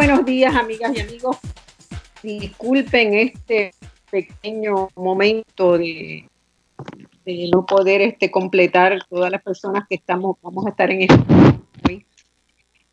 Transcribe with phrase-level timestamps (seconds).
[0.00, 1.36] Buenos días, amigas y amigos.
[2.22, 3.74] Disculpen este
[4.10, 6.24] pequeño momento de,
[7.52, 11.18] no poder este, completar todas las personas que estamos, vamos a estar en este
[11.86, 12.06] hoy.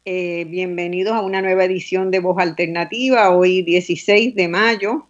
[0.04, 5.07] Eh, bienvenidos a una nueva edición de Voz Alternativa, hoy 16 de mayo,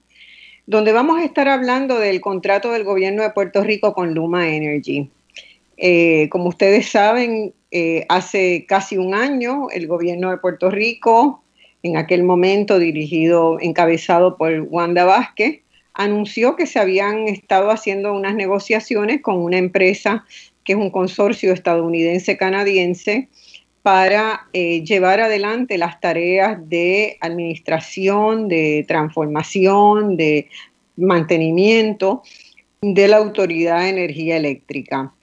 [0.68, 5.10] donde vamos a estar hablando del contrato del gobierno de Puerto Rico con Luma Energy.
[5.78, 11.42] Eh, como ustedes saben, eh, hace casi un año el gobierno de Puerto Rico,
[11.84, 15.62] en aquel momento dirigido, encabezado por Wanda Vázquez,
[15.94, 20.26] anunció que se habían estado haciendo unas negociaciones con una empresa
[20.64, 23.30] que es un consorcio estadounidense-canadiense
[23.82, 30.50] para eh, llevar adelante las tareas de administración, de transformación, de
[30.98, 32.22] mantenimiento
[32.82, 35.14] de la Autoridad de Energía Eléctrica.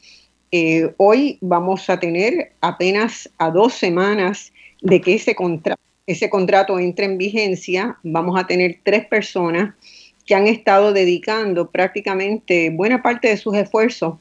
[0.50, 5.34] Eh, hoy vamos a tener apenas a dos semanas de que ese,
[6.06, 9.74] ese contrato entre en vigencia, vamos a tener tres personas
[10.26, 14.14] que han estado dedicando prácticamente buena parte de sus esfuerzos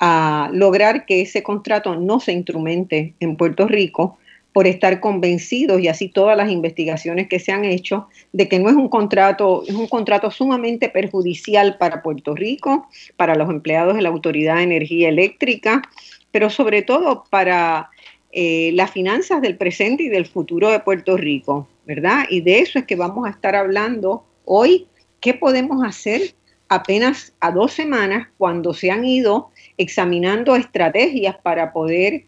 [0.00, 4.18] a lograr que ese contrato no se instrumente en Puerto Rico
[4.52, 8.68] por estar convencidos y así todas las investigaciones que se han hecho de que no
[8.68, 14.02] es un contrato, es un contrato sumamente perjudicial para Puerto Rico, para los empleados de
[14.02, 15.82] la Autoridad de Energía Eléctrica,
[16.30, 17.90] pero sobre todo para
[18.32, 22.24] eh, las finanzas del presente y del futuro de Puerto Rico, ¿verdad?
[22.30, 24.86] Y de eso es que vamos a estar hablando hoy.
[25.20, 26.34] ¿Qué podemos hacer
[26.68, 32.24] apenas a dos semanas cuando se han ido examinando estrategias para poder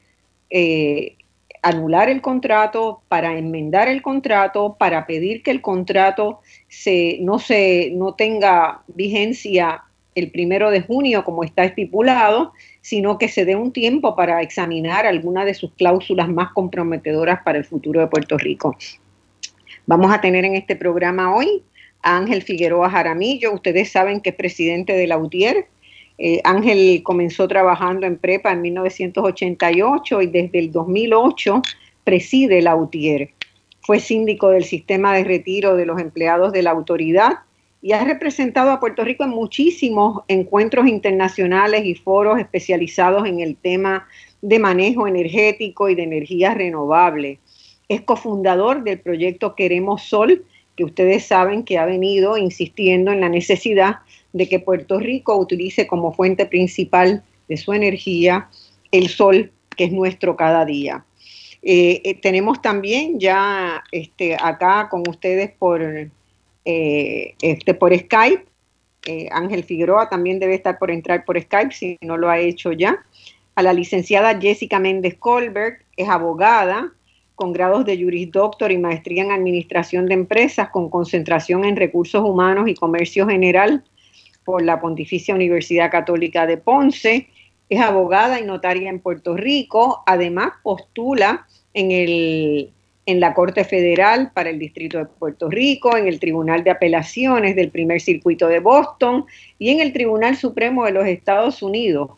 [0.50, 1.16] eh,
[1.62, 7.90] anular el contrato, para enmendar el contrato, para pedir que el contrato se, no, se,
[7.94, 9.82] no tenga vigencia
[10.14, 12.52] el primero de junio como está estipulado,
[12.84, 17.56] sino que se dé un tiempo para examinar algunas de sus cláusulas más comprometedoras para
[17.56, 18.76] el futuro de Puerto Rico.
[19.86, 21.62] Vamos a tener en este programa hoy
[22.02, 23.54] a Ángel Figueroa Jaramillo.
[23.54, 25.66] Ustedes saben que es presidente de la UTIER,
[26.19, 31.62] eh, Ángel comenzó trabajando en prepa en 1988 y desde el 2008
[32.04, 33.31] preside la UTIER.
[33.81, 37.38] Fue síndico del sistema de retiro de los empleados de la autoridad
[37.84, 43.56] y ha representado a Puerto Rico en muchísimos encuentros internacionales y foros especializados en el
[43.56, 44.08] tema
[44.40, 47.40] de manejo energético y de energías renovables.
[47.90, 50.46] Es cofundador del proyecto Queremos Sol,
[50.76, 53.96] que ustedes saben que ha venido insistiendo en la necesidad
[54.32, 58.48] de que Puerto Rico utilice como fuente principal de su energía
[58.92, 61.04] el sol, que es nuestro cada día.
[61.60, 66.08] Eh, eh, tenemos también ya este, acá con ustedes por,
[66.64, 68.44] eh, este, por Skype.
[69.32, 73.05] Ángel Figueroa también debe estar por entrar por Skype si no lo ha hecho ya.
[73.55, 76.93] A la licenciada Jessica Méndez Colbert, es abogada
[77.34, 82.22] con grados de Juris Doctor y maestría en Administración de Empresas con concentración en Recursos
[82.22, 83.84] Humanos y Comercio General
[84.44, 87.29] por la Pontificia Universidad Católica de Ponce,
[87.70, 92.72] es abogada y notaria en Puerto Rico, además postula en, el,
[93.06, 97.55] en la Corte Federal para el Distrito de Puerto Rico, en el Tribunal de Apelaciones
[97.56, 99.27] del Primer Circuito de Boston
[99.58, 102.11] y en el Tribunal Supremo de los Estados Unidos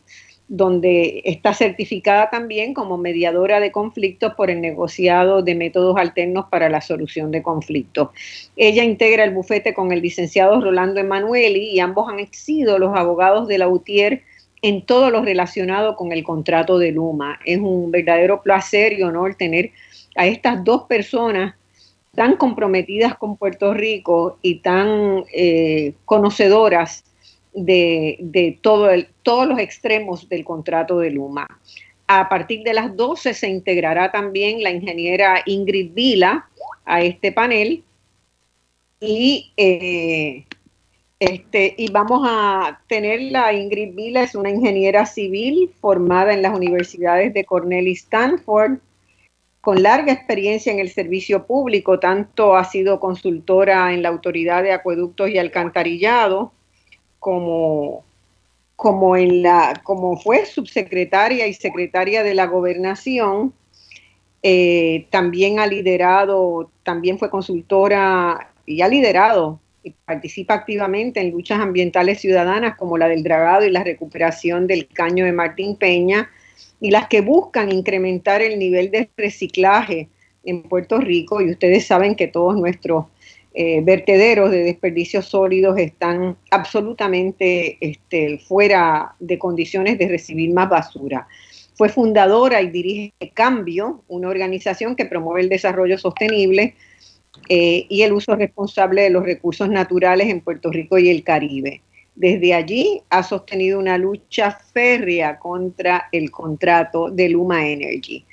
[0.48, 6.68] donde está certificada también como mediadora de conflictos por el negociado de métodos alternos para
[6.68, 8.10] la solución de conflictos.
[8.56, 13.48] Ella integra el bufete con el licenciado Rolando Emanueli y ambos han sido los abogados
[13.48, 14.22] de la UTIER
[14.62, 17.40] en todo lo relacionado con el contrato de Luma.
[17.44, 19.72] Es un verdadero placer y honor tener
[20.16, 21.54] a estas dos personas
[22.14, 27.04] tan comprometidas con Puerto Rico y tan eh, conocedoras
[27.52, 31.46] de, todo el, todos los extremos del contrato de Luma.
[32.06, 36.48] A partir de las 12 se integrará también la ingeniera Ingrid Vila
[36.84, 37.82] a este panel
[39.00, 40.46] y, eh,
[41.18, 46.56] este, y vamos a tener la Ingrid Vila, es una ingeniera civil formada en las
[46.56, 48.78] universidades de Cornell y Stanford,
[49.66, 54.70] con larga experiencia en el servicio público, tanto ha sido consultora en la Autoridad de
[54.70, 56.52] Acueductos y Alcantarillado,
[57.18, 58.04] como,
[58.76, 63.54] como, en la, como fue subsecretaria y secretaria de la gobernación,
[64.44, 71.58] eh, también ha liderado, también fue consultora y ha liderado y participa activamente en luchas
[71.58, 76.30] ambientales ciudadanas como la del dragado y la recuperación del caño de Martín Peña
[76.80, 80.08] y las que buscan incrementar el nivel de reciclaje
[80.44, 83.06] en Puerto Rico y ustedes saben que todos nuestros
[83.58, 91.26] eh, vertederos de desperdicios sólidos están absolutamente este, fuera de condiciones de recibir más basura.
[91.74, 96.74] Fue fundadora y dirige Cambio, una organización que promueve el desarrollo sostenible
[97.48, 101.80] eh, y el uso responsable de los recursos naturales en Puerto Rico y el Caribe.
[102.16, 108.24] Desde allí ha sostenido una lucha férrea contra el contrato de Luma Energy.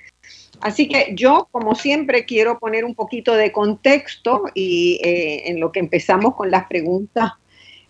[0.61, 5.73] Así que yo, como siempre, quiero poner un poquito de contexto y eh, en lo
[5.73, 7.33] que empezamos con las preguntas.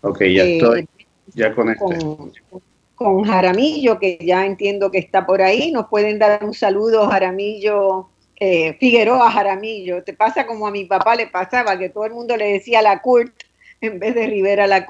[0.00, 0.88] Ok, ya eh, estoy.
[1.34, 1.72] Ya con,
[2.96, 5.70] con Jaramillo, que ya entiendo que está por ahí.
[5.70, 8.08] Nos pueden dar un saludo, Jaramillo,
[8.40, 10.02] eh, Figueroa Jaramillo.
[10.02, 13.00] Te pasa como a mi papá le pasaba, que todo el mundo le decía la
[13.00, 13.32] Kurt
[13.80, 14.86] en vez de Rivera la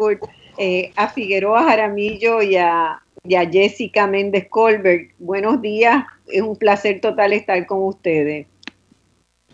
[0.55, 0.93] Kurt.
[0.97, 5.11] a Figueroa Jaramillo y a, y a Jessica Méndez Colbert.
[5.19, 8.47] Buenos días, es un placer total estar con ustedes.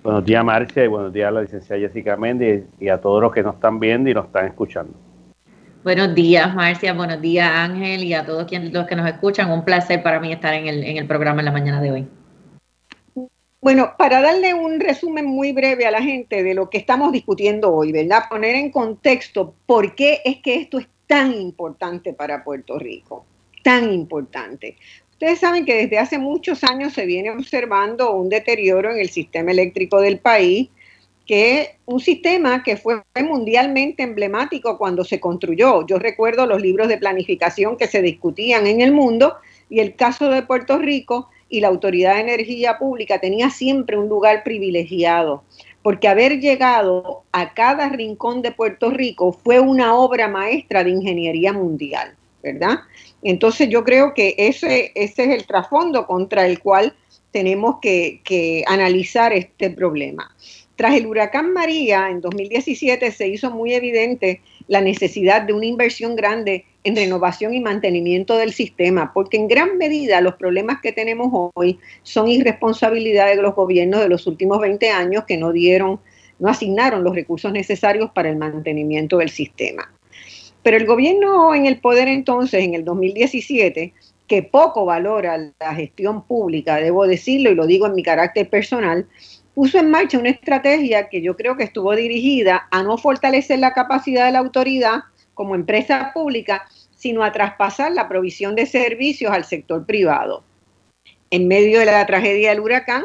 [0.03, 3.33] Buenos días, Marcia, y buenos días a la licenciada Jessica Méndez y a todos los
[3.33, 4.95] que nos están viendo y nos están escuchando.
[5.83, 9.51] Buenos días, Marcia, buenos días, Ángel, y a todos los que nos escuchan.
[9.51, 12.09] Un placer para mí estar en el, en el programa en la mañana de hoy.
[13.61, 17.75] Bueno, para darle un resumen muy breve a la gente de lo que estamos discutiendo
[17.75, 18.25] hoy, ¿verdad?
[18.31, 23.27] Poner en contexto por qué es que esto es tan importante para Puerto Rico
[23.63, 24.77] tan importante.
[25.13, 29.51] Ustedes saben que desde hace muchos años se viene observando un deterioro en el sistema
[29.51, 30.69] eléctrico del país,
[31.27, 35.87] que es un sistema que fue mundialmente emblemático cuando se construyó.
[35.87, 39.37] Yo recuerdo los libros de planificación que se discutían en el mundo
[39.69, 44.09] y el caso de Puerto Rico y la Autoridad de Energía Pública tenía siempre un
[44.09, 45.43] lugar privilegiado,
[45.83, 51.53] porque haber llegado a cada rincón de Puerto Rico fue una obra maestra de ingeniería
[51.53, 52.79] mundial, ¿verdad?
[53.23, 56.95] Entonces yo creo que ese, ese es el trasfondo contra el cual
[57.33, 60.35] tenemos que, que analizar este problema.
[60.77, 66.17] Tras el huracán María en 2017 se hizo muy evidente la necesidad de una inversión
[66.17, 71.51] grande en renovación y mantenimiento del sistema, porque en gran medida los problemas que tenemos
[71.55, 76.01] hoy son irresponsabilidad de los gobiernos de los últimos 20 años que no dieron,
[76.39, 79.93] no asignaron los recursos necesarios para el mantenimiento del sistema.
[80.63, 83.93] Pero el gobierno en el poder entonces, en el 2017,
[84.27, 89.07] que poco valora la gestión pública, debo decirlo y lo digo en mi carácter personal,
[89.55, 93.73] puso en marcha una estrategia que yo creo que estuvo dirigida a no fortalecer la
[93.73, 95.01] capacidad de la autoridad
[95.41, 100.45] como empresa pública, sino a traspasar la provisión de servicios al sector privado.
[101.31, 103.05] En medio de la tragedia del huracán,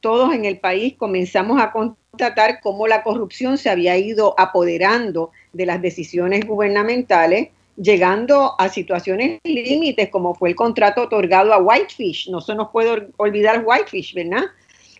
[0.00, 5.66] todos en el país comenzamos a constatar cómo la corrupción se había ido apoderando de
[5.66, 12.30] las decisiones gubernamentales, llegando a situaciones límites como fue el contrato otorgado a Whitefish.
[12.30, 14.44] No se nos puede olvidar Whitefish, ¿verdad?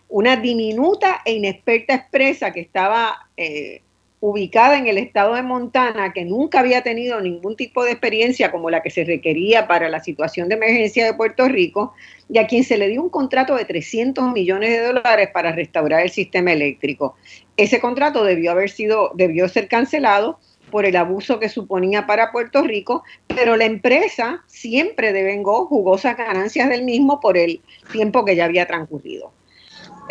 [0.09, 3.81] Una diminuta e inexperta empresa que estaba eh,
[4.21, 8.69] ubicada en el estado de Montana, que nunca había tenido ningún tipo de experiencia como
[8.69, 11.93] la que se requería para la situación de emergencia de Puerto Rico,
[12.29, 16.03] y a quien se le dio un contrato de 300 millones de dólares para restaurar
[16.03, 17.15] el sistema eléctrico.
[17.57, 22.61] Ese contrato debió haber sido, debió ser cancelado por el abuso que suponía para Puerto
[22.61, 27.59] Rico, pero la empresa siempre devengó jugosas ganancias del mismo por el
[27.91, 29.33] tiempo que ya había transcurrido.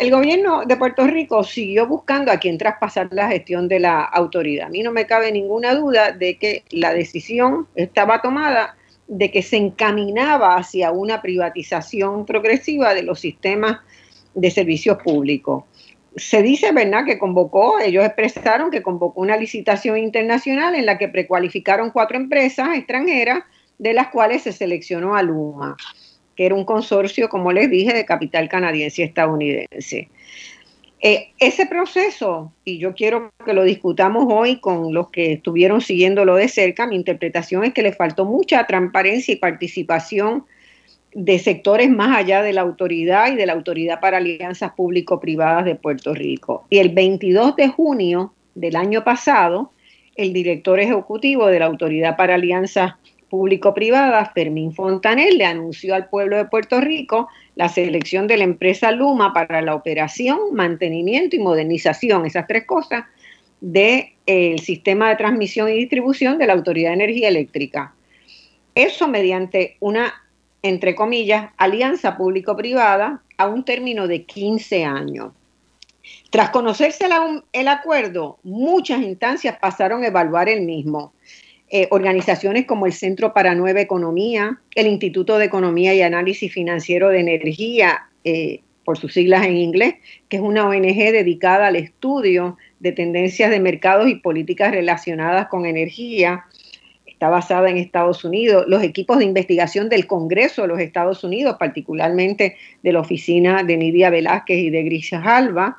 [0.01, 4.65] El gobierno de Puerto Rico siguió buscando a quien traspasar la gestión de la autoridad.
[4.65, 8.75] A mí no me cabe ninguna duda de que la decisión estaba tomada
[9.07, 13.81] de que se encaminaba hacia una privatización progresiva de los sistemas
[14.33, 15.65] de servicios públicos.
[16.15, 21.09] Se dice, ¿verdad?, que convocó, ellos expresaron que convocó una licitación internacional en la que
[21.09, 23.43] precualificaron cuatro empresas extranjeras,
[23.77, 25.77] de las cuales se seleccionó a Luma
[26.45, 30.09] era un consorcio, como les dije, de capital canadiense y estadounidense.
[31.03, 36.35] Eh, ese proceso, y yo quiero que lo discutamos hoy con los que estuvieron siguiéndolo
[36.35, 40.45] de cerca, mi interpretación es que le faltó mucha transparencia y participación
[41.13, 45.75] de sectores más allá de la autoridad y de la Autoridad para Alianzas Público-Privadas de
[45.75, 46.65] Puerto Rico.
[46.69, 49.71] Y el 22 de junio del año pasado,
[50.15, 52.93] el director ejecutivo de la Autoridad para Alianzas
[53.31, 58.91] público-privada, Fermín Fontanel, le anunció al pueblo de Puerto Rico la selección de la empresa
[58.91, 63.05] Luma para la operación, mantenimiento y modernización, esas tres cosas,
[63.61, 67.93] del eh, sistema de transmisión y distribución de la Autoridad de Energía Eléctrica.
[68.75, 70.13] Eso mediante una,
[70.61, 75.31] entre comillas, alianza público-privada a un término de 15 años.
[76.31, 77.07] Tras conocerse
[77.53, 81.13] el acuerdo, muchas instancias pasaron a evaluar el mismo.
[81.73, 87.07] Eh, organizaciones como el Centro para Nueva Economía, el Instituto de Economía y Análisis Financiero
[87.07, 89.95] de Energía, eh, por sus siglas en inglés,
[90.27, 95.65] que es una ONG dedicada al estudio de tendencias de mercados y políticas relacionadas con
[95.65, 96.43] energía.
[97.05, 98.65] Está basada en Estados Unidos.
[98.67, 103.77] Los equipos de investigación del Congreso de los Estados Unidos, particularmente de la oficina de
[103.77, 105.77] Nidia Velázquez y de Grisha Alba,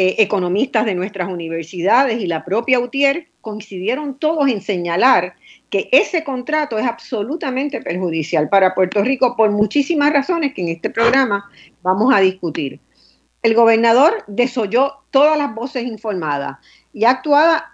[0.00, 5.34] eh, economistas de nuestras universidades y la propia UTIER coincidieron todos en señalar
[5.70, 10.88] que ese contrato es absolutamente perjudicial para Puerto Rico por muchísimas razones que en este
[10.88, 11.50] programa
[11.82, 12.78] vamos a discutir.
[13.42, 16.58] El gobernador desoyó todas las voces informadas
[16.92, 17.20] y ha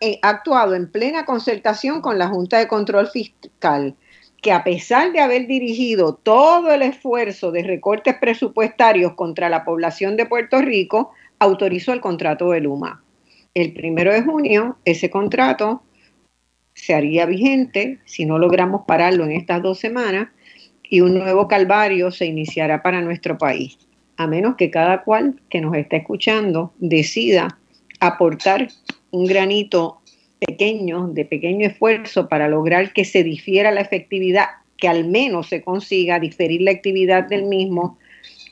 [0.01, 3.97] eh, actuado en plena concertación con la Junta de Control Fiscal,
[4.41, 10.17] que a pesar de haber dirigido todo el esfuerzo de recortes presupuestarios contra la población
[10.17, 11.13] de Puerto Rico,
[11.45, 13.03] autorizó el contrato de Luma.
[13.55, 15.83] El primero de junio, ese contrato
[16.75, 20.29] se haría vigente si no logramos pararlo en estas dos semanas
[20.83, 23.79] y un nuevo calvario se iniciará para nuestro país,
[24.17, 27.59] a menos que cada cual que nos está escuchando decida
[28.01, 28.69] aportar
[29.11, 30.01] un granito
[30.41, 34.47] pequeño, de pequeño esfuerzo para lograr que se difiera la efectividad,
[34.77, 37.99] que al menos se consiga diferir la actividad del mismo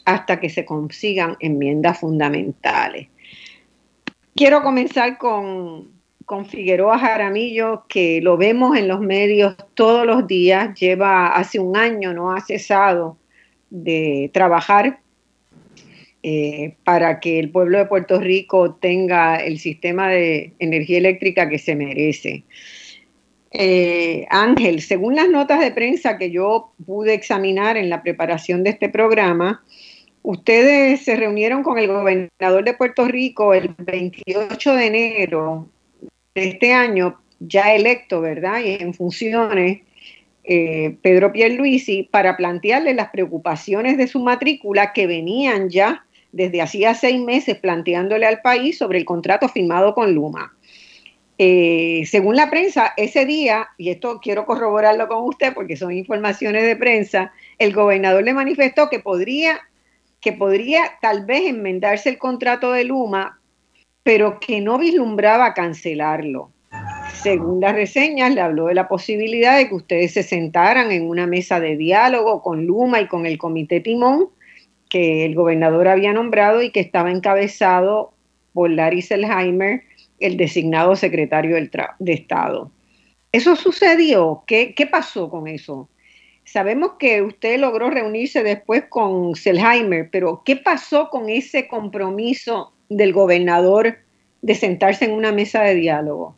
[0.05, 3.09] hasta que se consigan enmiendas fundamentales.
[4.35, 5.91] Quiero comenzar con,
[6.25, 11.77] con Figueroa Jaramillo, que lo vemos en los medios todos los días, lleva hace un
[11.77, 13.19] año, no ha cesado
[13.71, 15.01] de trabajar
[16.23, 21.59] eh, para que el pueblo de Puerto Rico tenga el sistema de energía eléctrica que
[21.59, 22.45] se merece.
[23.51, 28.71] Eh, Ángel, según las notas de prensa que yo pude examinar en la preparación de
[28.71, 29.65] este programa,
[30.23, 35.69] ustedes se reunieron con el gobernador de Puerto Rico el 28 de enero
[36.35, 38.61] de este año, ya electo, ¿verdad?
[38.61, 39.81] Y en funciones,
[40.45, 46.95] eh, Pedro Pierluisi, para plantearle las preocupaciones de su matrícula que venían ya desde hacía
[46.95, 50.53] seis meses planteándole al país sobre el contrato firmado con Luma.
[51.39, 56.65] Eh, según la prensa, ese día, y esto quiero corroborarlo con usted porque son informaciones
[56.65, 59.61] de prensa, el gobernador le manifestó que podría,
[60.23, 63.41] que podría tal vez enmendarse el contrato de Luma,
[64.03, 66.51] pero que no vislumbraba cancelarlo.
[67.13, 71.27] Según las reseñas, le habló de la posibilidad de que ustedes se sentaran en una
[71.27, 74.31] mesa de diálogo con Luma y con el Comité Timón
[74.89, 78.13] que el gobernador había nombrado y que estaba encabezado
[78.53, 79.83] por Larry Selheimer,
[80.21, 82.71] el designado secretario de Estado.
[83.33, 84.45] ¿Eso sucedió?
[84.47, 85.89] ¿Qué, ¿Qué, pasó con eso?
[86.45, 93.13] Sabemos que usted logró reunirse después con Selheimer, pero ¿qué pasó con ese compromiso del
[93.13, 93.97] gobernador
[94.43, 96.37] de sentarse en una mesa de diálogo?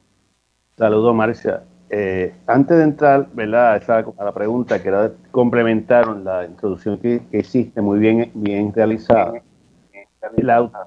[0.77, 1.63] Saludos, Marcia.
[1.91, 3.81] Eh, antes de entrar ¿verdad?
[4.19, 9.35] A, la pregunta, que era complementar la introducción que, existe muy bien, bien realizada.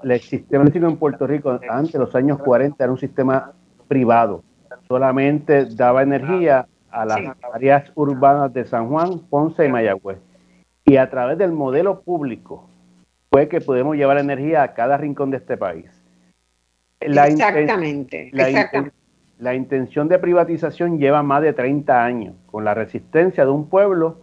[0.04, 3.54] el sistema eléctrico en Puerto Rico antes de los años 40 era un sistema
[3.88, 4.44] privado.
[4.88, 7.20] Solamente daba energía a las
[7.54, 10.20] áreas urbanas de San Juan, Ponce y Mayagüez.
[10.86, 12.70] Y a través del modelo público
[13.30, 15.86] fue que podemos llevar energía a cada rincón de este país.
[17.00, 18.98] exactamente, exactamente
[19.40, 24.22] la intención de privatización lleva más de 30 años, con la resistencia de un pueblo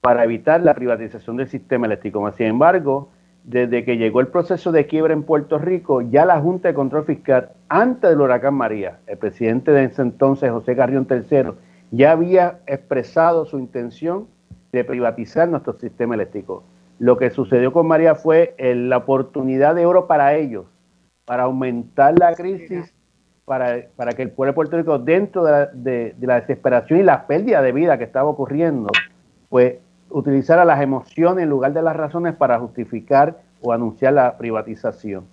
[0.00, 2.30] para evitar la privatización del sistema eléctrico.
[2.32, 3.10] Sin embargo,
[3.44, 7.04] desde que llegó el proceso de quiebra en Puerto Rico, ya la Junta de Control
[7.04, 11.52] Fiscal, antes del huracán María, el presidente de ese entonces, José Carrión III,
[11.90, 14.26] ya había expresado su intención
[14.72, 16.64] de privatizar nuestro sistema eléctrico.
[16.98, 20.66] Lo que sucedió con María fue la oportunidad de oro para ellos,
[21.24, 22.92] para aumentar la crisis
[23.46, 27.02] para, para que el pueblo de Puerto Rico, dentro de la, de, la, desesperación y
[27.04, 28.90] la pérdida de vida que estaba ocurriendo,
[29.48, 29.76] pues
[30.10, 35.26] utilizara las emociones en lugar de las razones para justificar o anunciar la privatización.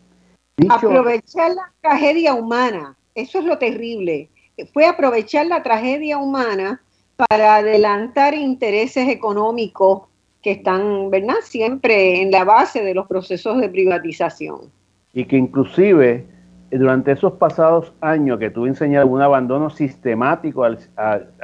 [0.70, 4.30] aprovechar la tragedia humana, eso es lo terrible.
[4.74, 6.82] Fue aprovechar la tragedia humana
[7.16, 10.04] para adelantar intereses económicos
[10.42, 14.72] que están, ¿verdad?, siempre en la base de los procesos de privatización.
[15.13, 16.26] Y que inclusive
[16.78, 20.80] durante esos pasados años que tuve enseñado un abandono sistemático al,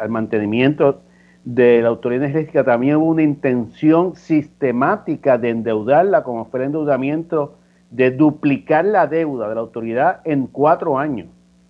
[0.09, 1.01] mantenimiento
[1.45, 7.57] de la autoridad energética, también hubo una intención sistemática de endeudarla, como fue el endeudamiento
[7.91, 11.27] de duplicar la deuda de la autoridad en cuatro años.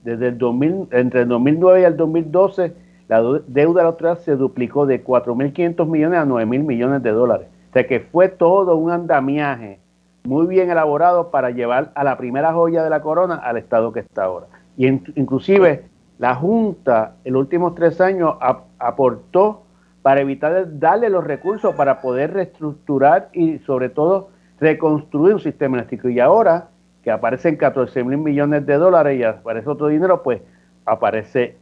[0.10, 2.74] Desde el 2000, entre el 2009 y el 2012,
[3.08, 7.48] la deuda de la autoridad se duplicó de 4.500 millones a 9.000 millones de dólares.
[7.70, 9.80] O sea que fue todo un andamiaje
[10.24, 14.00] muy bien elaborado para llevar a la primera joya de la corona al estado que
[14.00, 14.48] está ahora.
[14.78, 15.86] Y inclusive
[16.18, 18.34] la Junta en los últimos tres años
[18.80, 19.62] aportó
[20.02, 26.10] para evitar darle los recursos para poder reestructurar y sobre todo reconstruir un sistema eléctrico.
[26.10, 26.70] Y ahora
[27.10, 30.42] que aparecen 14 mil millones de dólares y aparece otro dinero, pues
[30.86, 31.58] aparece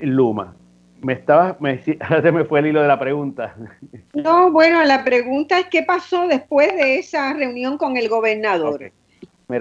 [0.00, 0.56] Luma
[1.00, 3.54] me estaba, me, ahora me fue el hilo de la pregunta.
[4.12, 8.90] No, bueno, la pregunta es qué pasó después de esa reunión con el gobernador.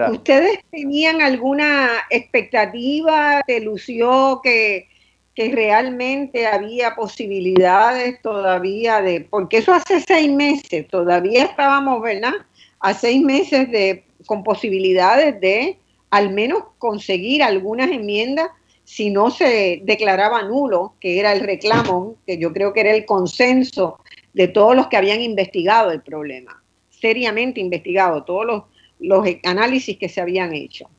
[0.09, 3.43] ¿Ustedes tenían alguna expectativa?
[3.45, 4.87] ¿Te lució que,
[5.35, 12.33] que realmente había posibilidades todavía de, porque eso hace seis meses, todavía estábamos, ¿verdad?
[12.79, 15.79] A seis meses de, con posibilidades de
[16.11, 18.49] al menos conseguir algunas enmiendas
[18.83, 23.05] si no se declaraba nulo, que era el reclamo, que yo creo que era el
[23.05, 23.99] consenso
[24.33, 28.63] de todos los que habían investigado el problema, seriamente investigado, todos los
[28.99, 30.89] los análisis que se habían hecho.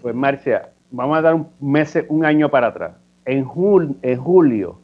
[0.00, 2.92] Pues Marcia, vamos a dar un mes, un año para atrás.
[3.24, 3.46] En,
[4.02, 4.80] en julio,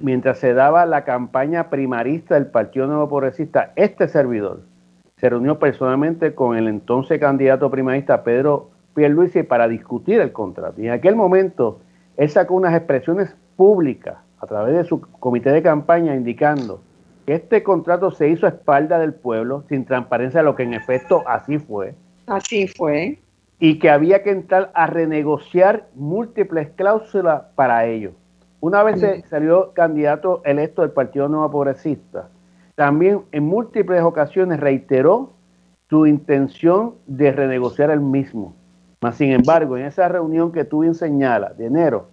[0.00, 4.62] mientras se daba la campaña primarista del Partido Nuevo Progresista, este servidor
[5.22, 10.82] se reunió personalmente con el entonces candidato primarista Pedro Pierluisi para discutir el contrato.
[10.82, 11.80] Y en aquel momento
[12.18, 16.82] él sacó unas expresiones públicas a través de su comité de campaña indicando
[17.26, 21.58] este contrato se hizo a espalda del pueblo, sin transparencia, lo que en efecto así
[21.58, 21.94] fue.
[22.26, 23.20] Así fue.
[23.60, 28.12] Y que había que entrar a renegociar múltiples cláusulas para ello.
[28.58, 32.28] Una vez salió candidato electo del Partido Nuevo Progresista,
[32.74, 35.32] también en múltiples ocasiones reiteró
[35.88, 38.54] su intención de renegociar el mismo.
[39.00, 42.08] Mas, sin embargo, en esa reunión que tuve en Señala de enero,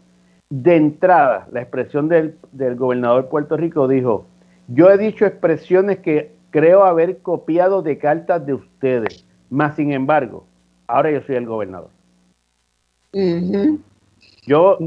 [0.49, 4.25] de entrada, la expresión del, del gobernador de Puerto Rico dijo,
[4.67, 10.45] yo he dicho expresiones que creo haber copiado de cartas de ustedes, más sin embargo,
[10.87, 11.89] ahora yo soy el gobernador.
[14.45, 14.77] Yo,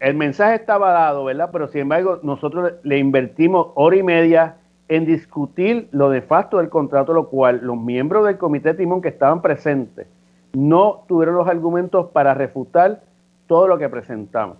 [0.00, 1.50] el mensaje estaba dado, ¿verdad?
[1.52, 4.56] Pero sin embargo, nosotros le invertimos hora y media
[4.90, 9.08] en discutir lo de facto del contrato, lo cual los miembros del comité timón que
[9.08, 10.08] estaban presentes
[10.52, 13.00] no tuvieron los argumentos para refutar
[13.46, 14.56] todo lo que presentamos.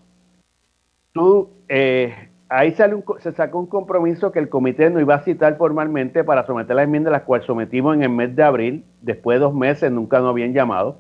[1.13, 6.23] Tú, eh, ahí se sacó un compromiso que el comité no iba a citar formalmente
[6.23, 9.55] para someter la enmienda, la cual sometimos en el mes de abril, después de dos
[9.55, 10.99] meses, nunca nos habían llamado.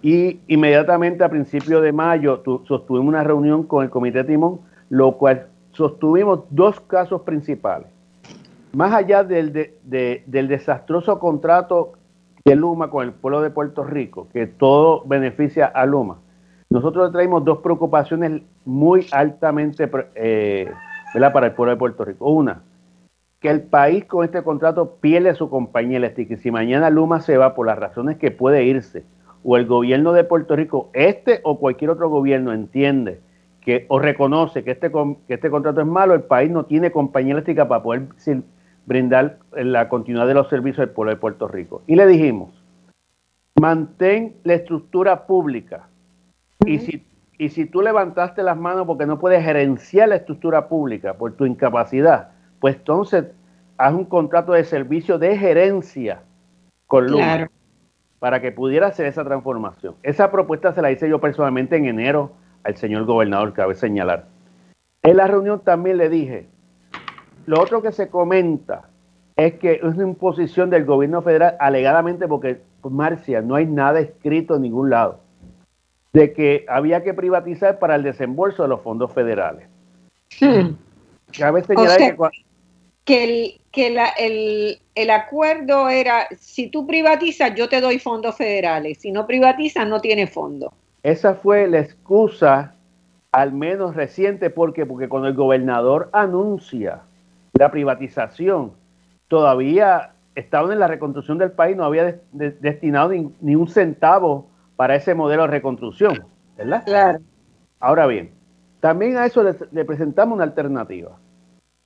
[0.00, 5.49] Y inmediatamente a principios de mayo sostuvimos una reunión con el comité Timón, lo cual
[5.80, 7.88] sostuvimos dos casos principales.
[8.74, 9.50] Más allá del,
[9.82, 11.92] del desastroso contrato
[12.44, 16.18] de Luma con el pueblo de Puerto Rico, que todo beneficia a Luma,
[16.68, 20.70] nosotros traemos dos preocupaciones muy altamente eh,
[21.14, 22.30] para el pueblo de Puerto Rico.
[22.30, 22.60] Una,
[23.40, 27.38] que el país con este contrato pierde su compañía eléctrica y si mañana Luma se
[27.38, 29.06] va por las razones que puede irse,
[29.42, 33.22] o el gobierno de Puerto Rico, este o cualquier otro gobierno entiende
[33.60, 37.32] que o reconoce que este, que este contrato es malo, el país no tiene compañía
[37.32, 38.08] eléctrica para poder
[38.86, 41.82] brindar la continuidad de los servicios del pueblo de Puerto Rico.
[41.86, 42.50] Y le dijimos,
[43.60, 45.88] mantén la estructura pública
[46.66, 47.04] y si,
[47.38, 51.46] y si tú levantaste las manos porque no puedes gerenciar la estructura pública por tu
[51.46, 53.26] incapacidad, pues entonces
[53.76, 56.22] haz un contrato de servicio de gerencia
[56.86, 57.48] con Luma
[58.18, 59.94] para que pudiera hacer esa transformación.
[60.02, 62.32] Esa propuesta se la hice yo personalmente en enero
[62.64, 64.26] al señor gobernador, cabe señalar.
[65.02, 66.46] En la reunión también le dije,
[67.46, 68.88] lo otro que se comenta
[69.36, 74.56] es que es una imposición del gobierno federal alegadamente porque, Marcia, no hay nada escrito
[74.56, 75.20] en ningún lado
[76.12, 79.66] de que había que privatizar para el desembolso de los fondos federales.
[80.40, 80.74] Hmm.
[81.36, 82.16] Cabe señalar
[83.04, 89.12] que, el, que el, acuerdo era, si tú privatizas, yo te doy fondos federales, si
[89.12, 90.72] no privatizas, no tiene fondo.
[91.02, 92.74] Esa fue la excusa,
[93.32, 97.02] al menos reciente, porque porque cuando el gobernador anuncia
[97.52, 98.72] la privatización,
[99.28, 105.14] todavía estaban en la reconstrucción del país, no había destinado ni un centavo para ese
[105.14, 106.24] modelo de reconstrucción,
[106.56, 106.82] ¿verdad?
[106.84, 107.18] Claro.
[107.78, 108.30] Ahora bien,
[108.80, 111.18] también a eso le, presentamos una alternativa.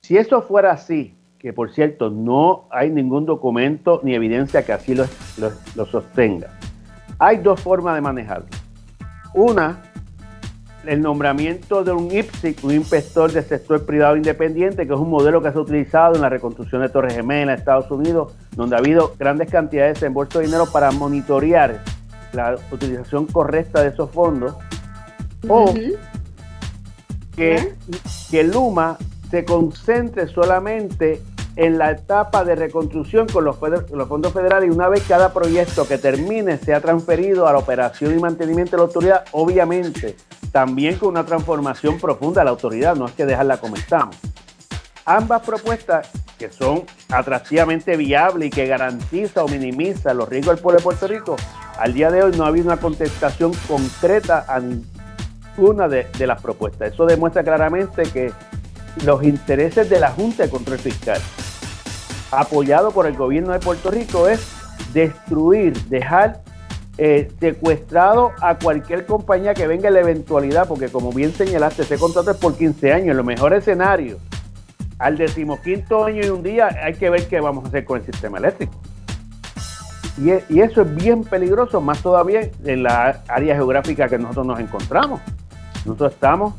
[0.01, 4.95] Si eso fuera así, que por cierto no hay ningún documento ni evidencia que así
[4.95, 5.05] lo,
[5.75, 6.49] lo, sostenga,
[7.19, 8.47] hay dos formas de manejarlo.
[9.35, 9.81] Una,
[10.85, 15.41] el nombramiento de un IPSIC, un inspector del sector privado independiente, que es un modelo
[15.41, 19.13] que se ha utilizado en la reconstrucción de Torres Gemelas, Estados Unidos, donde ha habido
[19.19, 21.83] grandes cantidades de desembolso de dinero para monitorear
[22.31, 24.55] la utilización correcta de esos fondos.
[25.49, 25.73] O
[27.35, 27.75] que,
[28.31, 28.97] que Luma
[29.29, 31.21] se concentre solamente
[31.55, 35.97] en la etapa de reconstrucción con los, fondos federales y una vez cada proyecto que
[35.97, 40.15] termine sea transferido a la operación y mantenimiento de la autoridad, obviamente
[40.51, 44.15] también con una transformación profunda de la autoridad, no es que dejarla como estamos.
[45.05, 50.79] Ambas propuestas que son atractivamente viables y que garantiza o minimiza los riesgos del pueblo
[50.79, 51.35] de Puerto Rico,
[51.77, 56.93] al día de hoy no ha habido una contestación concreta a ninguna de, las propuestas.
[56.93, 58.31] Eso demuestra claramente que
[59.03, 61.21] los intereses de la Junta de Control Fiscal,
[62.37, 64.47] apoyado por el gobierno de Puerto Rico, es
[64.93, 66.41] destruir, dejar
[66.97, 71.97] eh, secuestrado a cualquier compañía que venga en la eventualidad, porque como bien señalaste, ese
[71.97, 74.17] contrato es por 15 años, en lo mejor escenario.
[74.97, 78.05] Al decimoquinto año y un día hay que ver qué vamos a hacer con el
[78.05, 78.73] sistema eléctrico.
[80.17, 84.59] Y, y eso es bien peligroso, más todavía en la área geográfica que nosotros nos
[84.61, 85.19] encontramos.
[85.85, 86.53] Nosotros estamos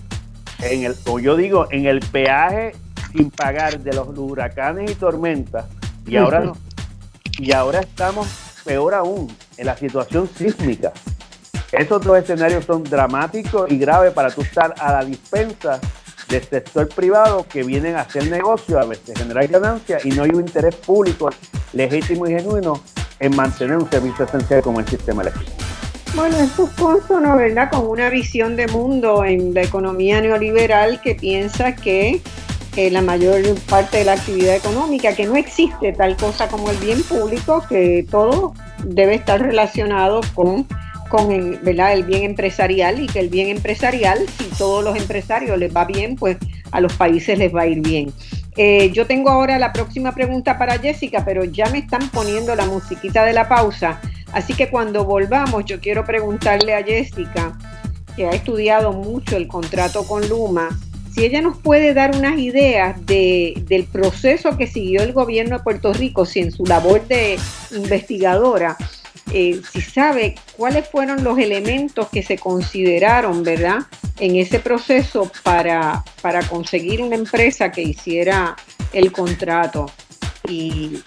[0.62, 2.75] en el, como yo digo, en el peaje
[3.12, 5.66] sin pagar de los huracanes y tormentas,
[6.07, 6.53] y ahora,
[7.38, 8.27] y ahora estamos
[8.64, 10.92] peor aún en la situación sísmica.
[11.73, 15.81] Esos dos escenarios son dramáticos y graves para tú estar a la dispensa
[16.29, 20.31] del sector privado que vienen a hacer negocio, a veces generar ganancias y no hay
[20.31, 21.31] un interés público
[21.73, 22.83] legítimo y genuino
[23.19, 25.53] en mantener un servicio esencial como el sistema eléctrico.
[26.14, 27.71] Bueno, eso es consono, ¿verdad?
[27.71, 32.23] Con una visión de mundo en la economía neoliberal que piensa que
[32.77, 37.03] la mayor parte de la actividad económica, que no existe tal cosa como el bien
[37.03, 40.67] público, que todo debe estar relacionado con,
[41.09, 45.75] con el, el bien empresarial y que el bien empresarial, si todos los empresarios les
[45.75, 46.37] va bien, pues
[46.71, 48.12] a los países les va a ir bien.
[48.57, 52.67] Eh, yo tengo ahora la próxima pregunta para Jessica, pero ya me están poniendo la
[52.67, 54.01] musiquita de la pausa.
[54.33, 57.57] Así que cuando volvamos, yo quiero preguntarle a Jessica,
[58.17, 60.69] que ha estudiado mucho el contrato con Luma,
[61.17, 65.95] si ella nos puede dar unas ideas del proceso que siguió el gobierno de Puerto
[65.95, 67.39] Rico, si en su labor de
[67.71, 68.77] investigadora,
[69.33, 73.79] eh, si sabe cuáles fueron los elementos que se consideraron, ¿verdad?,
[74.21, 78.55] en ese proceso para, para conseguir una empresa que hiciera
[78.93, 79.87] el contrato.
[80.49, 81.03] Y,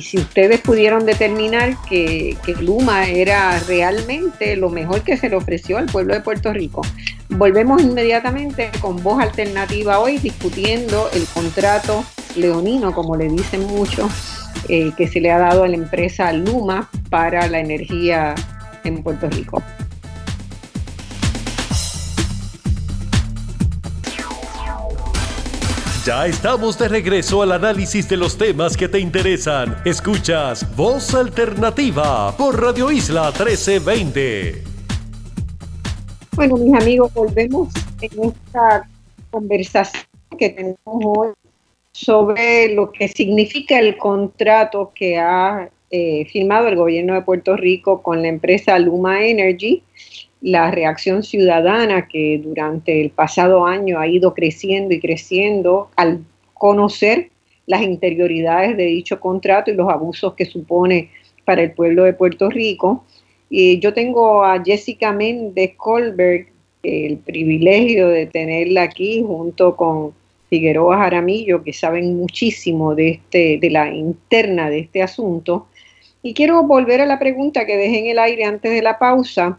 [0.00, 5.86] si ustedes pudieron determinar que, Luma era realmente lo mejor que se le ofreció al
[5.86, 6.82] pueblo de Puerto Rico.
[7.28, 12.04] Volvemos inmediatamente con voz alternativa hoy discutiendo el contrato
[12.36, 14.10] leonino, como le dicen muchos,
[14.68, 18.34] eh, que se le ha dado a la empresa Luma para la energía
[18.84, 19.62] en Puerto Rico.
[26.06, 29.76] Ya estamos de regreso al análisis de los temas que te interesan.
[29.84, 34.64] Escuchas Voz Alternativa por Radio Isla 1320.
[36.36, 37.68] Bueno, mis amigos, volvemos
[38.00, 38.88] en esta
[39.30, 40.04] conversación
[40.38, 41.28] que tenemos hoy
[41.92, 48.00] sobre lo que significa el contrato que ha eh, firmado el gobierno de Puerto Rico
[48.02, 49.82] con la empresa Luma Energy
[50.40, 56.24] la reacción ciudadana que durante el pasado año ha ido creciendo y creciendo al
[56.54, 57.30] conocer
[57.66, 61.10] las interioridades de dicho contrato y los abusos que supone
[61.44, 63.04] para el pueblo de Puerto Rico.
[63.48, 66.46] Y yo tengo a Jessica Méndez Colberg,
[66.82, 70.12] el privilegio de tenerla aquí junto con
[70.48, 75.66] Figueroa Jaramillo, que saben muchísimo de, este, de la interna de este asunto.
[76.22, 79.58] Y quiero volver a la pregunta que dejé en el aire antes de la pausa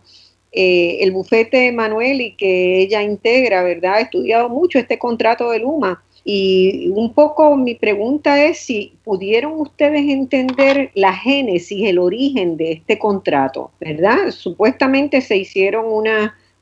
[0.52, 3.94] eh, el bufete Manuel y que ella integra, ¿verdad?
[3.96, 6.04] Ha estudiado mucho este contrato de Luma.
[6.24, 12.74] Y un poco mi pregunta es si pudieron ustedes entender la génesis, el origen de
[12.74, 14.30] este contrato, ¿verdad?
[14.30, 15.86] Supuestamente se hicieron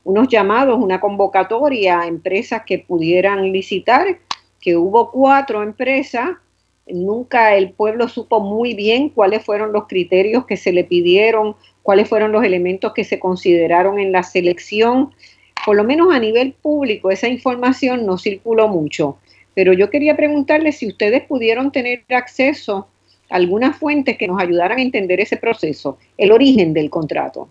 [0.04, 4.18] unos llamados, una convocatoria a empresas que pudieran licitar,
[4.60, 6.30] que hubo cuatro empresas,
[6.92, 12.08] nunca el pueblo supo muy bien cuáles fueron los criterios que se le pidieron cuáles
[12.08, 15.10] fueron los elementos que se consideraron en la selección.
[15.64, 19.18] Por lo menos a nivel público esa información no circuló mucho,
[19.54, 22.88] pero yo quería preguntarle si ustedes pudieron tener acceso
[23.28, 27.48] a algunas fuentes que nos ayudaran a entender ese proceso, el origen del contrato.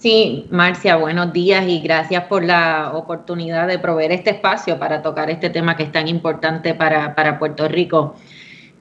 [0.00, 5.28] Sí, Marcia, buenos días y gracias por la oportunidad de proveer este espacio para tocar
[5.28, 8.14] este tema que es tan importante para, para Puerto Rico.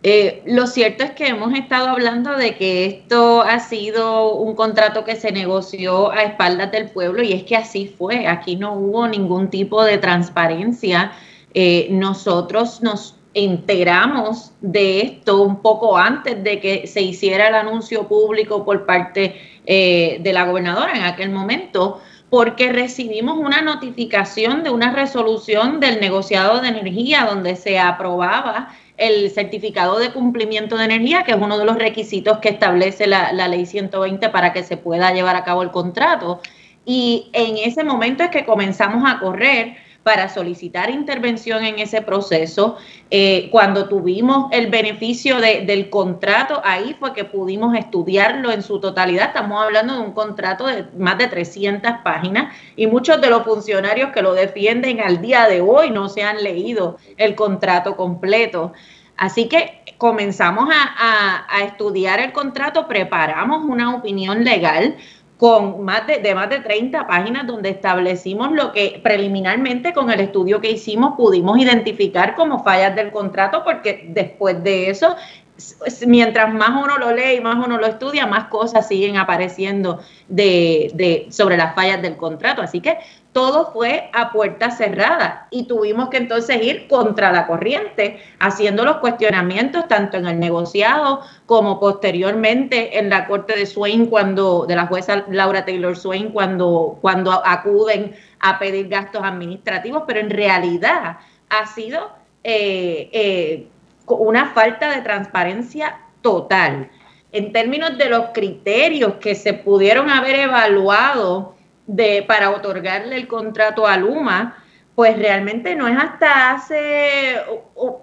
[0.02, 5.04] Eh, lo cierto es que hemos estado hablando de que esto ha sido un contrato
[5.04, 8.26] que se negoció a espaldas del pueblo y es que así fue.
[8.26, 11.12] Aquí no hubo ningún tipo de transparencia.
[11.54, 18.08] Eh, nosotros nos integramos de esto un poco antes de que se hiciera el anuncio
[18.08, 22.02] público por parte eh, de la gobernadora en aquel momento
[22.32, 29.30] porque recibimos una notificación de una resolución del negociado de energía donde se aprobaba el
[29.30, 33.68] certificado de cumplimiento de energía, que es uno de los requisitos que establece la, ley
[33.68, 36.42] 120 para que se pueda llevar a cabo el contrato.
[36.84, 42.78] Y en ese momento es que comenzamos a correr para solicitar intervención en ese proceso.
[43.12, 49.28] Eh, cuando tuvimos el beneficio del contrato, ahí fue que pudimos estudiarlo en su totalidad.
[49.28, 54.12] Estamos hablando de un contrato de más de 300 páginas y muchos de los funcionarios
[54.12, 58.74] que lo defienden al día de hoy no se han leído el contrato completo.
[59.20, 64.96] Así que comenzamos a, estudiar el contrato, preparamos una opinión legal
[65.40, 70.20] con más de, de, más de 30 páginas donde establecimos lo que preliminarmente con el
[70.20, 75.16] estudio que hicimos pudimos identificar como fallas del contrato, porque después de eso
[76.08, 81.28] mientras más uno lo lee y más uno lo estudia, más cosas siguen apareciendo de,
[81.30, 82.62] sobre las fallas del contrato.
[82.62, 82.98] Así que
[83.32, 88.98] todo fue a puerta cerrada y tuvimos que entonces ir contra la corriente, haciendo los
[88.98, 94.88] cuestionamientos tanto en el negociado como posteriormente en la corte de Swain, cuando, de la
[94.88, 101.18] jueza Laura Taylor Swain, cuando, cuando acuden a pedir gastos administrativos, pero en realidad
[101.50, 102.10] ha sido
[102.44, 103.68] eh, eh,
[104.08, 106.90] una falta de transparencia total.
[107.32, 111.59] En términos de los criterios que se pudieron haber evaluado
[111.90, 117.38] de, para otorgarle el contrato a Luma, pues realmente no es hasta hace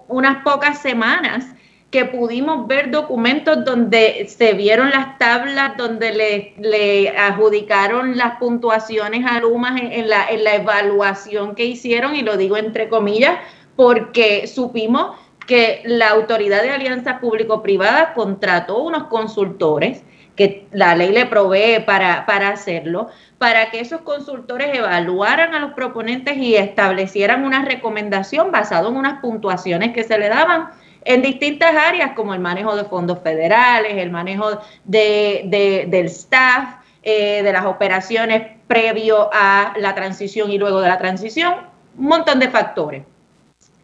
[0.09, 1.45] unas pocas semanas
[1.89, 9.25] que pudimos ver documentos donde se vieron las tablas, donde le, le adjudicaron las puntuaciones
[9.25, 13.39] a Luma en, la, en la evaluación que hicieron, y lo digo entre comillas,
[13.77, 20.03] porque supimos que la Autoridad de Alianzas Público-Privadas contrató unos consultores
[20.37, 25.73] que la ley le provee para, para hacerlo, para que esos consultores evaluaran a los
[25.73, 30.69] proponentes y establecieran una recomendación basada en unas puntuaciones que se le daban
[31.03, 37.41] en distintas áreas, como el manejo de fondos federales, el manejo de, del staff, eh,
[37.41, 41.55] de las operaciones previo a la transición y luego de la transición,
[41.97, 43.03] un montón de factores.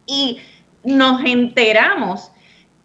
[0.06, 0.42] Y
[0.84, 2.33] nos enteramos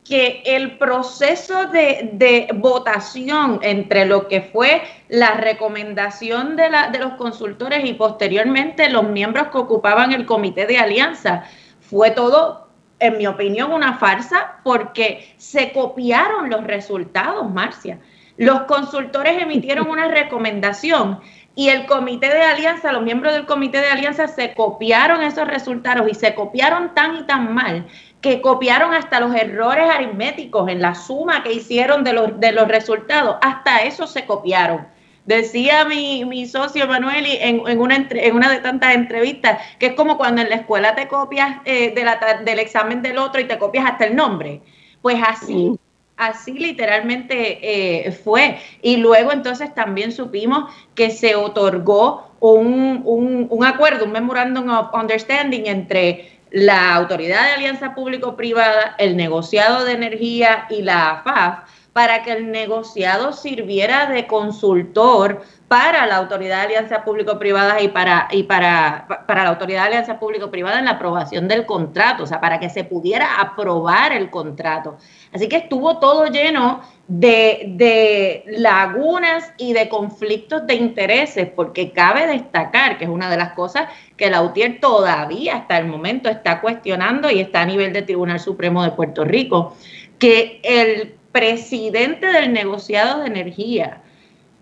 [0.09, 7.12] que el proceso de, votación entre lo que fue la recomendación de, la, de los
[7.14, 11.44] consultores y posteriormente los miembros que ocupaban el comité de alianza
[11.81, 12.68] fue todo,
[12.99, 17.99] en mi opinión, una farsa porque se copiaron los resultados, Marcia.
[18.38, 21.21] Los consultores emitieron una recomendación
[21.59, 26.09] y el comité de alianza, los miembros del comité de alianza se copiaron esos resultados
[26.09, 27.88] y se copiaron tan y tan mal
[28.21, 32.68] que copiaron hasta los errores aritméticos en la suma que hicieron de los, de los
[32.68, 34.87] resultados, hasta eso se copiaron.
[35.27, 39.94] Decía mi, mi socio Manuel en, en, una, en una de tantas entrevistas que es
[39.94, 43.85] como cuando en la escuela te copias eh, del examen del otro y te copias
[43.85, 44.62] hasta el nombre.
[45.03, 45.77] Pues así
[46.19, 48.59] así literalmente eh, fue.
[48.83, 55.67] Y luego entonces también supimos que se otorgó un, un, acuerdo, un memorandum of understanding
[55.67, 62.33] entre la Autoridad de Alianza Público-Privada, el negociado de energía y la AFAF para que
[62.33, 69.07] el negociado sirviera de consultor para la Autoridad de Alianza Público-Privada y, para, y para,
[69.27, 72.71] para la Autoridad de Alianza Público-Privada en la aprobación del contrato, o sea, para que
[72.71, 74.97] se pudiera aprobar el contrato.
[75.31, 82.97] Así que estuvo todo lleno de, lagunas y de conflictos de intereses, porque cabe destacar
[82.97, 87.31] que es una de las cosas que la UTIER todavía hasta el momento está cuestionando
[87.31, 89.77] y está a nivel del Tribunal Supremo de Puerto Rico,
[90.19, 94.01] que el presidente del negociado de energía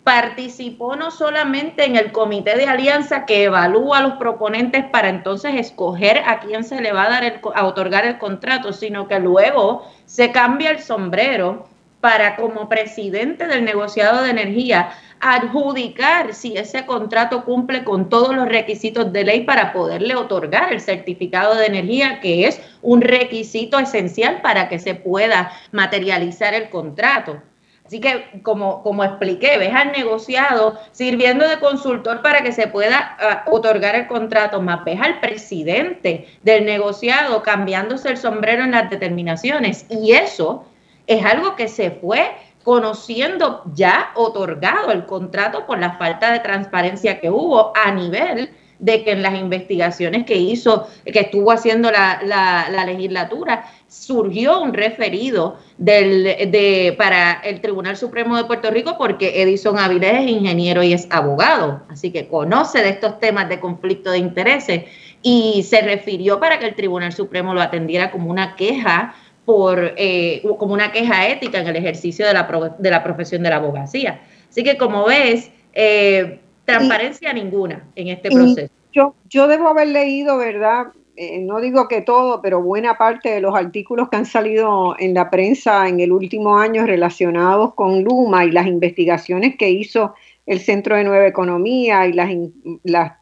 [0.07, 5.57] participó no solamente en el comité de alianza que evalúa a los proponentes para entonces
[5.57, 9.85] escoger a quién se le va a dar a otorgar el contrato, sino que luego
[10.05, 11.67] se cambia el sombrero
[12.01, 18.49] para como presidente del negociado de energía adjudicar si ese contrato cumple con todos los
[18.49, 24.41] requisitos de ley para poderle otorgar el certificado de energía, que es un requisito esencial
[24.41, 27.43] para que se pueda materializar el contrato.
[27.87, 33.17] Así que, como, como expliqué, ves al negociado sirviendo de consultor para que se pueda
[33.21, 38.91] ah, otorgar el contrato, más ves al presidente del negociado cambiándose el sombrero en las
[38.91, 39.87] determinaciones.
[39.89, 40.65] Y eso
[41.07, 42.33] es algo que se fue
[42.65, 49.05] conociendo ya otorgado el contrato por la falta de transparencia que hubo a nivel de
[49.05, 55.59] que en las investigaciones que hizo, que estuvo haciendo la, la, legislatura, surgió un referido
[55.79, 60.93] del, de, para el Tribunal Supremo de Puerto Rico porque Edison Avilés es ingeniero y
[60.93, 64.85] es abogado, así que conoce de estos temas de conflicto de intereses
[65.23, 69.15] y se refirió para que el Tribunal Supremo lo atendiera como una queja
[69.45, 73.51] por eh, como una queja ética en el ejercicio de la, de la profesión de
[73.51, 74.21] la abogacía.
[74.51, 78.73] Así que como ves, eh, transparencia ninguna en este proceso.
[78.93, 80.89] Yo, yo debo haber leído, ¿verdad?
[81.17, 85.15] Eh, no digo que todo, pero buena parte de los artículos que han salido en
[85.15, 90.15] la prensa en el último año relacionados con Luma y las investigaciones que hizo
[90.45, 92.31] el Centro de Nueva Economía y las,
[92.85, 93.13] las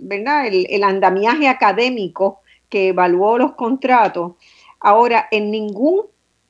[0.00, 0.46] ¿verdad?
[0.46, 4.32] El, el andamiaje académico que evaluó los contratos,
[4.82, 6.02] Ahora, en ningún,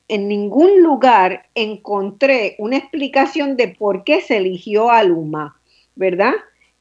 [0.07, 5.55] en ningún lugar encontré una explicación de por qué se eligió a Luma,
[5.95, 6.33] ¿verdad?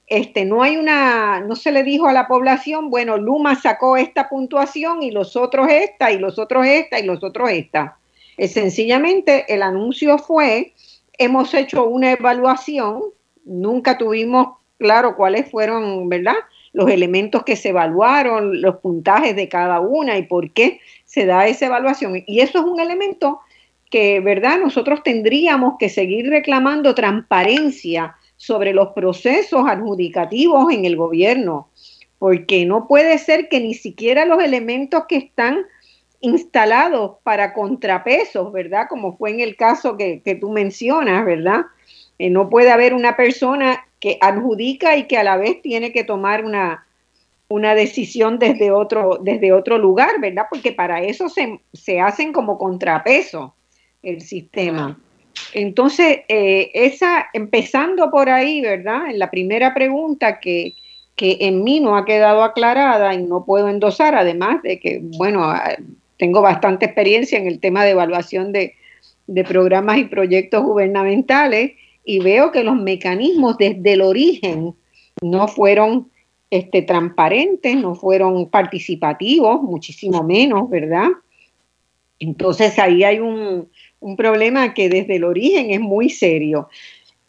[0.06, 4.28] Este, no hay una, no se le dijo a la población, bueno, Luma sacó esta
[4.28, 7.96] puntuación y los otros esta, y los otros esta, y los otros esta.
[8.36, 10.74] Es sencillamente el anuncio fue,
[11.18, 13.02] hemos hecho una evaluación,
[13.44, 16.34] nunca tuvimos claro cuáles fueron, ¿verdad?
[16.72, 21.46] Los elementos que se evaluaron, los puntajes de cada una y por qué se da
[21.46, 22.22] esa evaluación.
[22.26, 23.40] Y eso es un elemento
[23.90, 24.58] que, ¿verdad?
[24.58, 31.68] Nosotros tendríamos que seguir reclamando transparencia sobre los procesos adjudicativos en el gobierno,
[32.18, 35.64] porque no puede ser que ni siquiera los elementos que están
[36.20, 38.86] instalados para contrapesos, ¿verdad?
[38.88, 41.66] Como fue en el caso que, tú mencionas, ¿verdad?
[42.18, 46.02] Eh, no puede haber una persona que adjudica y que a la vez tiene que
[46.02, 46.84] tomar una,
[47.46, 50.46] una decisión desde otro, desde otro lugar, ¿verdad?
[50.50, 53.54] Porque para eso se, se hacen como contrapeso
[54.02, 54.98] el sistema.
[55.54, 59.10] Entonces, eh, esa, empezando por ahí, ¿verdad?
[59.10, 60.74] En la primera pregunta que,
[61.16, 65.44] que en mí no ha quedado aclarada y no puedo endosar, además de que, bueno,
[65.44, 65.76] ah,
[66.18, 68.74] tengo bastante experiencia en el tema de evaluación de,
[69.26, 71.72] de programas y proyectos gubernamentales
[72.04, 74.74] y veo que los mecanismos desde el origen
[75.22, 76.10] no fueron
[76.50, 81.08] este, transparentes, no fueron participativos, muchísimo menos, ¿verdad?
[82.18, 83.68] Entonces ahí hay un,
[84.16, 86.68] problema que desde el origen es muy serio.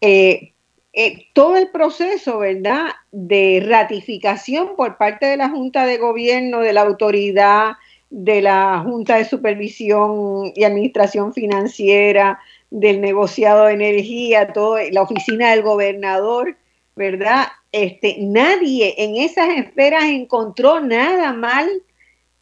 [0.00, 0.52] Eh,
[0.92, 6.72] eh, todo el proceso, ¿verdad?, de ratificación por parte de la Junta de Gobierno, de
[6.72, 7.72] la autoridad,
[8.10, 12.38] de la Junta de Supervisión y Administración Financiera,
[12.70, 16.56] del negociado de energía, todo, la oficina del gobernador,
[16.94, 17.48] ¿verdad?
[17.72, 21.68] Este, nadie en esas esferas encontró nada mal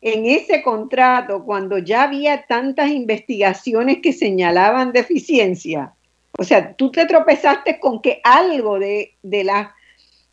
[0.03, 5.95] en ese contrato cuando ya había tantas investigaciones que señalaban deficiencia.
[6.39, 9.69] O sea, tú te tropezaste con que algo de, de las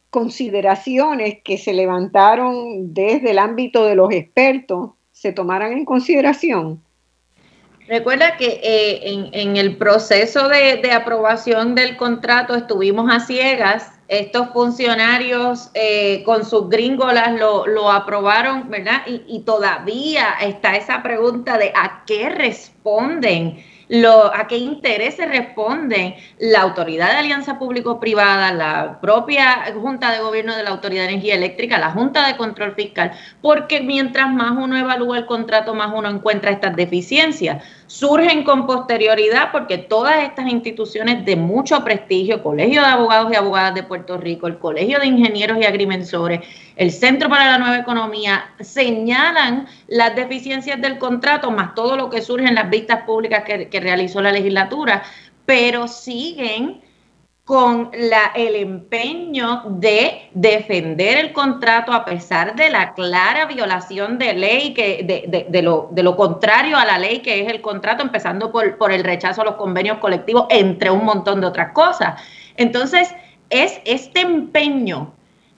[0.10, 6.82] consideraciones que se levantaron desde el ámbito de los expertos se tomaran en consideración.
[7.90, 13.99] Recuerda que eh, en, el proceso de, aprobación del contrato estuvimos a ciegas.
[14.10, 19.04] Estos funcionarios eh, con sus gringolas lo, aprobaron, ¿verdad?
[19.06, 26.14] Y, y, todavía está esa pregunta de a qué responden lo, a qué intereses responden
[26.38, 31.36] la Autoridad de Alianza Público-Privada, la propia Junta de Gobierno de la Autoridad de Energía
[31.36, 36.08] Eléctrica, la Junta de Control Fiscal, porque mientras más uno evalúa el contrato, más uno
[36.08, 37.64] encuentra estas deficiencias.
[37.90, 43.74] Surgen con posterioridad porque todas estas instituciones de mucho prestigio, Colegio de Abogados y Abogadas
[43.74, 46.42] de Puerto Rico, el Colegio de Ingenieros y Agrimensores,
[46.76, 52.22] el Centro para la Nueva Economía, señalan las deficiencias del contrato, más todo lo que
[52.22, 55.02] surge en las vistas públicas que, realizó la legislatura,
[55.48, 56.82] pero siguen
[57.50, 64.36] con la, el empeño de defender el contrato a pesar de la clara violación de
[64.36, 68.04] ley, que, de, de, lo, de lo contrario a la ley que es el contrato,
[68.04, 72.22] empezando por, por el rechazo a los convenios colectivos, entre un montón de otras cosas.
[72.56, 73.16] Entonces,
[73.50, 75.12] es este empeño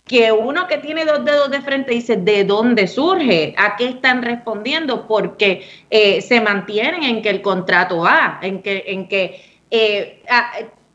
[0.05, 3.53] que uno que tiene dos dedos de frente dice, ¿de dónde surge?
[3.57, 5.07] ¿A qué están respondiendo?
[5.07, 10.23] Porque eh, se mantienen en que el contrato A, en que, en que eh,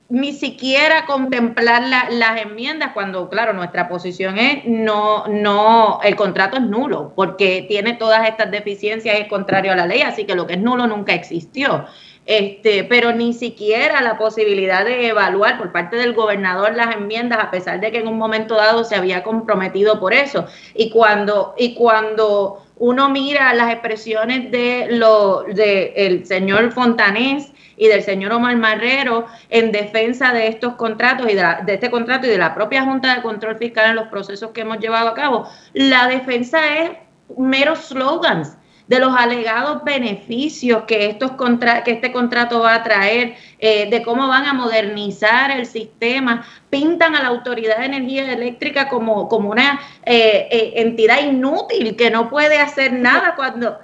[0.09, 6.63] ni siquiera contemplar las enmiendas cuando, claro, nuestra posición es no, no, el contrato es
[6.63, 10.55] nulo, porque tiene todas estas deficiencias es contrario a la ley, así que lo que
[10.55, 11.87] es nulo nunca existió
[12.27, 17.53] este, pero ni siquiera la posibilidad de evaluar por parte del gobernador las enmiendas, a
[17.53, 20.47] pesar de que en un momento dado se había comprometido por eso.
[20.75, 27.89] Y cuando, y cuando uno mira las expresiones de lo de el señor Fontanés y
[27.89, 32.31] del señor Omar Marrero en defensa de estos contratos y de, de, este contrato y
[32.31, 35.49] de la propia Junta de Control Fiscal en los procesos que hemos llevado a cabo,
[35.73, 36.91] la defensa es
[37.37, 38.57] meros slogans
[38.89, 44.03] de los alegados beneficios que, estos contra que este contrato va a traer, eh, de
[44.03, 49.51] cómo van a modernizar el sistema, pintan a la Autoridad de Energía Eléctrica como, como
[49.51, 53.79] una eh, eh, entidad inútil que no puede hacer nada cuando...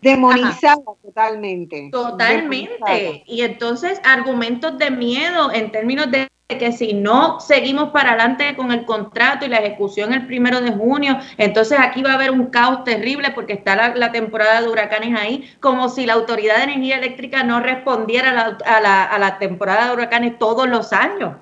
[0.00, 1.88] Demonizada totalmente.
[1.90, 3.24] Totalmente.
[3.26, 8.70] Y entonces argumentos de miedo en términos de que si no seguimos para adelante con
[8.70, 12.46] el contrato y la ejecución el primero de junio, entonces aquí va a haber un
[12.46, 16.98] caos terrible porque está la, temporada de huracanes ahí, como si la Autoridad de Energía
[16.98, 21.34] Eléctrica no respondiera a la, a la, temporada de huracanes todos los años.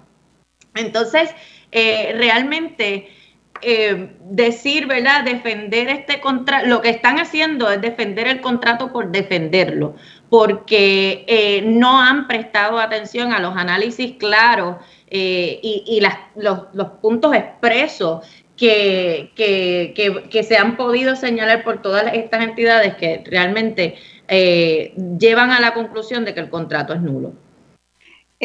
[0.75, 1.31] Entonces,
[1.71, 3.09] eh, realmente
[3.63, 5.25] eh, decir, ¿verdad?
[5.25, 9.95] Defender este contrato, lo que están haciendo es defender el contrato por defenderlo,
[10.29, 14.77] porque eh, no han prestado atención a los análisis claros
[15.09, 16.03] eh, y,
[16.35, 18.27] los, los, puntos expresos
[18.57, 19.33] que,
[20.47, 23.97] se han podido señalar por todas estas entidades que realmente
[25.19, 27.33] llevan a la conclusión de que el contrato es nulo.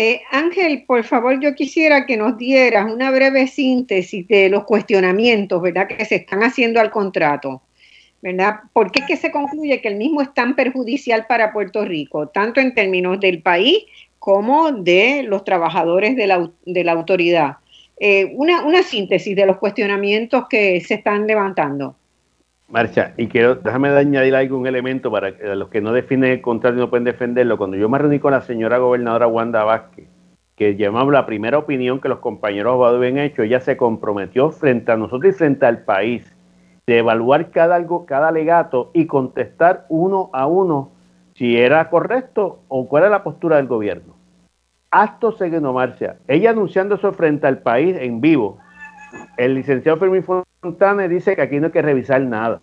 [0.02, 5.62] Eh, Ángel, por favor, yo quisiera que nos dieras una breve síntesis de los cuestionamientos,
[5.62, 7.62] ¿verdad?, que se están haciendo al contrato,
[8.22, 8.62] ¿verdad?
[8.72, 12.30] ¿Por qué es que se concluye que el mismo es tan perjudicial para Puerto Rico,
[12.30, 13.80] tanto en términos del país
[14.20, 17.58] como de los trabajadores de la, autoridad?
[18.00, 21.97] Eh, una, una síntesis de los cuestionamientos que se están levantando.
[22.70, 26.80] Marcha, y quiero, déjame añadir algún elemento para los que no definen el contrato y
[26.80, 27.57] no pueden defenderlo.
[27.57, 30.07] Cuando yo me reuní con la señora gobernadora Wanda Vázquez,
[30.55, 34.91] que llamamos la primera opinión que los compañeros abogados habían hecho, ella se comprometió frente
[34.91, 36.36] a nosotros y frente al país
[36.86, 40.91] de evaluar cada algo, cada alegato y contestar uno a uno
[41.34, 44.13] si era correcto o cuál era la postura del gobierno.
[44.91, 46.17] Acto seguido, Marcia.
[46.28, 48.59] Ella anunciando eso frente al país en vivo,
[49.38, 50.24] el licenciado Fermín
[50.62, 52.60] Dice que aquí no hay que revisar nada.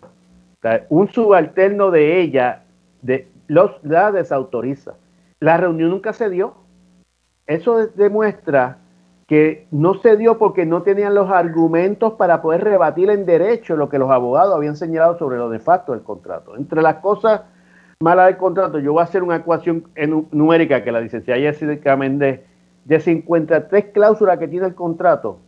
[0.89, 2.63] un subalterno de ella
[3.01, 4.93] de, la desautoriza.
[5.39, 6.55] La reunión nunca se dio.
[7.47, 8.77] Eso demuestra
[9.25, 13.89] que no se dio porque no tenían los argumentos para poder rebatir en derecho lo
[13.89, 16.55] que los abogados habían señalado sobre lo nefasto del contrato.
[16.55, 17.41] Entre las cosas
[17.99, 19.85] malas del contrato, yo voy a hacer una ecuación
[20.31, 22.41] numérica que la licenciada Jessica Méndez,
[22.85, 25.39] de 53 cláusulas que tiene el contrato,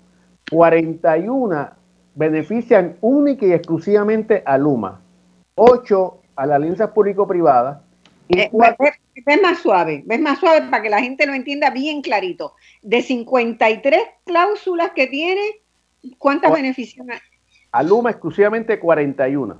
[0.51, 1.78] 41
[2.19, 4.99] benefician única y exclusivamente a Luma,
[5.55, 7.81] 8 a la alianza público-privada.
[8.27, 8.51] Y eh,
[9.25, 12.55] ves, más suave, ves más suave para que la gente lo entienda bien clarito.
[12.81, 15.41] De 53 cláusulas que tiene,
[16.17, 17.07] ¿cuántas benefician?
[17.71, 19.57] A Luma exclusivamente 41.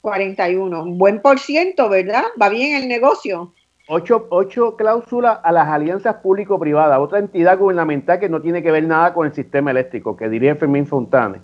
[0.00, 2.22] 41, un buen por ciento, ¿verdad?
[2.40, 3.52] Va bien el negocio.
[3.88, 9.12] Ocho, cláusulas a las alianzas público-privadas, otra entidad gubernamental que no tiene que ver nada
[9.12, 11.40] con el sistema eléctrico, que diría Fermín Fontane.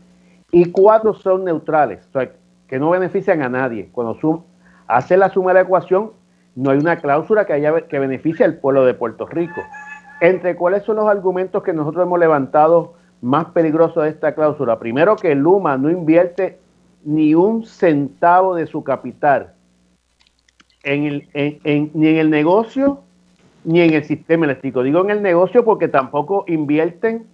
[0.55, 2.31] Y cuatro son neutrales, o sea,
[2.69, 3.89] que no benefician a nadie.
[3.91, 4.45] Cuando
[4.87, 6.13] hace la suma de la ecuación,
[6.55, 9.61] no hay una cláusula que, haya, que beneficie al pueblo de Puerto Rico.
[10.21, 14.79] Entre cuáles son los argumentos que nosotros hemos levantado más peligrosos de esta cláusula.
[14.79, 16.61] Primero, que Luma no invierte
[17.03, 19.55] ni un centavo de su capital
[20.85, 23.01] en el, en, ni en el negocio
[23.65, 24.85] ni en el sistema eléctrico.
[24.85, 27.27] Digo en el negocio porque tampoco invierten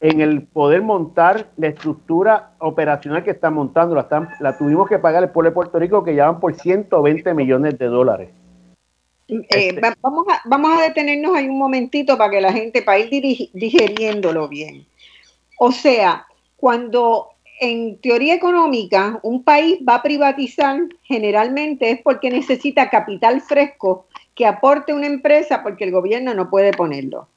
[0.00, 3.94] en el poder montar la estructura operacional que están montando.
[3.94, 7.34] La, están, la tuvimos que pagar el pueblo de Puerto Rico que llevan por 120
[7.34, 8.30] millones de dólares.
[9.28, 9.80] Eh, este.
[10.00, 14.48] vamos, a, vamos a detenernos ahí un momentito para que la gente, para ir digeriéndolo
[14.48, 14.86] bien.
[15.58, 16.26] O sea,
[16.56, 17.30] cuando
[17.60, 24.46] en teoría económica, un país va a privatizar generalmente es porque necesita capital fresco que
[24.46, 27.28] aporte una empresa porque el gobierno no puede ponerlo.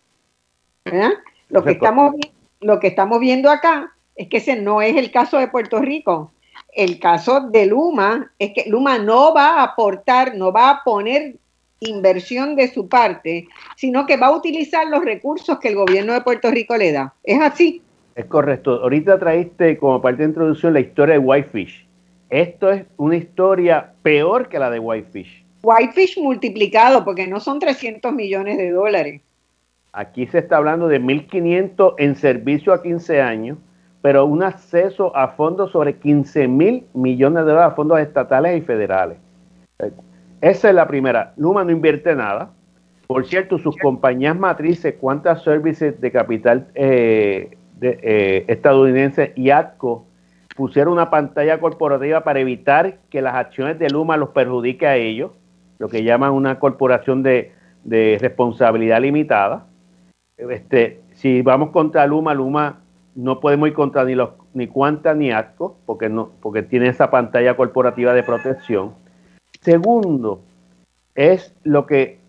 [1.49, 2.15] Lo que, estamos,
[2.61, 6.31] lo que estamos viendo acá es que ese no es el caso de Puerto Rico.
[6.73, 11.35] El caso de Luma es que Luma no va a aportar, no va a poner
[11.79, 16.21] inversión de su parte, sino que va a utilizar los recursos que el gobierno de
[16.21, 17.13] Puerto Rico le da.
[17.23, 17.81] Es así.
[18.15, 18.81] Es correcto.
[18.83, 21.87] Ahorita traíste como parte de introducción la historia de Whitefish.
[22.29, 25.43] Esto es una historia peor que la de Whitefish.
[25.63, 29.21] Whitefish multiplicado, porque no son 300 millones de dólares.
[29.93, 33.57] Aquí se está hablando de 1.500 en servicio a 15 años,
[34.01, 39.17] pero un acceso a fondos sobre 15 mil millones de dólares, fondos estatales y federales.
[40.39, 41.33] Esa es la primera.
[41.37, 42.51] Luma no invierte nada.
[43.07, 50.05] Por cierto, sus compañías matrices, ¿cuántas servicios de capital eh, eh, estadounidense y ATCO
[50.55, 55.31] pusieron una pantalla corporativa para evitar que las acciones de Luma los perjudique a ellos,
[55.79, 57.51] lo que llaman una corporación de,
[57.83, 59.65] responsabilidad limitada.
[60.49, 62.79] Este, si vamos contra Luma, Luma
[63.15, 67.09] no podemos ir contra ni los ni Cuanta ni ATCO, porque no, porque tiene esa
[67.09, 68.93] pantalla corporativa de protección.
[69.61, 70.41] Segundo,
[71.15, 72.19] es lo que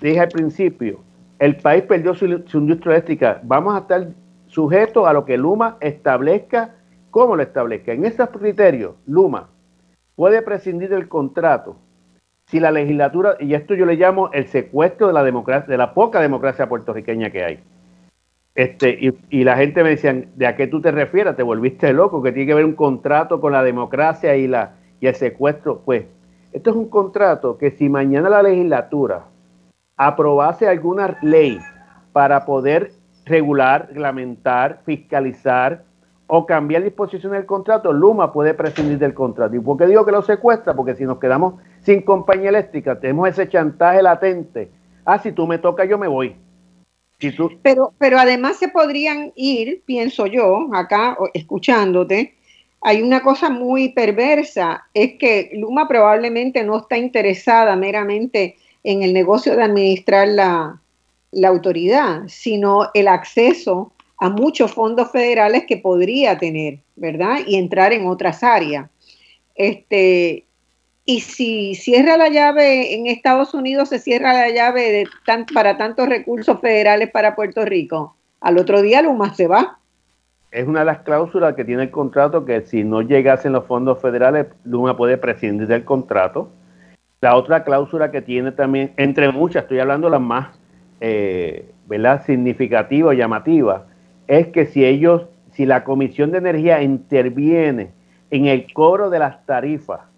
[0.00, 1.00] dije al principio,
[1.38, 3.40] el país perdió su, su industria eléctrica.
[3.44, 4.08] Vamos a estar
[4.46, 6.74] sujeto a lo que Luma establezca,
[7.10, 7.92] cómo lo establezca.
[7.92, 9.48] En esos criterios, Luma
[10.16, 11.76] puede prescindir del contrato
[12.52, 15.94] si la legislatura, y esto yo le llamo el secuestro de la democracia, de la
[15.94, 17.60] poca democracia puertorriqueña que hay.
[18.54, 21.34] Este, y, la gente me decía, ¿de a qué tú te refieres?
[21.34, 22.22] ¿Te volviste loco?
[22.22, 25.80] Que tiene que haber un contrato con la democracia y, la, y el secuestro.
[25.82, 26.04] Pues,
[26.52, 29.24] esto es un contrato que si mañana la legislatura
[29.96, 31.58] aprobase alguna ley
[32.12, 32.92] para poder
[33.24, 35.84] regular, reglamentar, fiscalizar
[36.26, 39.56] o cambiar disposición del contrato, Luma puede prescindir del contrato.
[39.56, 40.74] ¿Y por qué digo que lo secuestra?
[40.74, 41.54] Porque si nos quedamos
[41.84, 44.70] sin compañía eléctrica, tenemos ese chantaje latente.
[45.04, 46.36] Ah, si tú me tocas, yo me voy.
[47.62, 52.34] Pero, pero además se podrían ir, pienso yo, acá escuchándote,
[52.80, 59.12] hay una cosa muy perversa, es que Luma probablemente no está interesada meramente en el
[59.12, 60.80] negocio de administrar la,
[61.30, 67.38] la autoridad, sino el acceso a muchos fondos federales que podría tener, ¿verdad?
[67.46, 68.90] Y entrar en otras áreas.
[69.54, 70.46] Este,
[71.04, 75.04] y si cierra la llave en Estados Unidos, se cierra la llave
[75.52, 78.16] para tantos recursos federales para Puerto Rico.
[78.40, 79.78] Al otro día Luma se va.
[80.52, 84.00] Es una de las cláusulas que tiene el contrato que si no llegasen los fondos
[84.00, 86.50] federales, Luma puede prescindir del contrato.
[87.20, 90.58] La otra cláusula que tiene también, entre muchas, estoy hablando las más
[91.00, 92.24] eh, ¿verdad?
[92.24, 93.86] significativa llamativa,
[94.28, 95.22] es que si ellos,
[95.52, 97.90] si la Comisión de Energía interviene
[98.30, 100.11] en el cobro de las tarifas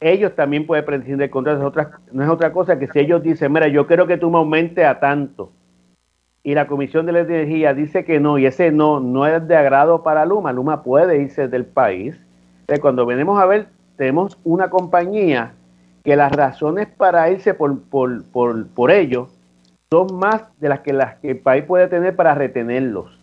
[0.00, 1.72] ellos también pueden prescindir del contrato.
[2.12, 4.84] no es otra cosa que si ellos dicen, mira, yo quiero que tú me aumentes
[4.84, 5.52] a tanto,
[6.42, 9.56] y la Comisión de la Energía dice que no, y ese no no es de
[9.56, 12.14] agrado para Luma, Luma puede irse del país.
[12.60, 13.66] Entonces, cuando venimos a ver,
[13.96, 15.54] tenemos una compañía
[16.04, 19.28] que las razones para irse por, por, por, por ellos
[19.90, 23.18] son más de las que, las que el país puede tener para retenerlos.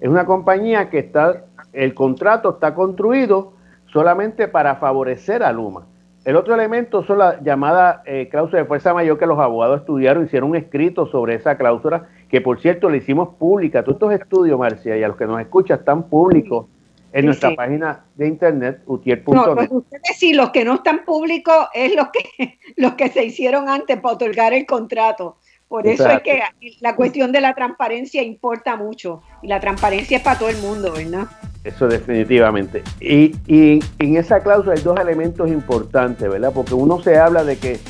[0.00, 3.53] es una compañía que está, el contrato está construido
[3.94, 5.86] solamente para favorecer a Luma.
[6.24, 10.24] El otro elemento son la llamada eh, cláusula de fuerza mayor que los abogados estudiaron,
[10.24, 13.84] hicieron un escrito sobre esa cláusula, que por cierto le hicimos pública.
[13.84, 16.66] Todos estos estudios, Marcia, y a los que nos escuchan, están públicos
[17.12, 19.36] en nuestra página de internet, utier.net.
[19.36, 23.24] No, pues ustedes sí, los que no están públicos es los que, los que se
[23.24, 25.36] hicieron antes para otorgar el contrato.
[25.74, 26.40] Por eso es que
[26.82, 29.22] la cuestión de la transparencia importa mucho.
[29.42, 31.26] Y la transparencia es para todo el mundo, ¿verdad?
[31.64, 32.84] Eso definitivamente.
[33.00, 36.52] Y, y, en esa cláusula hay dos elementos importantes, ¿verdad?
[36.54, 37.80] Porque uno se habla de que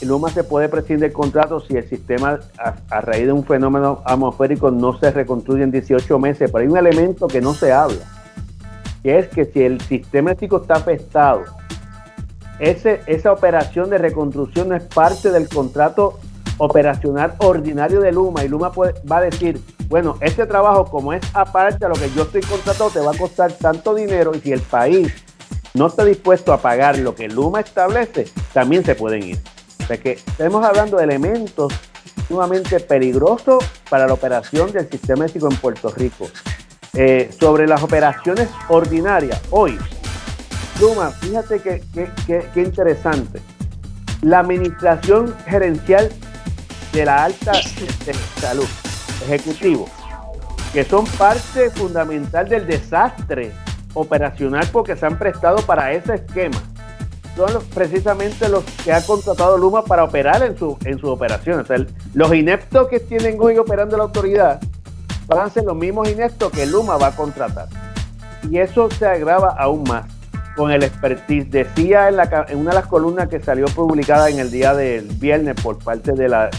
[0.00, 4.70] Luma se puede prescindir del contrato si el sistema a, raíz de un fenómeno atmosférico
[4.70, 8.10] no se reconstruye en 18 meses, pero hay un elemento que no se habla,
[9.02, 11.44] que es que si el sistema eléctrico está afectado,
[12.58, 16.18] ese, esa operación de reconstrucción no es parte del contrato
[16.58, 21.84] operacional ordinario de Luma y Luma va a decir, bueno, este trabajo como es aparte
[21.84, 24.60] a lo que yo estoy contratado te va a costar tanto dinero y si el
[24.60, 25.12] país
[25.74, 29.38] no está dispuesto a pagar lo que Luma establece, también se pueden ir.
[29.82, 31.72] O sea que estamos hablando de elementos
[32.28, 36.28] sumamente peligrosos para la operación del sistema eléctrico en Puerto Rico.
[36.96, 39.76] Eh, sobre las operaciones ordinarias, hoy,
[40.80, 43.40] Luma, fíjate qué interesante.
[44.22, 46.08] La administración gerencial
[46.94, 47.52] de la alta
[48.40, 48.66] salud
[49.24, 49.88] ejecutivo,
[50.72, 53.52] que son parte fundamental del desastre
[53.94, 56.62] operacional porque se han prestado para ese esquema.
[57.36, 61.66] Son precisamente los que ha contratado Luma para operar en su, en sus operaciones.
[62.14, 64.60] los ineptos que tienen hoy operando la autoridad
[65.26, 67.66] van a ser los mismos ineptos que Luma va a contratar.
[68.48, 70.04] Y eso se agrava aún más
[70.54, 71.50] con el expertise.
[71.50, 75.06] Decía en, la, en una de las columnas que salió publicada en el día del
[75.06, 76.50] viernes por parte de la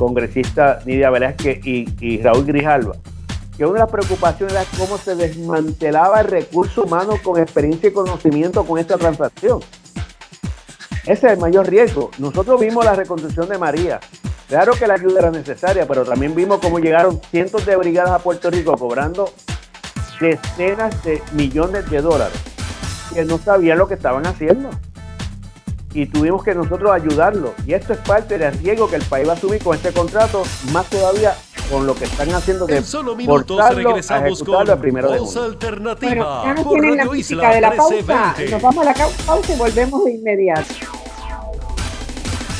[0.00, 2.96] congresista Nidia Velázquez y, Raúl Grijalva,
[3.56, 7.92] que una de las preocupaciones era cómo se desmantelaba el recurso humano con experiencia y
[7.92, 9.60] conocimiento con esta transacción.
[11.02, 12.10] Ese es el mayor riesgo.
[12.18, 14.00] Nosotros vimos la reconstrucción de María.
[14.48, 18.18] Claro que la ayuda era necesaria, pero también vimos cómo llegaron cientos de brigadas a
[18.20, 19.30] Puerto Rico cobrando
[20.18, 22.40] decenas de millones de dólares
[23.12, 24.70] que no sabían lo que estaban haciendo
[25.94, 27.54] y tuvimos que nosotros ayudarlo.
[27.66, 30.42] Y esto es parte del riesgo que el país va a asumir con este contrato,
[30.72, 31.34] más todavía
[31.70, 36.64] con lo que están haciendo de en solo minutos regresamos con la primero Alternativa bueno,
[36.64, 38.34] por Radio la Isla de la pausa.
[38.50, 40.74] Nos vamos a la pausa y volvemos de inmediato.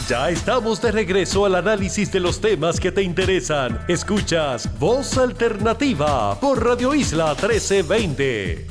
[0.09, 3.79] Ya estamos de regreso al análisis de los temas que te interesan.
[3.87, 8.70] Escuchas Voz Alternativa por Radio Isla 1320.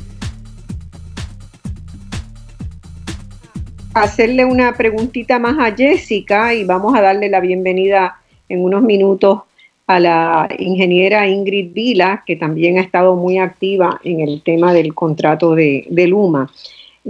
[3.94, 9.42] Hacerle una preguntita más a Jessica y vamos a darle la bienvenida en unos minutos
[9.88, 14.94] a la ingeniera Ingrid Vila, que también ha estado muy activa en el tema del
[14.94, 16.52] contrato de, Luma.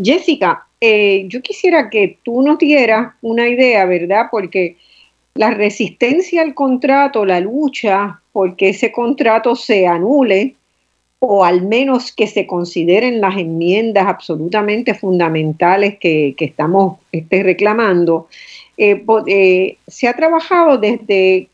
[0.01, 4.27] Jessica, eh, yo quisiera que tú nos dieras una idea, ¿verdad?
[4.31, 4.77] Porque
[5.33, 10.55] la resistencia al contrato, la lucha porque ese contrato se anule,
[11.19, 18.27] o al menos que se consideren las enmiendas absolutamente fundamentales que, estamos este, reclamando,
[18.77, 21.49] eh, eh, se ha trabajado desde.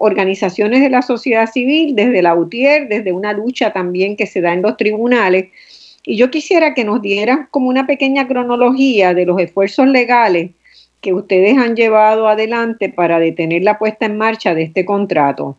[0.00, 4.52] Organizaciones de la sociedad civil, desde la UTIER, desde una lucha también que se da
[4.52, 5.46] en los tribunales.
[6.04, 10.50] Y yo quisiera que nos dieran como una pequeña cronología de los esfuerzos legales
[11.00, 15.56] que ustedes han llevado adelante para detener la puesta en marcha de este contrato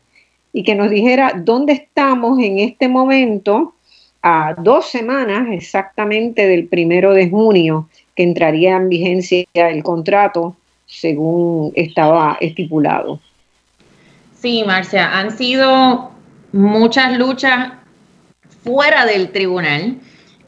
[0.53, 3.75] y que nos dijera dónde estamos en este momento
[4.21, 11.71] a dos semanas exactamente del primero de junio que entraría en vigencia el contrato según
[11.75, 13.19] estaba estipulado.
[14.39, 16.11] Sí, Marcia, han sido
[16.51, 17.73] muchas luchas
[18.63, 19.97] fuera del tribunal,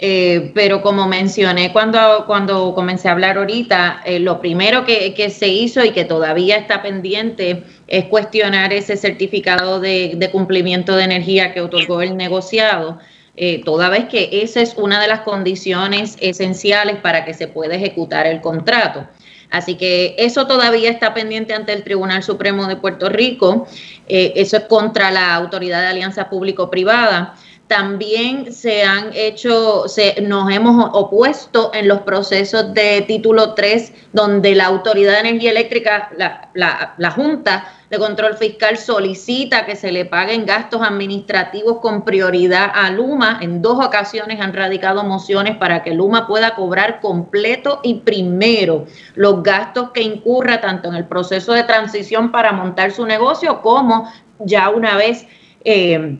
[0.01, 5.49] eh, pero como mencioné cuando, cuando comencé a hablar ahorita, eh, lo primero que, se
[5.49, 11.59] hizo y que todavía está pendiente es cuestionar ese certificado de, cumplimiento de energía que
[11.59, 12.97] otorgó el negociado.
[13.35, 17.75] Eh, toda vez que esa es una de las condiciones esenciales para que se pueda
[17.75, 19.05] ejecutar el contrato.
[19.49, 23.67] Así que eso todavía está pendiente ante el Tribunal Supremo de Puerto Rico.
[24.07, 27.35] Eh, eso es contra la Autoridad de Alianza Público-Privada.
[27.69, 34.55] También se han hecho, se, nos hemos opuesto en los procesos de título 3, donde
[34.55, 36.49] la Autoridad de Energía Eléctrica, la,
[36.97, 42.89] la, Junta, de Control Fiscal solicita que se le paguen gastos administrativos con prioridad a
[42.89, 43.37] Luma.
[43.39, 49.43] En dos ocasiones han radicado mociones para que Luma pueda cobrar completo y primero los
[49.43, 54.69] gastos que incurra tanto en el proceso de transición para montar su negocio como ya
[54.69, 55.27] una vez...
[55.63, 56.17] Eh,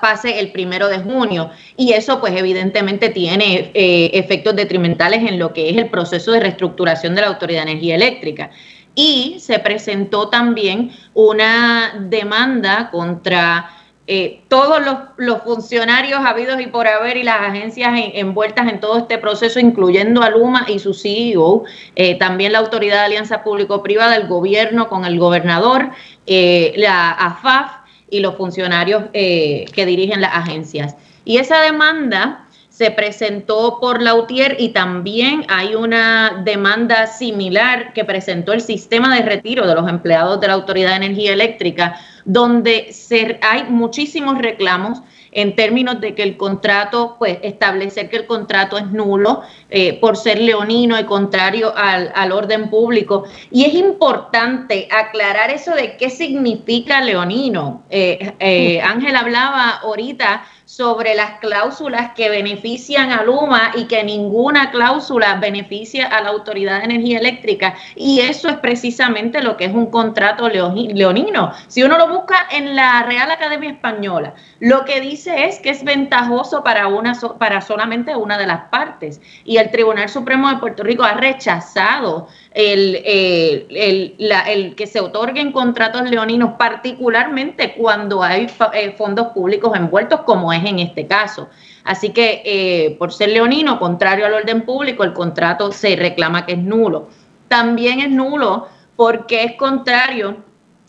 [0.00, 1.50] pase el primero de junio.
[1.76, 6.40] Y eso pues evidentemente tiene eh, efectos detrimentales en lo que es el proceso de
[6.40, 8.50] reestructuración de la Autoridad de Energía Eléctrica.
[8.94, 13.70] Y se presentó también una demanda contra
[14.08, 14.80] eh, todos
[15.18, 20.22] los, funcionarios habidos y por haber y las agencias envueltas en todo este proceso, incluyendo
[20.22, 21.64] a Luma y su CEO,
[21.96, 25.90] eh, también la Autoridad de Alianza Público-Privada, el gobierno con el gobernador,
[26.26, 30.96] eh, la AFAF y los funcionarios que dirigen las agencias.
[31.24, 32.46] Y esa demanda
[32.76, 39.22] se presentó por Lautier y también hay una demanda similar que presentó el sistema de
[39.22, 42.94] retiro de los empleados de la Autoridad de Energía Eléctrica, donde
[43.40, 45.00] hay muchísimos reclamos
[45.36, 50.16] en términos de que el contrato, pues establecer que el contrato es nulo eh, por
[50.16, 53.24] ser leonino y contrario al, orden público.
[53.50, 57.82] Y es importante aclarar eso de qué significa leonino.
[57.90, 64.72] Eh, eh, Ángel hablaba ahorita sobre las cláusulas que benefician a Luma y que ninguna
[64.72, 67.76] cláusula beneficia a la Autoridad de Energía Eléctrica.
[67.94, 71.52] Y eso es precisamente lo que es un contrato leonino.
[71.68, 75.84] Si uno lo busca en la Real Academia Española, lo que dice es que es
[75.84, 79.20] ventajoso para, una, para solamente una de las partes.
[79.44, 86.10] Y el Tribunal Supremo de Puerto Rico ha rechazado el, el, que se otorguen contratos
[86.10, 91.48] leoninos, particularmente cuando hay eh, fondos públicos envueltos, como es en este caso.
[91.84, 96.52] Así que eh, por ser leonino, contrario al orden público, el contrato se reclama que
[96.52, 97.08] es nulo.
[97.48, 100.38] También es nulo porque es contrario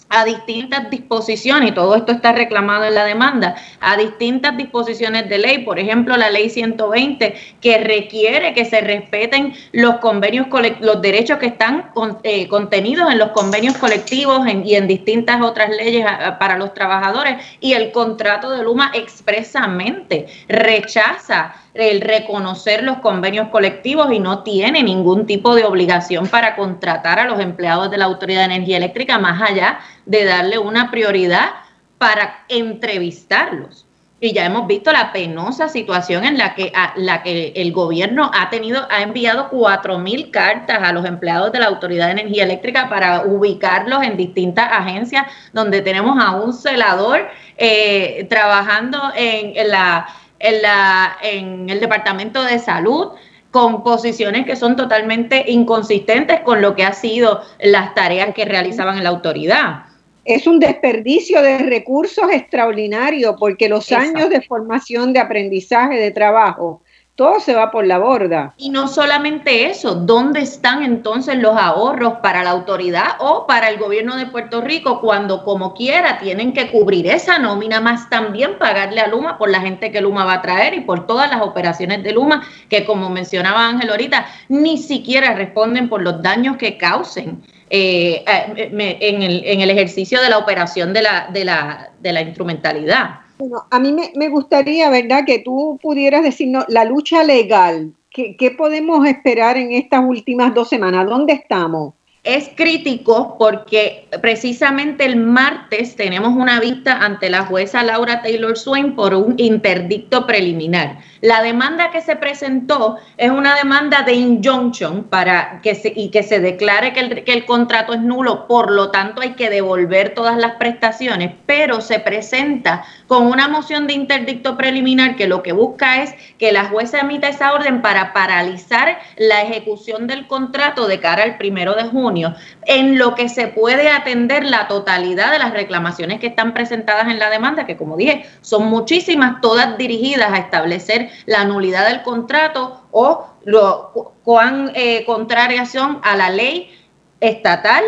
[0.09, 5.37] a distintas disposiciones, y todo esto está reclamado en la demanda, a distintas disposiciones de
[5.37, 10.47] ley, por ejemplo, la ley 120, que requiere que se respeten los convenios,
[10.79, 11.91] los derechos que están
[12.23, 16.05] eh, contenidos en los convenios colectivos y en distintas otras leyes
[16.39, 24.11] para los trabajadores, y el contrato de Luma expresamente rechaza el reconocer los convenios colectivos
[24.11, 28.47] y no tiene ningún tipo de obligación para contratar a los empleados de la Autoridad
[28.47, 31.49] de Energía Eléctrica más allá de darle una prioridad
[31.97, 33.85] para entrevistarlos.
[34.19, 38.49] Y ya hemos visto la penosa situación en la que, la que el gobierno ha
[38.49, 42.89] tenido, ha enviado cuatro mil cartas a los empleados de la Autoridad de Energía Eléctrica
[42.89, 47.27] para ubicarlos en distintas agencias donde tenemos a un celador
[47.57, 50.07] eh, trabajando en la
[50.39, 53.09] en, la, en el Departamento de Salud
[53.51, 58.97] con posiciones que son totalmente inconsistentes con lo que ha sido las tareas que realizaban
[58.97, 59.85] en la autoridad.
[60.27, 66.81] Es un desperdicio de recursos extraordinario porque los años de formación, de aprendizaje, de trabajo
[67.17, 68.53] todo se va por la borda.
[68.57, 73.79] Y no solamente eso, ¿dónde están entonces los ahorros para la autoridad o para el
[73.79, 79.01] gobierno de Puerto Rico cuando como quiera tienen que cubrir esa nómina más también pagarle
[79.01, 82.03] a Luma por la gente que Luma va a traer y por todas las operaciones
[82.03, 87.41] de Luma que como mencionaba Ángel ahorita, ni siquiera responden por los daños que causen.
[87.69, 88.69] Eh, eh,
[89.01, 93.19] en, el, en, el, ejercicio de la operación de la, de la, de la instrumentalidad.
[93.37, 97.93] Bueno, a mí me, gustaría, ¿verdad?, que tú pudieras decirnos la lucha legal.
[98.09, 101.05] ¿Qué, podemos esperar en estas últimas dos semanas?
[101.05, 101.93] ¿Dónde estamos?
[102.27, 108.95] Es crítico porque precisamente el martes tenemos una vista ante la jueza Laura Taylor Swain
[108.95, 110.97] por un interdicto preliminar.
[111.21, 116.21] La demanda que se presentó es una demanda de injunction para que se, y que
[116.21, 120.13] se declare que el, que el contrato es nulo, por lo tanto hay que devolver
[120.13, 125.53] todas las prestaciones, pero se presenta con una moción de interdicto preliminar que lo que
[125.53, 130.99] busca es que la jueza emita esa orden para paralizar la ejecución del contrato de
[130.99, 132.16] cara al primero de junio,
[132.65, 137.19] en lo que se puede atender la totalidad de las reclamaciones que están presentadas en
[137.19, 142.81] la demanda, que como dije, son muchísimas, todas dirigidas a establecer la nulidad del contrato
[142.91, 146.71] o lo, cuán eh, contrarias son a la ley
[147.19, 147.83] estatal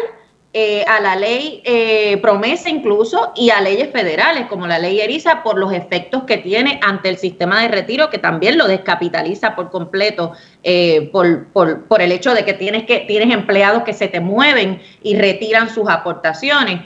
[0.52, 5.44] eh, a la ley eh, promesa incluso y a leyes federales como la ley ERISA
[5.44, 9.70] por los efectos que tiene ante el sistema de retiro que también lo descapitaliza por
[9.70, 10.32] completo
[10.64, 14.22] eh, por, por, por, el hecho de que tienes, que tienes empleados que se te
[14.22, 16.82] mueven y retiran sus aportaciones,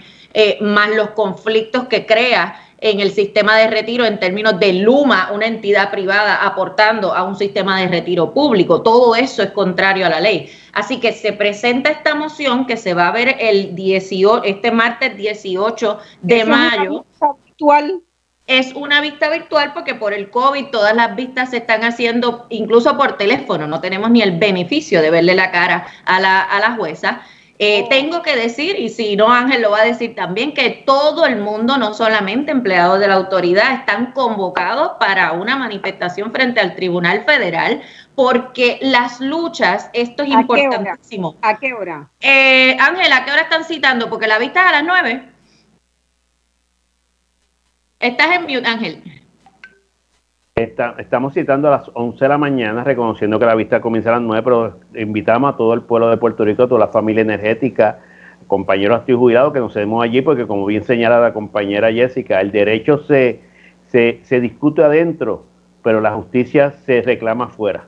[0.60, 5.48] más los conflictos que crea en el sistema de retiro en términos de Luma, una
[5.48, 8.82] entidad privada aportando a un sistema de retiro público.
[8.82, 10.52] Todo eso es contrario a la ley.
[10.74, 15.16] Así que se presenta esta moción que se va a ver el 18, este martes
[15.16, 17.06] 18 de mayo.
[17.46, 18.02] virtual.
[18.48, 22.98] Es una vista virtual porque por el COVID todas las vistas se están haciendo incluso
[22.98, 23.66] por teléfono.
[23.66, 27.22] No tenemos ni el beneficio de verle la cara a la, a la jueza.
[27.60, 31.26] Eh, tengo que decir, y si no Ángel lo va a decir también, que todo
[31.26, 36.76] el mundo, no solamente empleados de la autoridad, están convocados para una manifestación frente al
[36.76, 37.82] Tribunal Federal,
[38.16, 41.36] porque las luchas, esto es importantísimo.
[41.42, 42.10] ¿A qué hora?
[42.20, 44.10] Eh, Ángel, ¿a qué hora están citando?
[44.10, 45.30] Porque la vista es a las nueve.
[48.00, 49.23] Estás en mute, Ángel
[50.56, 54.22] estamos citando a las 11 de la mañana, reconociendo que la vista comienza a las
[54.22, 58.02] 9, pero invitamos a todo el pueblo de Puerto Rico, a toda la familia energética,
[58.46, 62.52] compañeros activos jubilados, que nos vemos allí, porque como bien señala la compañera Jessica, el
[62.52, 63.42] derecho se,
[63.90, 65.44] se, se discute adentro,
[65.82, 67.88] pero la justicia se reclama afuera.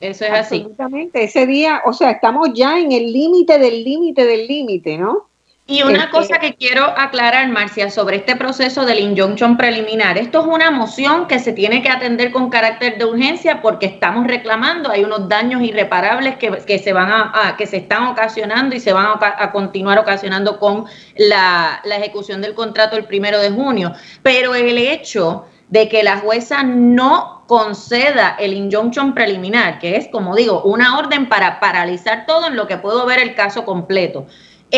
[0.00, 0.56] Eso es así.
[0.56, 1.22] Absolutamente.
[1.22, 5.28] Ese día, o sea, estamos ya en el límite del límite del límite, ¿no?
[5.66, 10.18] Y una cosa que quiero aclarar, Marcia, sobre este proceso del injunction preliminar.
[10.18, 14.26] Esto es una moción que se tiene que atender con carácter de urgencia porque estamos
[14.26, 18.92] reclamando, hay unos daños irreparables que, se van a, que se están ocasionando y se
[18.92, 20.84] van a, continuar ocasionando con
[21.16, 23.94] la, la ejecución del contrato el primero de junio.
[24.22, 30.36] Pero el hecho de que la jueza no conceda el injunction preliminar, que es, como
[30.36, 34.26] digo, una orden para paralizar todo en lo que puedo ver el caso completo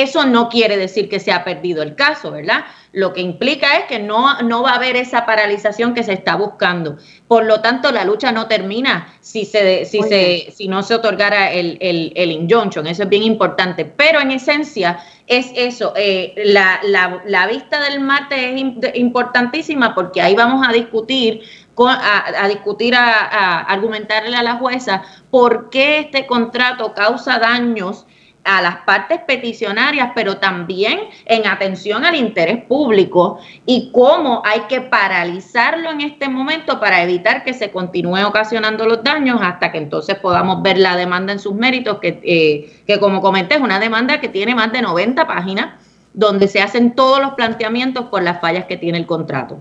[0.02, 2.66] eso no quiere decir que se ha perdido el caso, ¿verdad?
[2.92, 6.36] Lo que implica es que no, no va a haber esa paralización que se está
[6.36, 6.98] buscando.
[7.26, 11.50] Por lo tanto, la lucha no termina si, se, si, se, si no se otorgara
[11.50, 12.86] el, el, el, injunction.
[12.86, 13.86] Eso es bien importante.
[13.86, 15.94] Pero en esencia es eso.
[15.96, 21.40] Eh, la, la, la, vista del martes es importantísima porque ahí vamos a discutir
[21.86, 28.06] a, a, discutir, a, a, argumentarle a la jueza por qué este contrato causa daños
[28.46, 34.80] a las partes peticionarias, pero también en atención al interés público y cómo hay que
[34.80, 40.16] paralizarlo en este momento para evitar que se continúe ocasionando los daños hasta que entonces
[40.16, 44.20] podamos ver la demanda en sus méritos, que, eh, que como comenté es una demanda
[44.20, 45.82] que tiene más de 90 páginas,
[46.14, 49.58] donde se hacen todos los planteamientos por las fallas que tiene el contrato.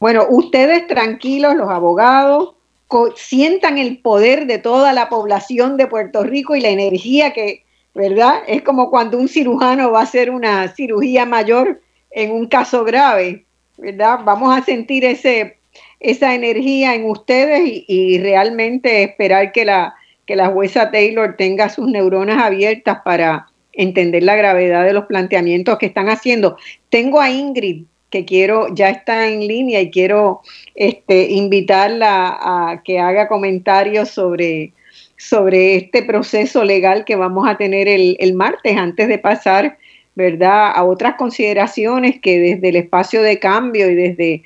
[0.00, 2.54] Bueno, ustedes tranquilos, los abogados,
[3.16, 7.65] sientan el poder de toda la población de Puerto Rico y la energía que
[7.96, 8.42] ¿verdad?
[8.46, 11.80] Es como cuando un cirujano va a hacer una cirugía mayor
[12.10, 13.46] en un caso grave,
[13.78, 14.20] ¿verdad?
[14.22, 15.56] Vamos a sentir ese,
[15.98, 19.94] esa energía en ustedes y, realmente esperar que la,
[20.26, 25.78] que la jueza Taylor tenga sus neuronas abiertas para entender la gravedad de los planteamientos
[25.78, 26.58] que están haciendo.
[26.90, 30.42] Tengo a Ingrid que quiero, ya está en línea y quiero
[30.74, 34.74] este, invitarla a que haga comentarios sobre
[35.16, 39.78] sobre este proceso legal que vamos a tener el, el, martes antes de pasar,
[40.14, 44.42] ¿verdad?, a otras consideraciones que desde el espacio de cambio y desde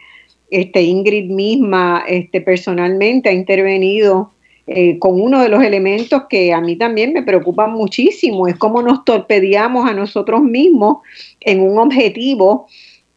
[0.50, 4.32] este Ingrid misma este, personalmente ha intervenido
[4.66, 8.82] eh, con uno de los elementos que a mí también me preocupan muchísimo, es cómo
[8.82, 10.98] nos torpedeamos a nosotros mismos
[11.40, 12.68] en un objetivo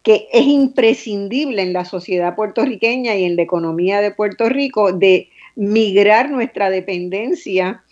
[0.01, 5.29] que es imprescindible en la sociedad puertorriqueña y en la economía de Puerto Rico de
[5.55, 7.83] migrar nuestra dependencia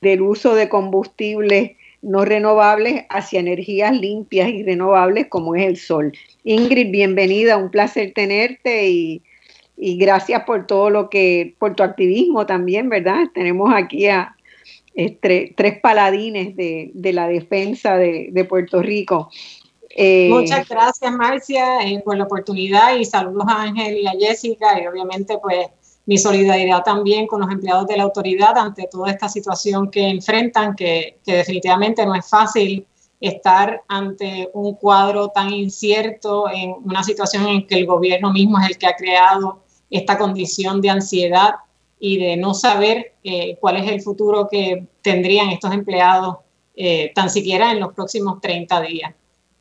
[0.00, 6.12] del uso de combustibles no renovables hacia energías limpias y renovables como es el sol.
[6.44, 9.22] Ingrid, bienvenida, un placer tenerte y,
[9.76, 13.24] gracias por todo lo que, por tu activismo también, ¿verdad?
[13.34, 14.36] Tenemos aquí a,
[15.20, 19.30] tres paladines de, la defensa de, Puerto Rico.
[20.28, 25.36] Muchas gracias, Marcia, por la oportunidad y saludos a Ángel y a Jessica y obviamente
[25.38, 25.66] pues
[26.06, 30.74] mi solidaridad también con los empleados de la autoridad ante toda esta situación que enfrentan,
[30.74, 32.86] que, que definitivamente no es fácil
[33.20, 38.70] estar ante un cuadro tan incierto, en una situación en que el gobierno mismo es
[38.70, 41.54] el que ha creado esta condición de ansiedad
[41.98, 46.36] y de no saber eh, cuál es el futuro que tendrían estos empleados
[46.74, 49.14] eh, tan siquiera en los próximos 30 días.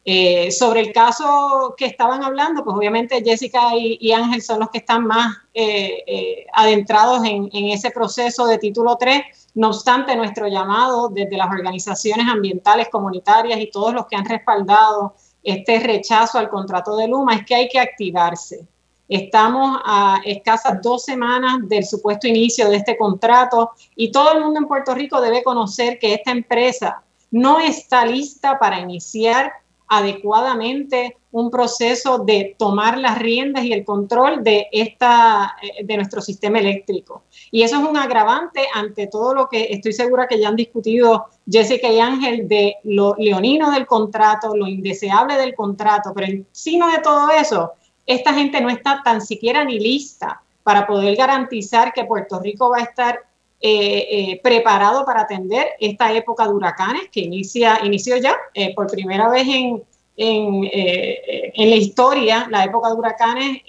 [0.08, 4.78] Eh, sobre el caso que estaban hablando, pues obviamente Jessica y, Ángel son los que
[4.78, 9.24] están más eh, eh, adentrados en, ese proceso de título 3.
[9.56, 15.16] No obstante, nuestro llamado desde las organizaciones ambientales, comunitarias y todos los que han respaldado
[15.42, 18.68] este rechazo al contrato de Luma es que hay que activarse.
[19.10, 24.60] Estamos a escasas dos semanas del supuesto inicio de este contrato y todo el mundo
[24.60, 29.52] en Puerto Rico debe conocer que esta empresa no está lista para iniciar
[29.88, 36.22] adecuadamente un proceso de tomar las riendas y el control de, esta, eh, de nuestro
[36.22, 37.24] sistema eléctrico.
[37.52, 41.26] Y eso es un agravante ante todo lo que estoy segura que ya han discutido
[41.50, 47.02] Jessica y Ángel de lo leonino del contrato, lo indeseable del contrato, pero encima de
[47.02, 47.74] todo eso,
[48.06, 52.78] esta gente no está tan siquiera ni lista para poder garantizar que Puerto Rico va
[52.78, 53.20] a estar
[53.62, 58.88] eh, eh, preparado para atender esta época de huracanes que inicia, inició ya eh, por
[58.88, 59.82] primera vez en,
[60.18, 62.48] en, en, la historia.
[62.52, 63.62] La época de huracanes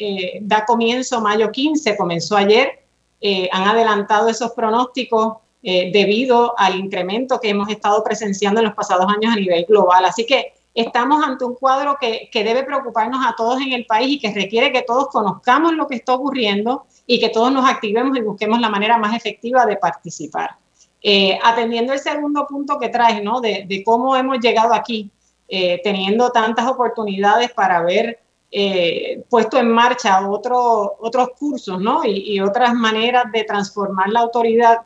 [0.43, 2.81] da comienzo mayo 15, comenzó ayer.
[3.53, 9.33] han adelantado esos pronósticos debido al incremento que hemos estado presenciando en los pasados años
[9.33, 10.05] a nivel global.
[10.05, 14.11] Así que estamos ante un cuadro que, que, debe preocuparnos a todos en el país
[14.11, 18.17] y que requiere que todos conozcamos lo que está ocurriendo y que todos nos activemos
[18.17, 20.57] y busquemos la manera más efectiva de participar.
[21.03, 23.41] Eh, atendiendo el segundo punto que traes, ¿no?
[23.41, 25.11] De, de cómo hemos llegado aquí,
[25.49, 28.19] eh, teniendo tantas oportunidades para haber
[28.51, 32.05] eh, puesto en marcha otro, otros cursos, ¿no?
[32.05, 34.79] Y, y otras maneras de transformar la autoridad.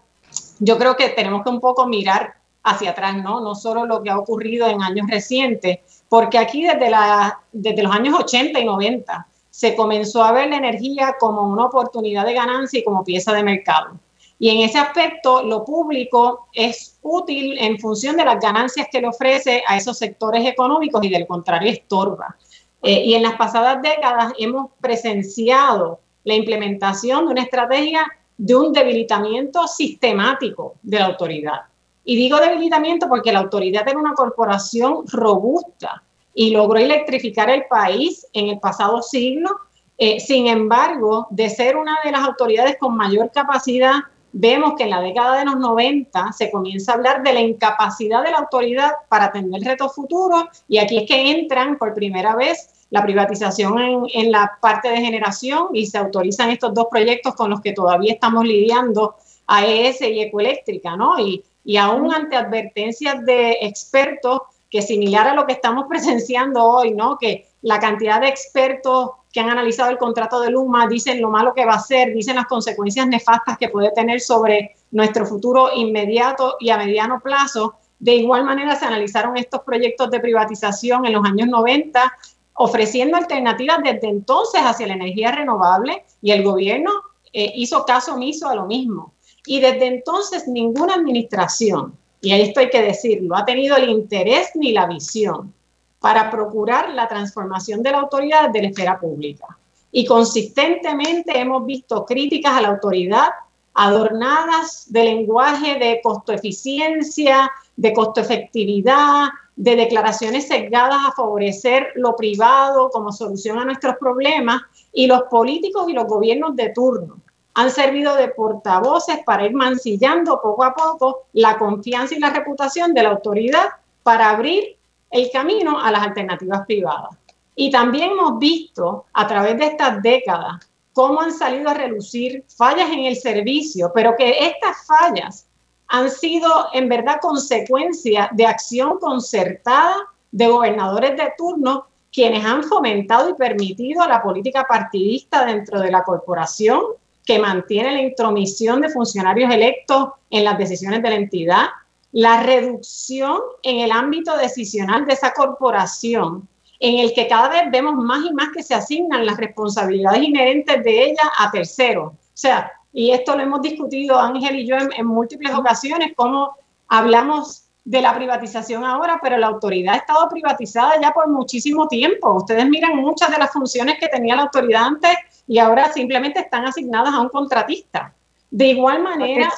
[0.58, 3.40] Yo creo que tenemos que un poco mirar hacia atrás, ¿no?
[3.40, 7.94] No solo lo que ha ocurrido en años recientes, porque aquí desde, la, desde los
[7.94, 9.26] años 80 y 90
[9.60, 13.42] se comenzó a ver la energía como una oportunidad de ganancia y como pieza de
[13.42, 13.90] mercado.
[14.38, 19.08] Y en ese aspecto, lo público es útil en función de las ganancias que le
[19.08, 22.38] ofrece a esos sectores económicos y del contrario estorba.
[22.80, 28.06] Eh, y en las pasadas décadas hemos presenciado la implementación de una estrategia
[28.38, 31.60] de un debilitamiento sistemático de la autoridad.
[32.02, 36.02] Y digo debilitamiento porque la autoridad era una corporación robusta
[36.40, 39.50] y logró electrificar el país en el pasado siglo.
[39.98, 43.96] Eh, sin embargo, de ser una de las autoridades con mayor capacidad,
[44.32, 48.24] vemos que en la década de los 90 se comienza a hablar de la incapacidad
[48.24, 52.86] de la autoridad para atender retos futuros y aquí es que entran por primera vez
[52.88, 57.60] la privatización en, la parte de generación y se autorizan estos dos proyectos con los
[57.60, 59.16] que todavía estamos lidiando,
[59.46, 61.18] AES y Ecoeléctrica, ¿no?
[61.18, 64.40] Y, y aún ante advertencias de expertos
[64.70, 67.18] que similar a lo que estamos presenciando hoy, ¿no?
[67.18, 71.52] Que la cantidad de expertos que han analizado el contrato de Luma dicen lo malo
[71.54, 76.56] que va a ser, dicen las consecuencias nefastas que puede tener sobre nuestro futuro inmediato
[76.60, 77.74] y a mediano plazo.
[77.98, 82.12] De igual manera se analizaron estos proyectos de privatización en los años 90,
[82.54, 86.90] ofreciendo alternativas desde entonces hacia la energía renovable y el gobierno
[87.32, 89.14] eh, hizo caso omiso a lo mismo.
[89.46, 94.72] Y desde entonces ninguna administración, y esto hay que decirlo, ha tenido el interés ni
[94.72, 95.54] la visión
[96.00, 99.58] para procurar la transformación de la autoridad de la esfera pública.
[99.92, 103.28] Y consistentemente hemos visto críticas a la autoridad
[103.74, 112.16] adornadas de lenguaje de costo eficiencia, de costo efectividad, de declaraciones sesgadas a favorecer lo
[112.16, 114.62] privado como solución a nuestros problemas
[114.92, 117.16] y los políticos y los gobiernos de turno
[117.54, 122.94] han servido de portavoces para ir mancillando poco a poco la confianza y la reputación
[122.94, 123.68] de la autoridad
[124.02, 124.76] para abrir
[125.10, 127.10] el camino a las alternativas privadas.
[127.56, 132.90] Y también hemos visto a través de estas décadas cómo han salido a relucir fallas
[132.90, 135.46] en el servicio, pero que estas fallas
[135.88, 139.96] han sido en verdad consecuencia de acción concertada
[140.30, 146.02] de gobernadores de turno quienes han fomentado y permitido la política partidista dentro de la
[146.02, 146.82] corporación
[147.30, 151.66] que mantiene la intromisión de funcionarios electos en las decisiones de la entidad,
[152.10, 156.48] la reducción en el ámbito decisional de esa corporación,
[156.80, 160.82] en el que cada vez vemos más y más que se asignan las responsabilidades inherentes
[160.82, 162.14] de ella a terceros.
[162.14, 166.56] O sea, y esto lo hemos discutido Ángel y yo en, múltiples ocasiones, cómo
[166.88, 172.34] hablamos de la privatización ahora, pero la autoridad ha estado privatizada ya por muchísimo tiempo.
[172.34, 175.16] Ustedes miran muchas de las funciones que tenía la autoridad antes
[175.50, 178.14] y ahora simplemente están asignadas a un contratista.
[178.52, 179.50] De igual manera,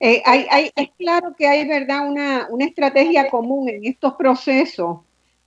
[0.00, 5.00] eh, hay, es claro que hay verdad una, una estrategia común en estos procesos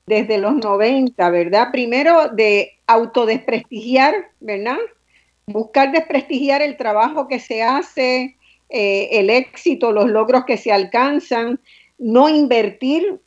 [0.05, 1.71] desde los 90, ¿verdad?
[1.71, 4.77] Primero de autodesprestigiar, ¿verdad?
[5.47, 8.37] Buscar desprestigiar el trabajo que se hace,
[8.69, 11.59] eh, el éxito, los logros que se alcanzan,
[11.97, 13.19] no invertir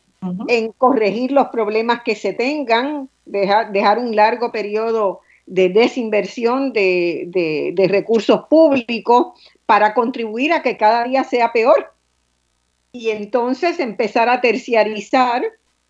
[0.46, 7.72] en corregir los problemas que se tengan, dejar, dejar un largo periodo de desinversión de,
[7.74, 9.32] de, recursos públicos
[9.66, 11.92] para contribuir a que cada día sea peor.
[12.92, 15.42] Y entonces empezar a terciarizar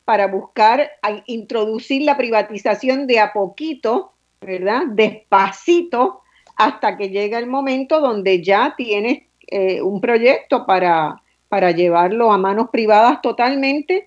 [0.07, 0.91] para buscar
[1.27, 4.83] introducir la privatización de a poquito, ¿verdad?
[4.89, 6.23] Despacito,
[6.57, 12.39] hasta que llega el momento donde ya tienes eh, un proyecto para, para llevarlo a
[12.39, 14.07] manos privadas totalmente,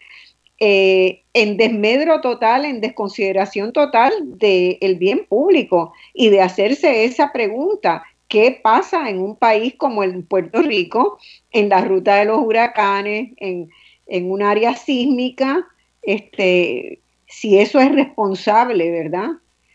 [0.59, 8.03] eh, en desmedro total, en desconsideración total del bien público y de hacerse esa pregunta,
[8.27, 11.17] ¿qué pasa en un país como el Puerto Rico,
[11.51, 13.69] en la ruta de los huracanes, en,
[14.07, 15.67] en un área sísmica?
[16.01, 19.29] Este, si eso es responsable, ¿verdad?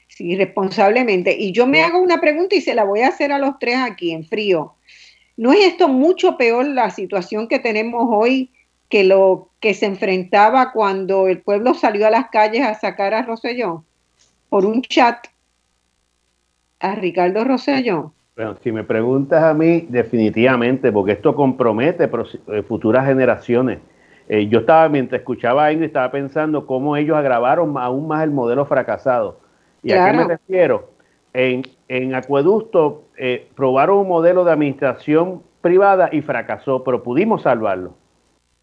[0.08, 1.36] Sí, responsablemente.
[1.38, 3.76] Y yo me hago una pregunta y se la voy a hacer a los tres
[3.76, 4.74] aquí en frío.
[5.36, 8.50] ¿No es esto mucho peor la situación que tenemos hoy
[8.88, 13.22] que lo que se enfrentaba cuando el pueblo salió a las calles a sacar a
[13.22, 13.84] Rosellón
[14.48, 15.26] por un chat
[16.80, 18.12] a Ricardo Rosellón?
[18.36, 23.80] Bueno, si me preguntas a mí, definitivamente, porque esto compromete eh, futuras generaciones.
[24.28, 28.30] Eh, yo estaba, mientras escuchaba a Ingrid, estaba pensando cómo ellos agravaron aún más el
[28.30, 29.40] modelo fracasado.
[29.82, 30.90] ¿Y a qué me refiero?
[31.32, 37.94] En, en Acueducto eh, probaron un modelo de administración privada y fracasó, pero pudimos salvarlo.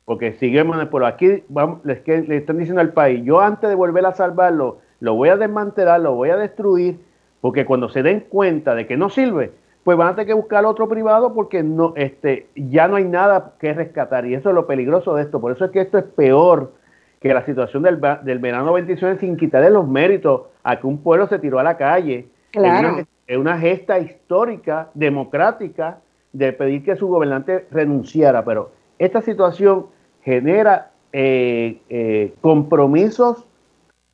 [0.06, 4.06] Porque seguimos por aquí, vamos, les, le están diciendo al país, yo antes de volver
[4.06, 7.00] a salvarlo, lo voy a desmantelar, lo voy a destruir,
[7.42, 9.52] porque cuando se den cuenta de que no sirve,
[9.84, 13.54] pues van a tener que buscar otro privado porque no, este, ya no hay nada
[13.60, 14.26] que rescatar.
[14.26, 15.42] Y eso es lo peligroso de esto.
[15.42, 16.74] Por eso es que esto es peor
[17.20, 21.28] que la situación del, del verano 27 sin quitarle los méritos a que un pueblo
[21.28, 22.28] se tiró a la calle.
[22.52, 26.00] Claro es una gesta histórica, democrática,
[26.32, 29.88] de pedir que su gobernante renunciara, pero esta situación
[30.26, 33.46] genera eh, eh, compromisos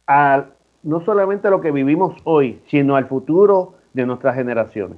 [0.05, 0.45] a
[0.83, 4.97] no solamente a lo que vivimos hoy, sino al futuro de nuestras generaciones.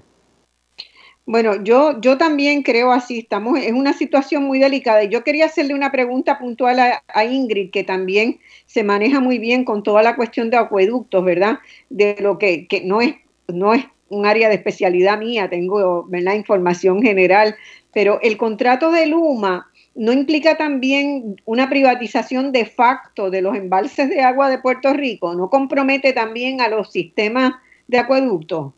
[1.26, 5.45] Bueno, yo, yo también creo así, estamos en una situación muy delicada y yo quería
[5.45, 10.18] hacerle una pregunta puntual a, Ingrid, que también se maneja muy bien con toda la
[10.18, 11.59] cuestión de acueductos, ¿verdad?
[11.89, 13.16] De lo que, que no es,
[13.47, 17.55] no es un área de especialidad mía, tengo la información general,
[17.93, 24.10] pero el contrato de Luma no implica también una privatización de facto de los embalses
[24.10, 27.54] de agua de Puerto Rico, no compromete también a los sistemas
[27.88, 28.74] de acueducto.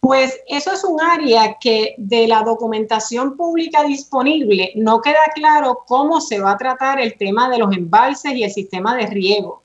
[0.00, 6.20] Pues eso es un área que de la documentación pública disponible no queda claro cómo
[6.20, 9.62] se va a tratar el tema de los embalses y el sistema de riego.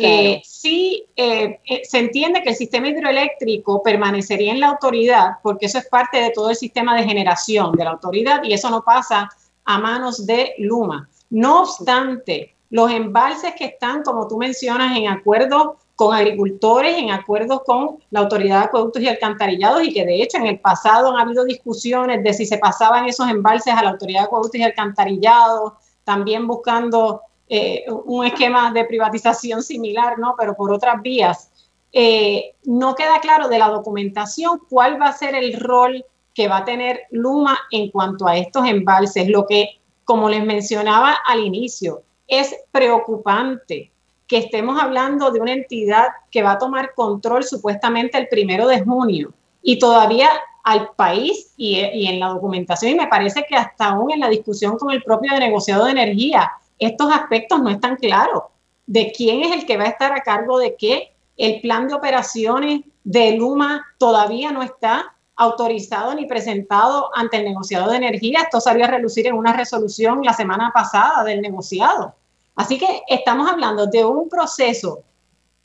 [0.00, 5.66] Eh, sí eh, eh, se entiende que el sistema hidroeléctrico permanecería en la autoridad, porque
[5.66, 8.82] eso es parte de todo el sistema de generación de la autoridad y eso no
[8.82, 9.28] pasa
[9.68, 11.10] a manos de Luma.
[11.28, 17.62] No obstante, los embalses que están, como tú mencionas, en acuerdo con agricultores, en acuerdo
[17.64, 21.20] con la Autoridad de Acueductos y Alcantarillados, y que de hecho en el pasado han
[21.20, 25.74] habido discusiones de si se pasaban esos embalses a la Autoridad de Acueductos y Alcantarillados,
[26.02, 30.34] también buscando eh, un esquema de privatización similar, ¿no?
[30.38, 31.50] Pero por otras vías.
[31.92, 36.04] Eh, no queda claro de la documentación cuál va a ser el rol
[36.38, 39.28] que va a tener Luma en cuanto a estos embalses.
[39.28, 43.90] Lo que, como les mencionaba al inicio, es preocupante
[44.28, 48.84] que estemos hablando de una entidad que va a tomar control supuestamente el primero de
[48.84, 50.28] junio y todavía
[50.62, 54.78] al país y, en la documentación, y me parece que hasta aún en la discusión
[54.78, 58.44] con el propio negociado de energía, estos aspectos no están claros
[58.86, 61.12] de quién es el que va a estar a cargo de qué.
[61.36, 67.90] El plan de operaciones de Luma todavía no está autorizado ni presentado ante el negociado
[67.90, 68.40] de energía.
[68.42, 72.14] Esto salió a relucir en una resolución la semana pasada del negociado.
[72.56, 75.04] Así que estamos hablando de un proceso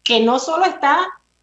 [0.03, 0.99] que no solo está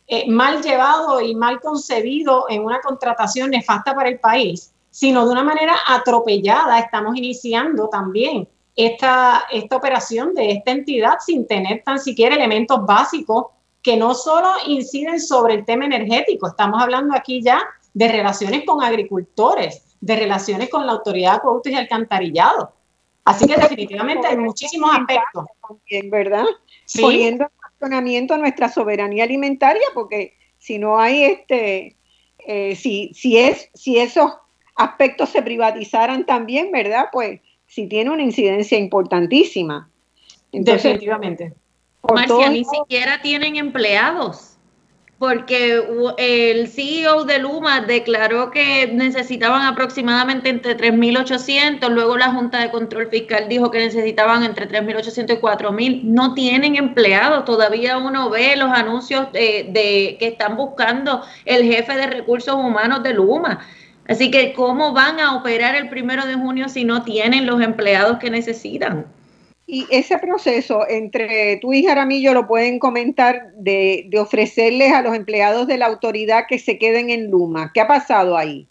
[0.07, 5.33] eh, mal llevado y mal concebido en una contratación nefasta para el país, sino de
[5.33, 11.99] una manera atropellada estamos iniciando también esta, esta operación de esta entidad sin tener tan
[11.99, 13.47] siquiera elementos básicos
[13.83, 17.61] que no solo inciden sobre el tema energético, estamos hablando aquí ya
[17.93, 22.73] de relaciones con agricultores, de relaciones con la autoridad de productos y alcantarillado.
[23.25, 25.45] Así que definitivamente hay muchísimos aspectos.
[25.67, 26.45] También, ¿verdad?
[27.01, 31.97] Poniendo en funcionamiento nuestra soberanía alimentaria, porque si no hay este,
[32.39, 34.33] eh, si, si, es, si esos
[34.75, 37.09] aspectos se privatizaran también, ¿verdad?
[37.13, 39.89] Pues si tiene una incidencia importantísima.
[40.51, 41.55] Definitivamente.
[42.03, 44.57] Marcia, ni siquiera tienen empleados
[45.21, 45.85] porque
[46.17, 53.07] el CEO de Luma declaró que necesitaban aproximadamente entre 3.800, luego la Junta de Control
[53.11, 56.05] Fiscal dijo que necesitaban entre 3.800 y 4.000.
[56.05, 62.07] No tienen empleados, todavía uno ve los anuncios de, que están buscando el jefe de
[62.07, 63.61] recursos humanos de Luma.
[64.09, 68.17] Así que, ¿cómo van a operar el primero de junio si no tienen los empleados
[68.17, 69.05] que necesitan?
[69.73, 75.69] Y ese proceso entre tú y Jaramillo lo pueden comentar de, ofrecerles a los empleados
[75.69, 77.71] de la autoridad que se queden en Luma.
[77.73, 78.67] ¿Qué ha pasado ahí?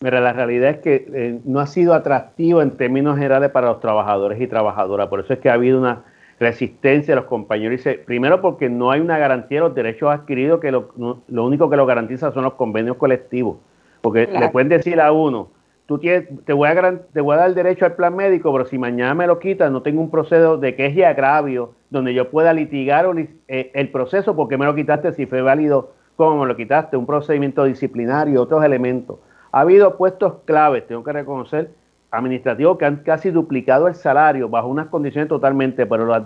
[0.00, 3.80] Mira, la realidad es que eh, no ha sido atractivo en términos generales para los
[3.80, 5.08] trabajadores y trabajadoras.
[5.08, 6.04] Por eso es que ha habido una
[6.40, 7.82] resistencia de los compañeros.
[8.06, 10.88] primero porque no hay una garantía de los derechos adquiridos, que lo,
[11.28, 13.58] único que lo garantiza son los convenios colectivos.
[14.00, 15.50] Porque le pueden decir a uno,
[15.98, 19.26] te, voy a, te voy a dar derecho al plan médico, pero si mañana me
[19.26, 23.06] lo quitas, no tengo un proceso de queja y agravio donde yo pueda litigar
[23.48, 27.06] eh, el proceso porque me lo quitaste, si fue válido, cómo me lo quitaste, un
[27.06, 29.18] procedimiento disciplinario, otros elementos.
[29.50, 31.70] Ha habido puestos claves, tengo que reconocer,
[32.12, 36.24] administrativos que han casi duplicado el salario bajo unas condiciones totalmente, pero la,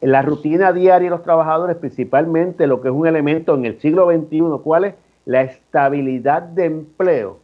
[0.00, 4.10] la rutina diaria de los trabajadores, principalmente lo que es un elemento en el siglo
[4.10, 4.94] XXI, ¿cuál es?
[5.24, 7.39] La estabilidad de empleo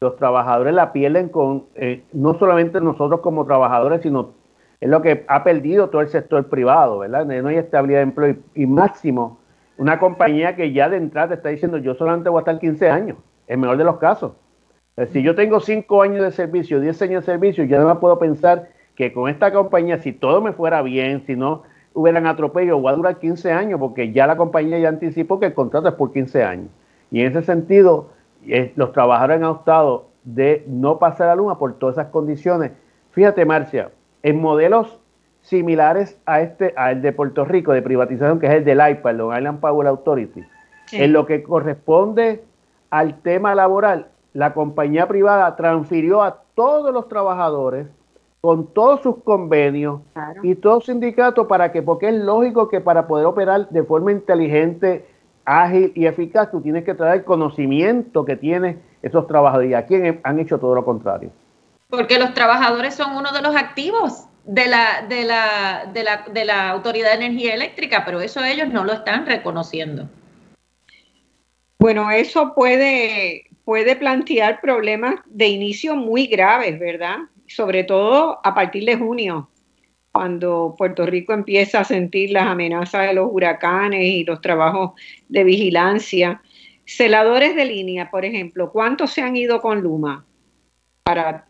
[0.00, 4.34] los trabajadores la pierden con, eh, no solamente nosotros como trabajadores, sino
[4.80, 7.24] es lo que ha perdido todo el sector privado, ¿verdad?
[7.24, 9.38] No hay estabilidad de empleo y, máximo
[9.76, 13.16] una compañía que ya de entrada está diciendo yo solamente voy a estar 15 años,
[13.48, 14.32] en mejor de los casos.
[15.12, 18.18] Si yo tengo 5 años de servicio, 10 años de servicio, ya no me puedo
[18.18, 21.62] pensar que con esta compañía, si todo me fuera bien, si no
[21.94, 25.54] hubieran atropello, voy a durar 15 años, porque ya la compañía ya anticipó que el
[25.54, 26.68] contrato es por 15 años.
[27.10, 28.10] Y en ese sentido,
[28.76, 32.72] los trabajadores han optado de no pasar a Luma por todas esas condiciones.
[33.10, 33.90] Fíjate, Marcia,
[34.22, 35.00] en modelos
[35.42, 39.16] similares a este, al de Puerto Rico, de privatización, que es el del IPA, el
[39.18, 40.42] Long Island Power Authority,
[40.92, 42.44] en lo que corresponde
[42.90, 47.86] al tema laboral, la compañía privada transfirió a todos los trabajadores
[48.40, 50.00] con todos sus convenios
[50.42, 55.06] y todos sindicatos para que, porque es lógico que para poder operar de forma inteligente
[55.44, 59.70] ágil y eficaz, tú tienes que traer el conocimiento que tienen esos trabajadores.
[59.70, 61.30] Y aquí han hecho todo lo contrario.
[61.88, 66.44] Porque los trabajadores son uno de los activos de la, de la, de la, de
[66.44, 70.08] la Autoridad de Energía Eléctrica, pero eso ellos no lo están reconociendo.
[71.78, 77.18] Bueno, eso puede, puede plantear problemas de inicio muy graves, ¿verdad?
[77.46, 79.48] Sobre todo a partir de junio
[80.14, 84.92] cuando Puerto Rico empieza a sentir las amenazas de los huracanes y los trabajos
[85.28, 86.40] de vigilancia.
[86.84, 90.24] Celadores de línea, por ejemplo, ¿cuántos se han ido con Luma?
[91.02, 91.46] Para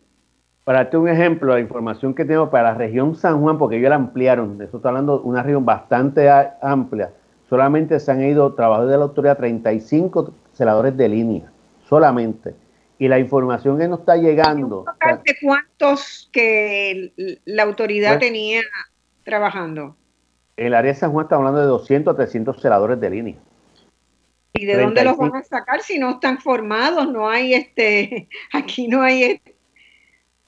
[0.65, 3.91] para darte un ejemplo, la información que tengo para la región San Juan, porque ellos
[3.91, 6.31] la ampliaron, eso está hablando de una región bastante
[6.63, 7.11] amplia,
[7.51, 11.53] solamente se han ido trabajadores de la autoridad 35 celadores de línea,
[11.87, 12.55] solamente
[12.99, 14.85] y la información que nos está llegando.
[15.25, 17.13] ¿De cuántos que
[17.45, 18.63] la autoridad pues, tenía
[19.25, 19.97] trabajando?
[20.57, 23.35] En el área de San Juan está hablando de 200 a 300 celadores de línea.
[24.53, 27.11] ¿Y de dónde los van a sacar si no están formados?
[27.11, 29.55] No hay este, aquí no hay este.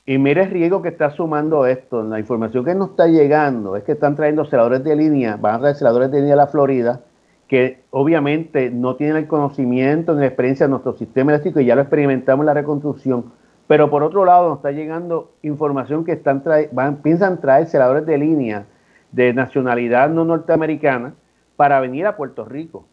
[0.09, 2.05] Y mire el riesgo que está sumando esto.
[2.05, 5.59] La información que nos está llegando es que están trayendo celadores de línea, van a
[5.59, 7.01] traer celadores de línea a la Florida,
[7.49, 11.77] que obviamente no tienen el conocimiento ni la experiencia de nuestro sistema eléctrico y ya
[11.77, 13.33] lo experimentamos en la reconstrucción,
[13.67, 16.43] pero por otro lado nos está llegando información que están
[16.73, 18.67] van, piensan traer celadores de línea
[19.13, 21.15] de nacionalidad no norteamericana
[21.57, 22.87] para venir a Puerto Rico.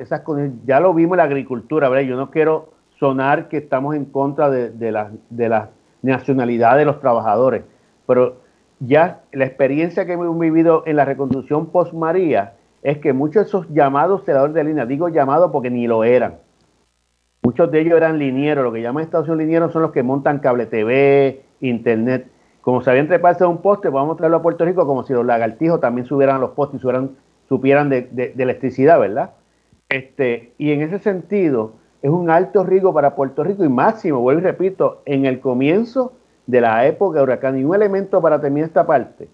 [0.00, 0.22] esas
[0.64, 2.06] ya lo vimos en la agricultura, ¿verdad?
[2.06, 5.70] yo no quiero sonar que estamos en contra de, de la, de la
[6.02, 7.64] nacionalidad de los trabajadores,
[8.06, 8.36] pero
[8.78, 12.54] ya la experiencia que hemos vivido en la reconstrucción post-María,
[12.86, 16.36] es que muchos de esos llamados celadores de línea, digo llamados porque ni lo eran,
[17.42, 20.66] muchos de ellos eran linieros, lo que llaman estación linieros son los que montan cable
[20.66, 22.28] TV, internet.
[22.60, 25.26] Como sabían treparse a un poste, vamos a traerlo a Puerto Rico como si los
[25.26, 29.32] lagartijos también subieran a los postes y supieran de, electricidad, ¿verdad?
[29.88, 31.72] Este, y en ese sentido,
[32.02, 36.12] es un alto riesgo para Puerto Rico y máximo, vuelvo y repito, en el comienzo
[36.46, 37.58] de la época de huracán.
[37.58, 39.28] Y un elemento para terminar esta parte,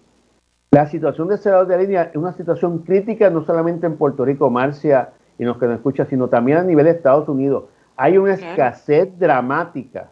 [0.73, 4.49] la situación de celador de línea es una situación crítica no solamente en Puerto Rico,
[4.49, 7.65] Marcia y los que nos escuchan, sino también a nivel de Estados Unidos.
[7.95, 10.09] Hay una escasez dramática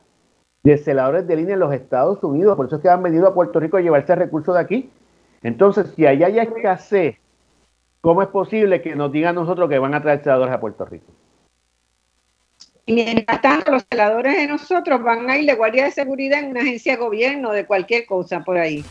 [0.62, 2.57] de celadores de línea en los Estados Unidos.
[2.59, 4.91] Por eso es que han venido a Puerto Rico a llevarse recursos de aquí.
[5.43, 7.16] Entonces, si allá hay escasez,
[8.03, 11.11] ¿cómo es posible que nos digan nosotros que van a traer celadores a Puerto Rico?
[12.85, 16.51] Y mientras tanto, los celadores de nosotros van a ir de guardia de seguridad en
[16.51, 18.85] una agencia de gobierno, de cualquier cosa por ahí.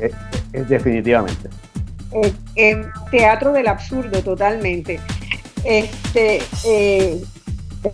[0.00, 1.48] Es, definitivamente.
[3.10, 5.00] teatro del absurdo, totalmente.
[5.64, 7.22] Este, eh,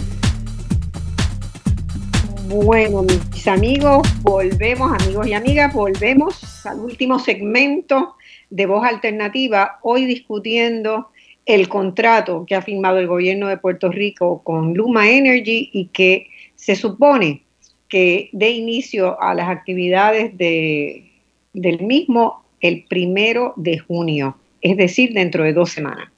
[2.50, 8.18] Bueno, mis amigos, volvemos, amigos y amigas, volvemos al último segmento
[8.50, 11.08] de Voz Alternativa, hoy discutiendo
[11.46, 16.28] el contrato que ha firmado el gobierno de Puerto Rico con Luma Energy y que
[16.58, 17.44] se supone
[17.88, 21.09] que dé inicio a las actividades de,
[21.54, 26.10] del mismo el primero de junio, es decir, dentro de dos semanas.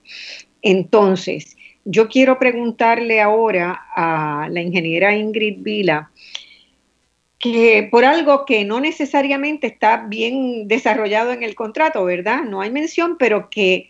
[0.62, 6.12] Entonces, yo quiero preguntarle ahora a la ingeniera Ingrid Vila
[7.42, 12.44] que por algo que no necesariamente está bien desarrollado en el contrato, ¿verdad?
[12.44, 13.90] No hay mención, pero que,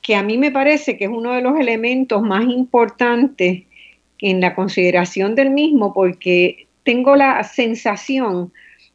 [0.00, 3.64] que a mí me parece que es uno de los elementos más importantes
[4.20, 8.52] en la consideración del mismo, porque tengo la sensación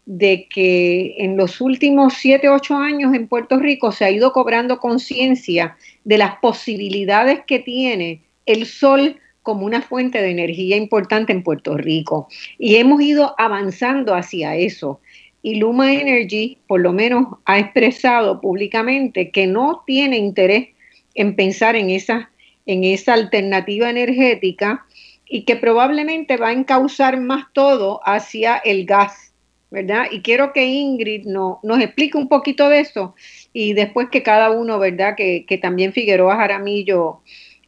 [0.07, 4.79] de que en los últimos siete, ocho años en Puerto Rico se ha ido cobrando
[4.79, 5.75] conciencia
[6.05, 11.75] de las posibilidades que tiene el sol como una fuente de energía importante en Puerto
[11.75, 12.29] Rico.
[12.57, 15.01] Y hemos ido avanzando hacia eso.
[15.41, 20.69] Y Luma Energy, por lo menos, ha expresado públicamente que no tiene interés
[21.15, 22.31] en pensar en esa,
[22.65, 24.85] en esa alternativa energética
[25.25, 29.26] y que probablemente va a encauzar más todo hacia el gas,
[29.69, 30.05] ¿verdad?
[30.11, 33.15] Y quiero que Ingrid no, nos explique un poquito de eso
[33.53, 35.15] y después que cada uno, ¿verdad?
[35.15, 37.21] Que, que también Figueroa Jaramillo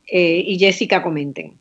[0.07, 1.59] eh, y Jessica comenten.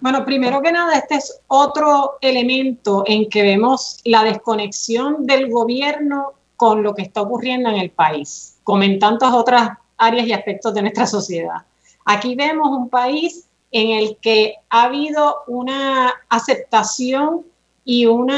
[0.00, 6.34] Bueno, primero que nada, este es otro elemento en que vemos la desconexión del gobierno
[6.56, 10.74] con lo que está ocurriendo en el país, como en tantas otras áreas y aspectos
[10.74, 11.62] de nuestra sociedad.
[12.04, 17.44] Aquí vemos un país en el que ha habido una aceptación
[17.88, 18.28] y un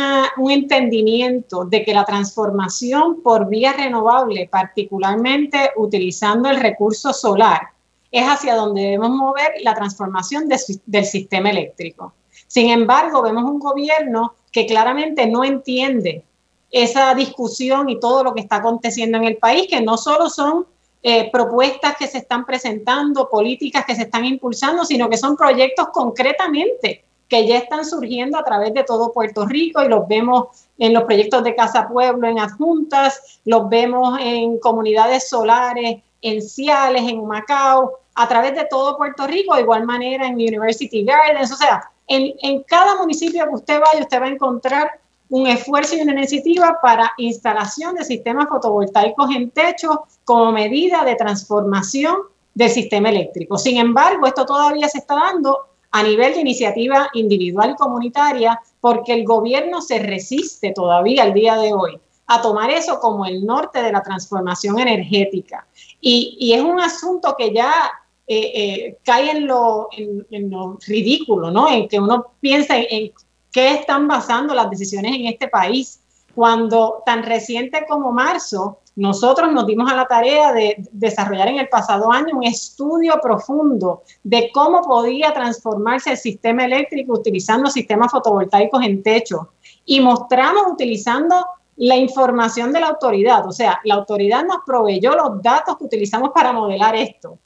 [0.50, 7.68] entendimiento de que la transformación por vía renovable, particularmente utilizando el recurso solar,
[8.12, 10.50] es hacia donde debemos mover la transformación
[10.84, 12.12] del sistema eléctrico.
[12.46, 16.24] Sin embargo, vemos un gobierno que claramente no entiende
[16.70, 20.66] esa discusión y todo lo que está aconteciendo en el país, que no solo son
[21.02, 25.88] eh, propuestas que se están presentando, políticas que se están impulsando, sino que son proyectos
[25.90, 30.48] concretamente que ya están surgiendo a través de todo Puerto Rico y los vemos
[30.78, 37.02] en los proyectos de Casa Pueblo en adjuntas, los vemos en comunidades solares en Ciales,
[37.02, 41.56] en Macao, a través de todo Puerto Rico, de igual manera en University Gardens, o
[41.56, 44.90] sea, en, en cada municipio que usted vaya, usted va a encontrar
[45.30, 51.14] un esfuerzo y una iniciativa para instalación de sistemas fotovoltaicos en techo como medida de
[51.16, 52.16] transformación
[52.54, 53.58] del sistema eléctrico.
[53.58, 59.14] Sin embargo, esto todavía se está dando a nivel de iniciativa individual y comunitaria porque
[59.14, 63.82] el gobierno se resiste todavía al día de hoy a tomar eso como el norte
[63.82, 65.66] de la transformación energética.
[66.00, 67.90] Y, es un asunto que ya
[68.26, 71.70] eh, eh, cae en lo, en, lo, ridículo, ¿no?
[71.70, 73.12] En que uno piensa en,
[73.50, 76.00] qué están basando las decisiones en este país,
[76.34, 81.68] cuando tan reciente como marzo nosotros nos dimos a la tarea de desarrollar en el
[81.68, 88.82] pasado año un estudio profundo de cómo podía transformarse el sistema eléctrico utilizando sistemas fotovoltaicos
[88.82, 89.50] en techo.
[89.84, 91.36] Y mostramos utilizando
[91.76, 96.30] la información de la autoridad, o sea, la autoridad nos proveyó los datos que utilizamos
[96.34, 97.38] para modelar esto.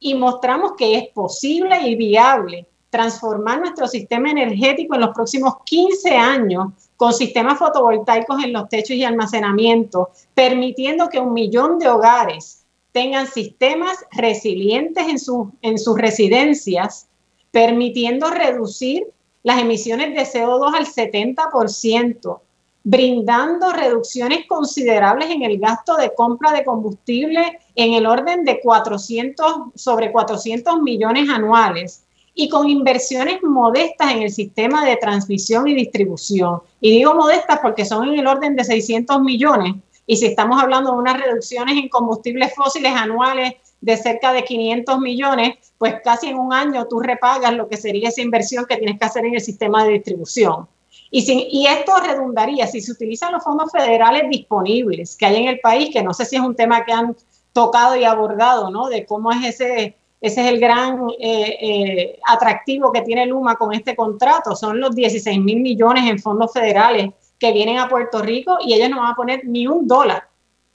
[0.00, 6.16] Y mostramos que es posible y viable transformar nuestro sistema energético en los próximos 15
[6.16, 12.64] años con sistemas fotovoltaicos en los techos y almacenamiento, permitiendo que un millón de hogares
[12.92, 15.18] tengan sistemas resilientes en,
[15.60, 17.08] en sus residencias,
[17.50, 19.06] permitiendo reducir
[19.42, 22.40] las emisiones de CO2 al 70%,
[22.82, 29.72] brindando reducciones considerables en el gasto de compra de combustible en el orden de 400,
[29.74, 32.05] sobre 400 millones anuales
[32.38, 36.60] y con inversiones modestas en el sistema de transmisión y distribución.
[36.82, 39.74] Y digo modestas porque son en el orden de 600 millones.
[40.06, 44.98] Y si estamos hablando de unas reducciones en combustibles fósiles anuales de cerca de 500
[45.00, 48.98] millones, pues casi en un año tú repagas lo que sería esa inversión que tienes
[48.98, 50.68] que hacer en el sistema de distribución.
[51.10, 55.88] Y, esto redundaría, si se utilizan los fondos federales disponibles que hay en el país,
[55.90, 57.16] que no sé si es un tema que han
[57.54, 58.88] tocado y abordado, ¿no?
[58.88, 63.72] De cómo es ese, ese es el gran eh, eh, atractivo que tiene Luma con
[63.72, 68.58] este contrato, son los 16 mil millones en fondos federales que vienen a Puerto Rico
[68.64, 70.28] y ellos no van a poner ni un dólar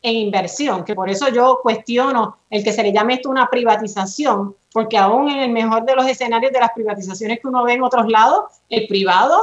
[0.04, 4.56] en inversión, que por eso yo cuestiono el que se le llame esto una privatización,
[4.72, 7.84] porque aún en el mejor de los escenarios de las privatizaciones que uno ve en
[7.84, 9.38] otros lados, el privado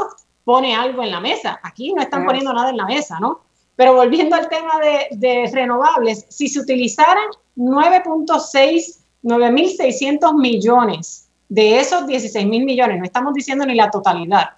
[0.45, 1.61] pone algo en la mesa.
[1.63, 3.43] Aquí no están poniendo nada en la mesa, ¿no?
[3.77, 4.81] Pero volviendo al tema
[5.13, 13.65] de, renovables, si se utilizaran 9.6, 9.600 millones de esos 16.000 millones, no estamos diciendo
[13.65, 14.51] ni la totalidad,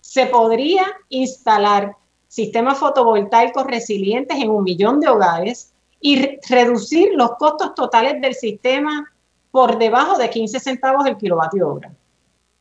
[0.00, 1.96] se podría instalar
[2.28, 9.12] sistemas fotovoltaicos resilientes en un millón de hogares y reducir los costos totales del sistema
[9.50, 11.92] por debajo de 15 centavos el kilovatio hora.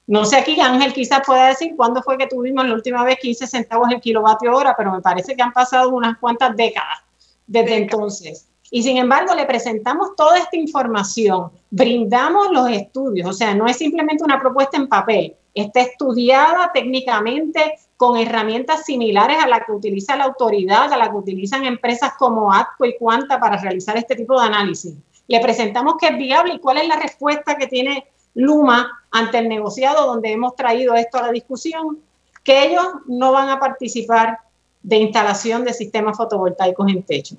[0.08, 3.46] No sé aquí, Ángel quizás pueda decir cuándo fue que tuvimos la última vez 15
[3.46, 6.98] centavos el kilovatio hora, pero me parece que han pasado unas cuantas décadas
[7.46, 8.49] desde entonces.
[8.72, 13.78] Y sin embargo, le presentamos toda esta información, brindamos los estudios, o sea, no es
[13.78, 20.16] simplemente una propuesta en papel, está estudiada técnicamente con herramientas similares a las que utiliza
[20.16, 24.40] la autoridad, a las que utilizan empresas como ATCO y Cuanta para realizar este tipo
[24.40, 24.96] de análisis.
[25.28, 28.06] Le presentamos que es viable y cuál es la respuesta que tiene
[28.36, 32.00] Luma ante el negociado donde hemos traído esto a la discusión,
[32.44, 34.40] que ellos no van a participar
[34.82, 37.36] de instalación de sistemas fotovoltaicos en techo.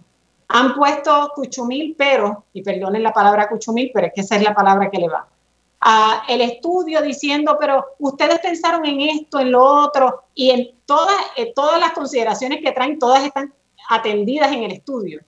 [0.53, 4.55] Han puesto cuchumil, pero, y perdonen la palabra cuchumil, pero es que esa es la
[4.55, 5.29] palabra que le va,
[5.81, 11.17] a el estudio diciendo, pero ustedes pensaron en esto, en lo otro, y en todas,
[11.37, 13.55] eh, todas las consideraciones que traen, todas están
[13.89, 15.21] atendidas en el estudio.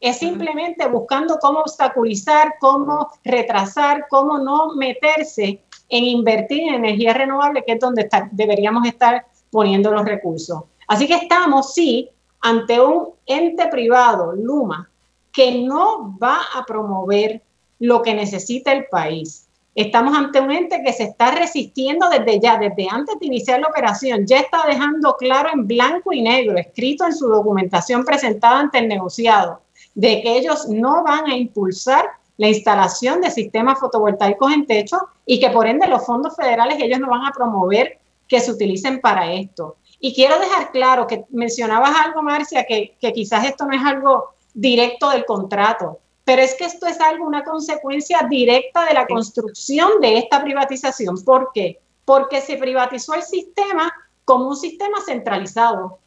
[0.00, 7.64] Es simplemente buscando cómo obstaculizar, cómo retrasar, cómo no meterse en invertir en energía renovable,
[7.66, 10.62] que es donde deberíamos estar poniendo los recursos.
[10.86, 12.08] Así que estamos, sí,
[12.40, 14.88] ante un ente privado, Luma,
[15.32, 17.42] que no va a promover
[17.78, 19.46] lo que necesita el país.
[19.74, 23.68] Estamos ante un ente que se está resistiendo desde ya, desde antes de iniciar la
[23.68, 24.26] operación.
[24.26, 28.88] Ya está dejando claro en blanco y negro, escrito en su documentación presentada ante el
[28.88, 29.60] negociado,
[29.94, 32.06] de que ellos no van a impulsar
[32.38, 36.98] la instalación de sistemas fotovoltaicos en techo y que por ende los fondos federales ellos
[36.98, 39.76] no van a promover que se utilicen para esto.
[40.00, 44.30] Y quiero dejar claro que mencionabas algo, Marcia, que, que quizás esto no es algo
[44.54, 50.00] directo del contrato, pero es que esto es algo, una consecuencia directa de la construcción
[50.00, 51.24] de esta privatización.
[51.24, 51.80] ¿Por qué?
[52.04, 53.92] Porque se privatizó el sistema
[54.24, 56.00] como un sistema centralizado.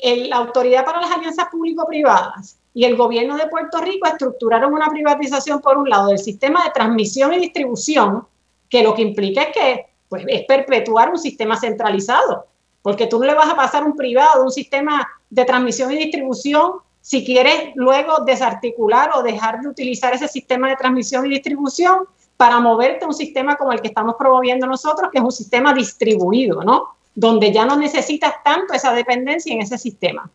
[0.00, 5.60] la Autoridad para las Alianzas Público-Privadas y el gobierno de Puerto Rico estructuraron una privatización,
[5.60, 8.26] por un lado, del sistema de transmisión y distribución,
[8.68, 12.46] que lo que implica es que pues, es perpetuar un sistema centralizado,
[12.84, 16.72] porque tú no le vas a pasar un privado, un sistema de transmisión y distribución,
[17.00, 22.00] si quieres luego desarticular o dejar de utilizar ese sistema de transmisión y distribución
[22.36, 25.72] para moverte a un sistema como el que estamos promoviendo nosotros, que es un sistema
[25.72, 26.88] distribuido, ¿no?
[27.14, 30.30] Donde ya no necesitas tanto esa dependencia en ese sistema.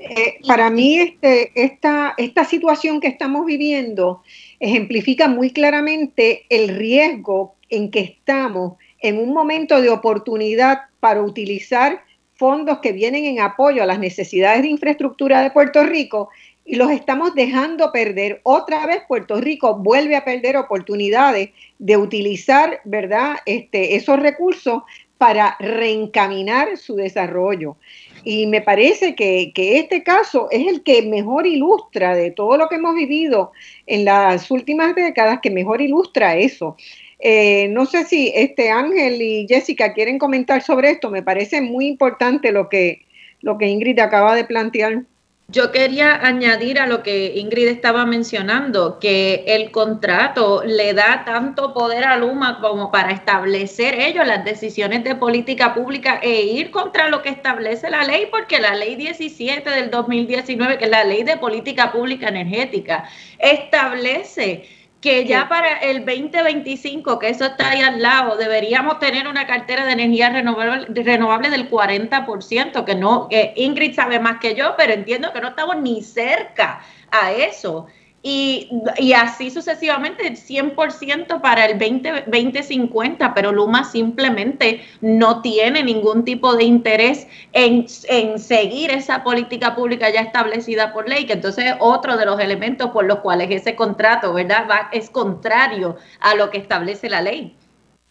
[0.00, 4.22] Eh, para mí este, esta, esta situación que estamos viviendo
[4.58, 12.02] ejemplifica muy claramente el riesgo en que estamos en un momento de oportunidad para utilizar
[12.34, 16.30] fondos que vienen en apoyo a las necesidades de infraestructura de Puerto Rico
[16.64, 18.40] y los estamos dejando perder.
[18.44, 24.82] Otra vez Puerto Rico vuelve a perder oportunidades de utilizar, ¿verdad?, este, esos recursos
[25.18, 27.76] para reencaminar su desarrollo.
[28.24, 32.74] Y me parece que, este caso es el que mejor ilustra de todo lo que
[32.74, 33.52] hemos vivido
[33.86, 36.76] en las últimas décadas, que mejor ilustra eso.
[37.24, 41.08] Eh, no sé si este Ángel y Jessica quieren comentar sobre esto.
[41.08, 43.06] Me parece muy importante lo que,
[43.42, 45.04] lo que Ingrid acaba de plantear.
[45.46, 51.74] Yo quería añadir a lo que Ingrid estaba mencionando, que el contrato le da tanto
[51.74, 57.08] poder a Luma como para establecer ellos las decisiones de política pública e ir contra
[57.08, 61.22] lo que establece la ley, porque la ley 17 del 2019, que es la ley
[61.22, 63.04] de política pública energética,
[63.38, 64.64] establece
[65.02, 69.84] que ya para el 2025, que eso está ahí al lado, deberíamos tener una cartera
[69.84, 74.92] de energía renovable, renovable del 40%, que no, que Ingrid sabe más que yo, pero
[74.92, 77.88] entiendo que no estamos ni cerca a eso.
[78.24, 78.70] Y,
[79.16, 86.62] así sucesivamente, 100% para el 20, 2050, pero Luma simplemente no tiene ningún tipo de
[86.62, 92.26] interés en, seguir esa política pública ya establecida por ley, que entonces es otro de
[92.26, 97.10] los elementos por los cuales ese contrato, ¿verdad?, Va, es contrario a lo que establece
[97.10, 97.56] la ley.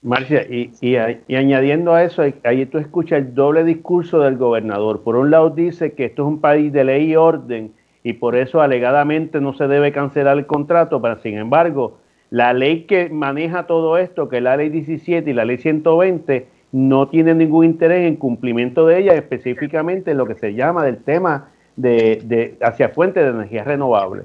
[0.01, 0.97] Marcia, y, y,
[1.27, 5.03] y, añadiendo a eso, ahí tú escuchas el doble discurso del gobernador.
[5.03, 7.71] Por un lado dice que esto es un país de ley y orden,
[8.03, 11.99] y por eso alegadamente no se debe cancelar el contrato, pero sin embargo,
[12.29, 16.47] la ley que maneja todo esto, que es la ley 17 y la ley 120,
[16.71, 20.97] no tiene ningún interés en cumplimiento de ella, específicamente en lo que se llama del
[20.97, 24.23] tema de, hacia fuentes de energía renovable.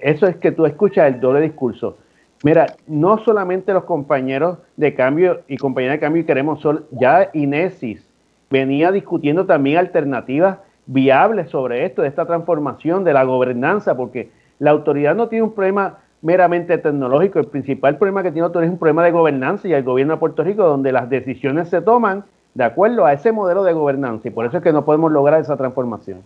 [0.00, 1.96] Eso es que tú escuchas el doble discurso.
[2.44, 7.30] Mira, no solamente los compañeros de cambio y compañeras de cambio y queremos sol, ya
[7.32, 8.08] Inesis
[8.50, 10.58] venía discutiendo también alternativas
[10.88, 15.52] viables sobre esto, de esta transformación de la gobernanza, porque la autoridad no tiene un
[15.52, 19.68] problema meramente tecnológico, el principal problema que tiene la autoridad es un problema de gobernanza
[19.68, 22.24] y el gobierno de Puerto Rico, donde las decisiones se toman
[22.54, 25.40] de acuerdo a ese modelo de gobernanza y por eso es que no podemos lograr
[25.40, 26.24] esa transformación.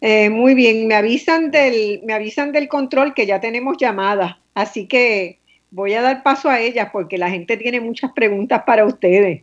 [0.00, 4.86] Eh, muy bien, me avisan del, me avisan del control que ya tenemos llamadas, así
[4.86, 5.38] que
[5.70, 9.42] voy a dar paso a ellas porque la gente tiene muchas preguntas para ustedes.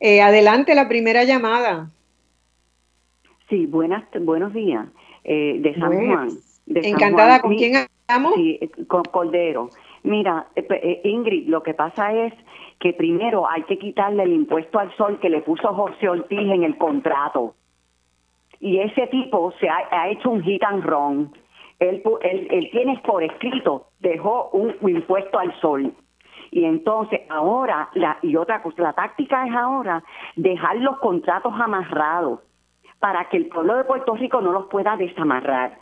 [0.00, 1.88] Eh, adelante la primera llamada.
[3.52, 4.86] Sí, buenas, buenos días.
[5.24, 6.30] Eh, de San Juan.
[6.68, 8.32] Encantada, ¿con quién hablamos?
[8.34, 8.58] Sí,
[8.88, 9.68] con Cordero.
[10.04, 12.32] Mira, eh, eh, Ingrid, lo que pasa es
[12.80, 16.62] que primero hay que quitarle el impuesto al sol que le puso José Ortiz en
[16.62, 17.54] el contrato.
[18.58, 21.30] Y ese tipo se ha, hecho un hit and run.
[21.78, 25.92] Él, él, él tiene por escrito, dejó un impuesto al sol.
[26.50, 30.02] Y entonces ahora, la, y otra cosa, la táctica es ahora
[30.36, 32.40] dejar los contratos amarrados
[33.02, 35.76] para que el pueblo de Puerto Rico no los pueda desamarrar.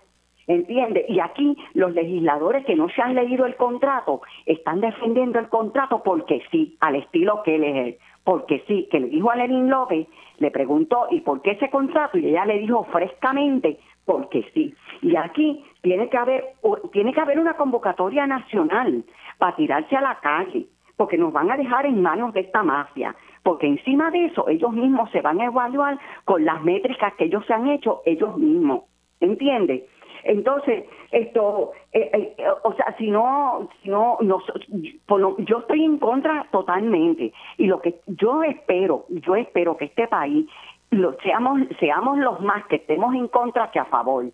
[0.47, 1.05] ¿Entiende?
[1.07, 6.03] Y aquí los legisladores que no se han leído el contrato están defendiendo el contrato
[6.03, 10.09] porque sí, al estilo que él es Porque sí, que le dijo a Lenin López,
[10.39, 12.17] le preguntó, ¿y por qué ese contrato?
[12.17, 14.75] Y ella le dijo frescamente, porque sí.
[15.03, 16.55] Y aquí tiene que haber,
[16.91, 19.05] tiene que haber una convocatoria nacional
[19.37, 20.67] para tirarse a la calle,
[20.97, 24.73] porque nos van a dejar en manos de esta mafia porque encima de eso ellos
[24.73, 28.85] mismos se van a evaluar con las métricas que ellos se han hecho ellos mismos,
[29.21, 29.83] ¿entiendes?
[30.23, 37.33] Entonces, esto, eh, eh, o sea, si no, si no, yo estoy en contra totalmente.
[37.57, 40.47] Y lo que yo espero, yo espero que este país
[40.91, 44.27] lo, seamos, seamos los más que estemos en contra que a favor.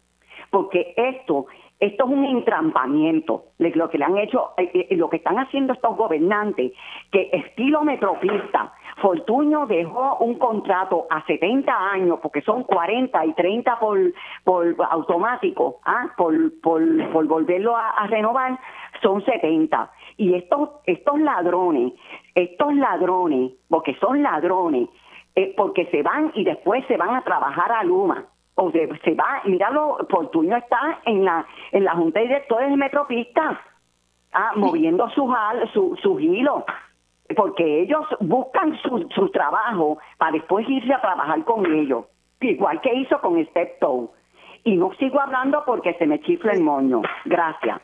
[0.50, 1.46] Porque esto
[1.78, 5.94] esto es un entrampamiento, lo que le han hecho, eh, lo que están haciendo estos
[5.94, 6.72] gobernantes,
[7.12, 13.78] que estilo metropista, Fortuño dejó un contrato a 70 años, porque son 40 y 30
[13.78, 13.98] por,
[14.42, 16.14] por automático, ¿ah?
[16.16, 16.82] por, por,
[17.12, 18.58] por volverlo a, renovar,
[19.02, 19.90] son 70.
[20.16, 21.92] Y estos, estos ladrones,
[22.34, 24.88] estos ladrones, porque son ladrones,
[25.58, 28.24] porque se van y después se van a trabajar a Luma.
[28.54, 32.76] O se, se va, míralo, Fortuño está en la, en la Junta de Directores de
[32.78, 33.60] Metropista,
[34.32, 35.30] ah, moviendo su,
[35.74, 36.64] su, su hilo
[37.34, 42.04] porque ellos buscan su, su trabajo para después irse a trabajar con ellos,
[42.40, 44.08] igual que hizo con Steptoe.
[44.64, 47.02] Y no sigo hablando porque se me chifla el moño.
[47.24, 47.80] Gracias.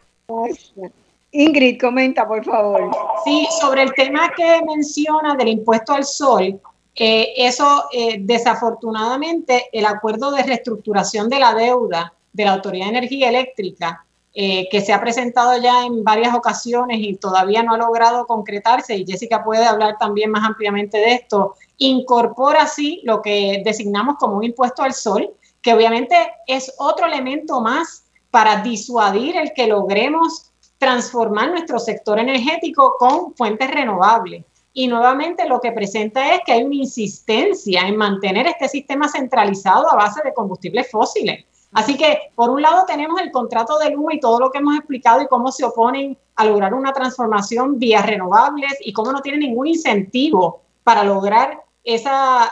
[1.30, 2.90] Ingrid, comenta, por favor.
[3.24, 6.60] Sí, sobre el tema que menciona del impuesto al sol,
[6.94, 12.98] eh, eso eh, desafortunadamente el acuerdo de reestructuración de la deuda de la Autoridad de
[12.98, 17.76] Energía Eléctrica eh, que se ha presentado ya en varias ocasiones y todavía no ha
[17.78, 23.60] logrado concretarse, y Jessica puede hablar también más ampliamente de esto, incorpora así lo que
[23.62, 29.52] designamos como un impuesto al sol, que obviamente es otro elemento más para disuadir el
[29.52, 34.44] que logremos transformar nuestro sector energético con fuentes renovables.
[34.74, 39.92] y nuevamente lo que presenta es que hay una insistencia en mantener este sistema centralizado
[39.92, 41.44] a base de combustibles fósiles.
[41.72, 44.76] Así que, por un lado, tenemos el contrato de Luma y todo lo que hemos
[44.76, 49.40] explicado y cómo se oponen a lograr una transformación vía renovables y cómo no tienen
[49.40, 52.50] ningún incentivo para lograr esa,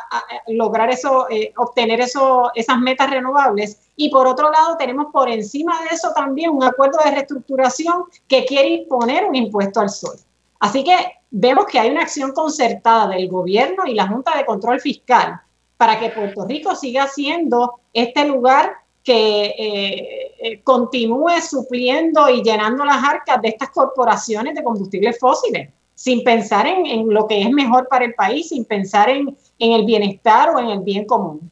[0.49, 3.91] lograr eso, eh, obtener eso, esas metas renovables.
[3.95, 8.45] Y por otro lado, tenemos por encima de eso también un acuerdo de reestructuración que
[8.47, 10.17] quiere imponer un impuesto al sol.
[10.59, 10.97] Así que
[11.31, 15.41] vemos que hay una acción concertada del gobierno y la Junta de Control Fiscal
[15.77, 22.85] para que Puerto Rico siga siendo este lugar que eh, eh, continúe supliendo y llenando
[22.85, 27.87] las arcas de estas corporaciones de combustibles fósiles sin pensar en, lo que es mejor
[27.89, 31.51] para el país, sin pensar en, en el bienestar o en el bien común.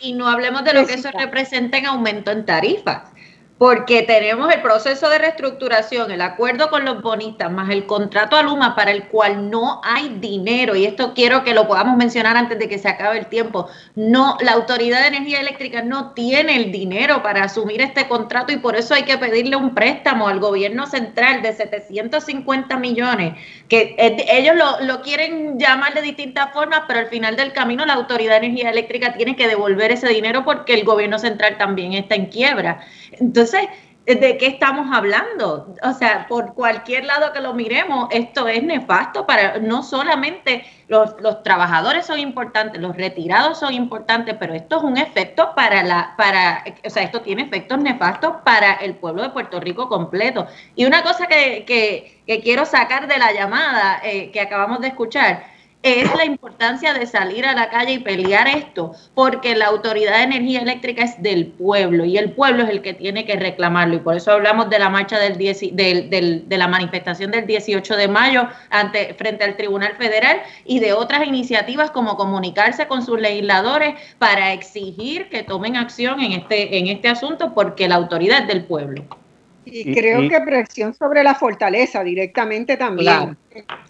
[0.00, 3.10] Y no hablemos de lo que eso representa en aumento en tarifas
[3.60, 8.42] porque tenemos el proceso de reestructuración, el acuerdo con los bonistas, más el contrato a
[8.42, 12.58] Luma para el cual no hay dinero, y esto quiero que lo podamos mencionar antes
[12.58, 13.68] de que se acabe el tiempo.
[13.94, 18.56] No, la Autoridad de Energía Eléctrica no tiene el dinero para asumir este contrato y
[18.56, 23.34] por eso hay que pedirle un préstamo al gobierno central de 750 millones,
[23.68, 27.92] que ellos lo, lo quieren llamar de distintas formas, pero al final del camino la
[27.92, 32.14] Autoridad de Energía Eléctrica tiene que devolver ese dinero porque el gobierno central también está
[32.14, 32.86] en quiebra.
[33.12, 33.49] Entonces,
[34.06, 35.74] ¿de qué estamos hablando?
[35.82, 41.14] O sea, por cualquier lado que lo miremos, esto es nefasto para no solamente los,
[41.42, 46.64] trabajadores son importantes, los retirados son importantes, pero esto es un efecto para la, para,
[46.84, 50.46] o sea, esto tiene efectos nefastos para el pueblo de Puerto Rico completo.
[50.74, 55.44] Y una cosa que, que, quiero sacar de la llamada eh, que acabamos de escuchar
[55.82, 60.24] es la importancia de salir a la calle y pelear esto, porque la Autoridad de
[60.24, 63.96] Energía Eléctrica es del pueblo y el pueblo es el que tiene que reclamarlo.
[63.96, 68.08] Y por eso hablamos de la marcha del, del, de la manifestación del 18 de
[68.08, 73.94] mayo ante, frente al Tribunal Federal y de otras iniciativas como comunicarse con sus legisladores
[74.18, 78.64] para exigir que tomen acción en este, en este asunto, porque la autoridad es del
[78.64, 79.04] pueblo.
[79.64, 83.36] Y, creo que presión sobre la fortaleza directamente también.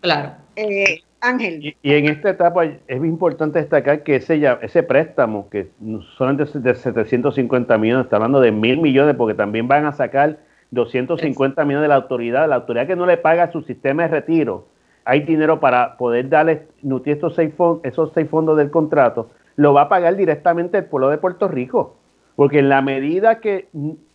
[0.01, 0.35] Claro.
[0.57, 1.77] Eh, Ángel.
[1.83, 5.71] Y, en esta etapa es importante destacar que ese, ese préstamo, que
[6.17, 10.39] solamente es de 750 millones, está hablando de mil millones, porque también van a sacar
[10.71, 14.67] 250 millones de la autoridad, la autoridad que no le paga su sistema de retiro,
[15.05, 19.73] hay dinero para poder darle nutrir estos seis fondos, esos seis fondos del contrato, lo
[19.75, 21.97] va a pagar directamente el pueblo de Puerto Rico,
[22.37, 23.69] porque en la medida que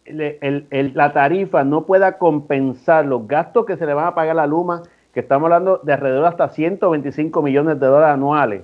[0.06, 4.48] la tarifa no pueda compensar los gastos que se le van a pagar a la
[4.48, 4.84] Luma
[5.16, 8.64] que estamos hablando de alrededor hasta 125 millones de dólares anuales.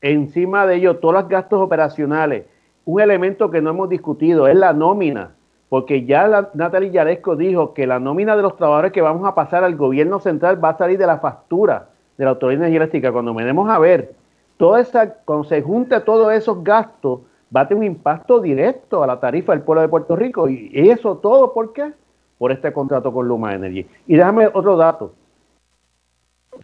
[0.00, 2.44] Encima de ello, todos los gastos operacionales.
[2.84, 5.32] Un elemento que no hemos discutido es la nómina,
[5.68, 9.64] porque ya Natalie Yaresco dijo que la nómina de los trabajadores que vamos a pasar
[9.64, 13.10] al gobierno central va a salir de la factura de la Autoridad Energética.
[13.10, 14.14] Cuando venemos a ver,
[14.56, 17.22] toda esa, cuando se junta todos esos gastos,
[17.54, 20.48] va a tener un impacto directo a la tarifa del pueblo de Puerto Rico.
[20.48, 21.92] Y eso todo, ¿por qué?
[22.38, 23.84] Por este contrato con Luma Energy.
[24.06, 25.14] Y déjame otro dato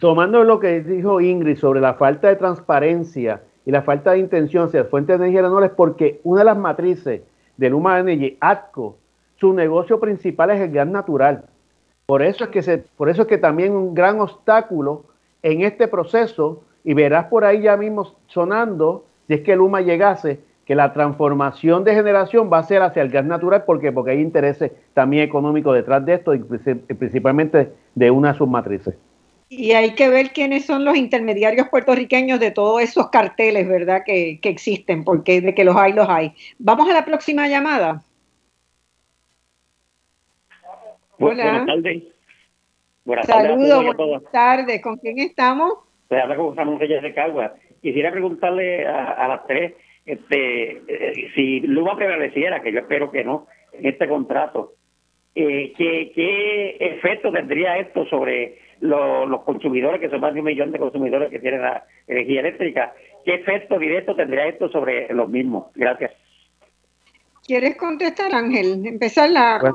[0.01, 4.67] tomando lo que dijo Ingrid sobre la falta de transparencia y la falta de intención
[4.67, 7.23] hacia fuentes de energía renovables, porque una de las matrices
[7.57, 8.97] de Luma Energy, ATCO,
[9.37, 11.45] su negocio principal es el gas natural.
[12.07, 15.05] Por eso es que, se, por eso es que también un gran obstáculo
[15.43, 20.41] en este proceso, y verás por ahí ya mismo sonando, si es que Luma llegase,
[20.67, 24.21] que la transformación de generación va a ser hacia el gas natural, porque porque hay
[24.21, 28.95] intereses también económicos detrás de esto, y principalmente de una de sus matrices.
[29.57, 34.03] Y hay que ver quiénes son los intermediarios puertorriqueños de todos esos carteles, ¿verdad?
[34.05, 36.33] Que, existen, porque de que los hay, los hay.
[36.59, 38.03] Vamos a la próxima llamada.
[41.19, 41.45] Hola.
[41.45, 42.03] Buenas tardes.
[43.05, 44.83] Buenas Saludos, buenas tardes.
[44.83, 45.75] ¿Con quién estamos?
[46.09, 47.55] Se habla con Ramón Reyes de Cagua.
[47.83, 49.75] Quisiera preguntarle a, las tres
[50.07, 54.73] este, eh, si Luma prevaleciera, que yo espero que no, en este contrato,
[55.35, 60.73] eh, ¿qué, ¿qué efecto tendría esto sobre los, consumidores, que son más de un millón
[60.73, 62.93] de consumidores que tienen la energía eléctrica.
[63.25, 65.67] ¿Qué efecto directo tendría esto sobre los mismos?
[65.75, 66.13] Gracias.
[67.47, 68.87] ¿Quieres contestar, Ángel?
[68.87, 69.75] Empezar la...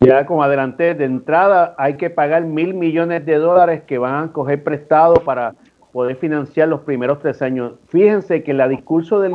[0.00, 4.32] ya como adelanté, de entrada hay que pagar mil millones de dólares que van a
[4.32, 5.54] coger prestado para
[5.92, 7.74] poder financiar los primeros tres años.
[7.88, 9.34] Fíjense que el discurso del,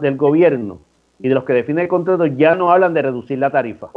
[0.00, 0.80] del gobierno
[1.18, 3.88] y de los que definen el contrato ya no hablan de reducir la tarifa.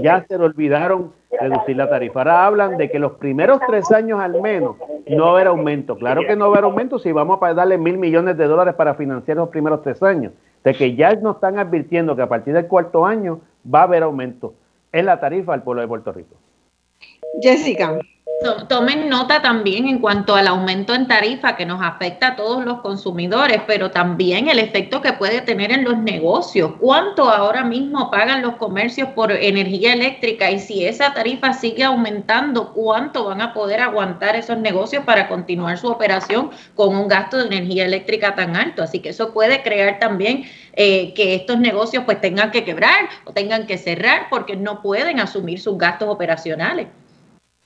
[0.00, 2.20] Ya se le olvidaron reducir la tarifa.
[2.20, 4.76] Ahora hablan de que los primeros tres años al menos
[5.08, 5.96] no va a haber aumento.
[5.96, 8.74] Claro que no va a haber aumento si vamos a darle mil millones de dólares
[8.74, 10.32] para financiar los primeros tres años.
[10.64, 13.40] De que ya nos están advirtiendo que a partir del cuarto año
[13.72, 14.54] va a haber aumento
[14.92, 16.36] en la tarifa al pueblo de Puerto Rico.
[17.40, 17.98] Jessica.
[18.68, 22.78] Tomen nota también en cuanto al aumento en tarifa que nos afecta a todos los
[22.82, 26.74] consumidores, pero también el efecto que puede tener en los negocios.
[26.78, 30.52] ¿Cuánto ahora mismo pagan los comercios por energía eléctrica?
[30.52, 35.76] Y si esa tarifa sigue aumentando, ¿cuánto van a poder aguantar esos negocios para continuar
[35.76, 38.84] su operación con un gasto de energía eléctrica tan alto?
[38.84, 40.44] Así que eso puede crear también
[40.74, 45.18] eh, que estos negocios pues tengan que quebrar o tengan que cerrar porque no pueden
[45.18, 46.86] asumir sus gastos operacionales.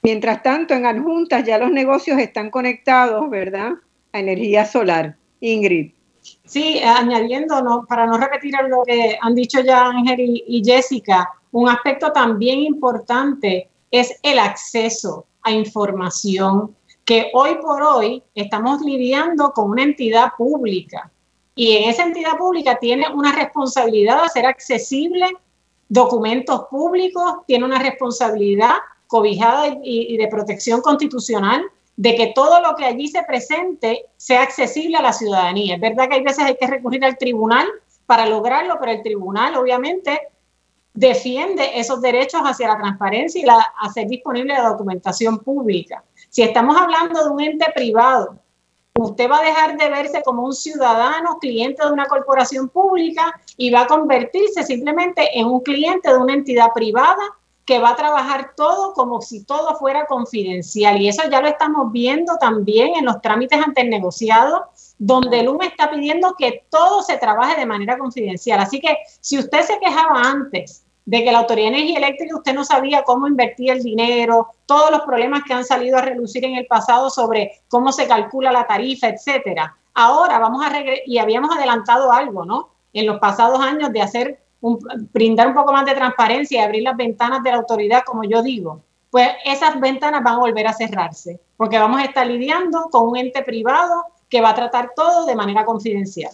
[0.03, 3.75] Mientras tanto, en adjuntas ya los negocios están conectados, ¿verdad?
[4.13, 5.17] A energía solar.
[5.41, 5.93] Ingrid.
[6.45, 12.13] Sí, añadiendo, para no repetir lo que han dicho ya Ángel y, Jessica, un aspecto
[12.13, 16.75] también importante es el acceso a información,
[17.05, 21.11] que hoy por hoy estamos lidiando con una entidad pública
[21.55, 25.27] y en esa entidad pública tiene una responsabilidad de hacer accesible
[25.89, 28.77] documentos públicos, tiene una responsabilidad
[29.13, 31.63] cobijada y, de protección constitucional
[31.97, 35.75] de que todo lo que allí se presente sea accesible a la ciudadanía.
[35.75, 37.67] Es verdad que hay veces hay que recurrir al tribunal
[38.07, 40.19] para lograrlo, pero el tribunal obviamente
[40.95, 46.03] defiende esos derechos hacia la transparencia y la, hacer disponible la documentación pública.
[46.31, 48.39] Si estamos hablando de un ente privado,
[48.99, 53.71] usted va a dejar de verse como un ciudadano cliente de una corporación pública y
[53.71, 57.23] va a convertirse simplemente en un cliente de una entidad privada
[57.65, 61.01] que va a trabajar todo como si todo fuera confidencial.
[61.01, 64.67] Y eso ya lo estamos viendo también en los trámites ante el negociado,
[64.99, 68.61] donde el UME está pidiendo que todo se trabaje de manera confidencial.
[68.61, 72.65] Así que si usted se quejaba antes de que la Autoridad Energía Eléctrica usted no
[72.65, 76.67] sabía cómo invertir el dinero, todos los problemas que han salido a relucir en el
[76.67, 79.77] pasado sobre cómo se calcula la tarifa, etcétera.
[79.95, 80.73] Ahora vamos a
[81.07, 82.71] y habíamos adelantado algo, ¿no?
[82.93, 84.43] En los pasados años de hacer
[85.13, 88.43] brindar un poco más de transparencia y abrir las ventanas de la autoridad, como yo
[88.43, 93.09] digo, pues esas ventanas van a volver a cerrarse, porque vamos a estar lidiando con
[93.09, 96.33] un ente privado que va a tratar todo de manera confidencial.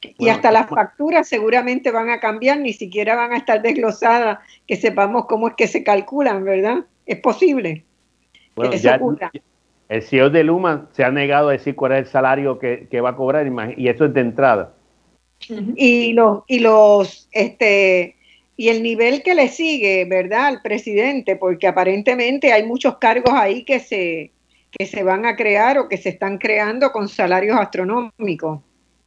[0.00, 4.76] Y hasta las facturas seguramente van a cambiar, ni siquiera van a estar desglosadas, que
[4.76, 6.84] sepamos cómo es que se calculan, ¿verdad?
[7.06, 7.84] Es posible.
[8.54, 9.00] Bueno, ya,
[9.88, 13.00] el CEO de Luma se ha negado a decir cuál es el salario que, que
[13.00, 13.46] va a cobrar,
[13.76, 14.74] y eso es de entrada
[15.48, 18.16] y los, y los, este,
[18.56, 20.46] y el nivel que le sigue, ¿verdad?
[20.46, 24.32] Al presidente, porque aparentemente hay muchos cargos ahí que se,
[24.70, 28.60] que se van a crear o que se están creando con salarios astronómicos.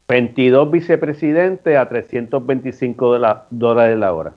[0.08, 4.36] 22 vicepresidentes a 325 dólares la hora.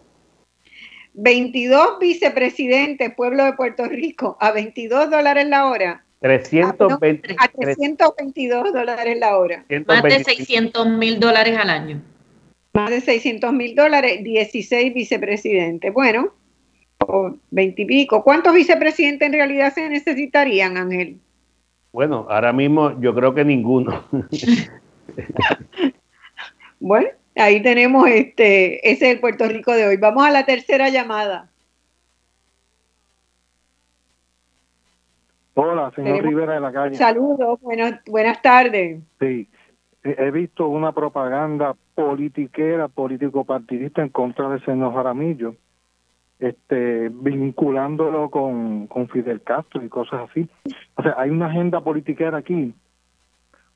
[1.15, 6.04] 22 vicepresidentes, pueblo de Puerto Rico, a 22 dólares la hora.
[6.25, 9.63] 320, ah, a 322 dólares la hora.
[9.87, 12.01] Más de 600 mil dólares al año.
[12.73, 15.93] Más de 600 mil dólares, 16 vicepresidentes.
[15.93, 16.33] Bueno,
[17.51, 18.25] 20 y pico.
[18.25, 21.19] ¿Cuántos vicepresidentes en realidad se necesitarían, Ángel?
[21.93, 24.03] Bueno, ahora mismo yo creo que ninguno.
[26.81, 29.99] bueno, ahí tenemos este, ese es el Puerto Rico de hoy.
[29.99, 31.51] Vamos a la tercera llamada.
[35.55, 36.97] Hola, señor Rivera de la calle.
[36.97, 37.61] Saludos,
[38.07, 39.03] buenas tardes.
[39.21, 39.49] Sí,
[40.03, 45.55] he visto una propaganda politiquera, político-partidista en contra de señor Jaramillo,
[46.41, 50.49] este, vinculándolo con, con Fidel Castro y cosas así.
[50.97, 52.75] O sea, hay una agenda politiquera aquí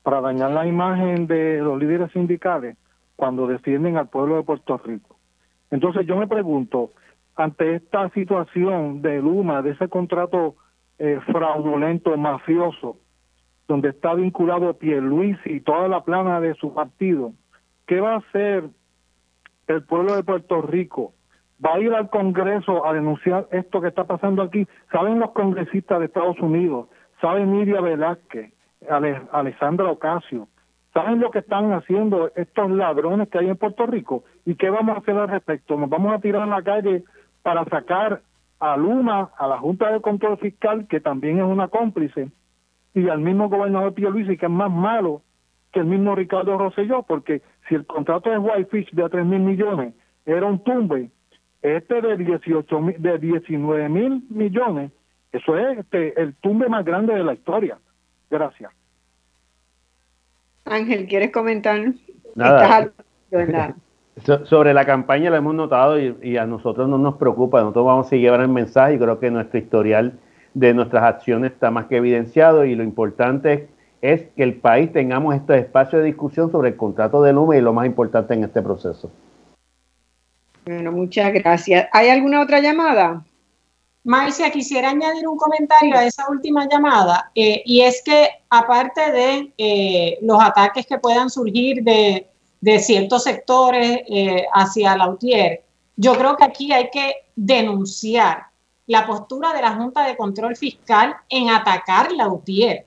[0.03, 2.75] para dañar la imagen de los líderes sindicales
[3.15, 5.15] cuando defienden al pueblo de Puerto Rico.
[5.71, 6.91] Entonces yo me pregunto,
[7.37, 10.55] ante esta situación de Luma, de ese contrato
[10.99, 12.97] eh, fraudulento, mafioso,
[13.67, 17.31] donde está vinculado Pierluisi y toda la plana de su partido,
[17.87, 18.65] ¿qué va a hacer
[19.67, 21.13] el pueblo de Puerto Rico?
[21.63, 24.67] ¿Va a ir al Congreso a denunciar esto que está pasando aquí?
[24.91, 26.87] ¿Saben los congresistas de Estados Unidos?
[27.21, 28.53] ¿Saben Miriam Velázquez?
[29.31, 30.47] Alessandra Ocasio?
[30.93, 34.23] ¿Saben lo que están haciendo estos ladrones que hay en Puerto Rico?
[34.45, 35.77] ¿Y qué vamos a hacer al respecto?
[35.77, 37.03] ¿Nos vamos a tirar a la calle
[37.43, 38.21] para sacar
[38.59, 42.29] a Luma, a la Junta de Control Fiscal, que también es una cómplice,
[42.93, 45.21] y al mismo gobernador Pío Luis, que es más malo
[45.71, 49.41] que el mismo Ricardo Rosselló, porque si el contrato de Whitefish de a 3 mil
[49.41, 49.93] millones
[50.25, 51.09] era un tumbe,
[51.61, 54.91] este de 18 de 19 mil millones,
[55.31, 57.77] eso es este, el tumbe más grande de la historia.
[58.29, 58.71] Gracias.
[60.65, 61.79] Ángel, ¿quieres comentar?
[62.35, 62.91] Nada.
[64.45, 68.15] Sobre la campaña la hemos notado y, a nosotros no nos preocupa, nosotros vamos a
[68.15, 70.19] llevar el mensaje y creo que nuestro historial
[70.53, 73.69] de nuestras acciones está más que evidenciado y lo importante
[74.01, 77.61] es, que el país tengamos este espacio de discusión sobre el contrato de Luma y
[77.61, 79.11] lo más importante en este proceso.
[80.65, 81.87] Bueno, muchas gracias.
[81.91, 83.23] ¿Hay alguna otra llamada?
[84.03, 89.53] Marcia, quisiera añadir un comentario a esa última llamada, eh, y es que aparte de
[89.57, 92.25] eh, los ataques que puedan surgir de,
[92.61, 95.63] ciertos sectores eh, hacia la UTIER,
[95.95, 98.47] yo creo que aquí hay que denunciar
[98.87, 102.85] la postura de la Junta de Control Fiscal en atacar la UTIER.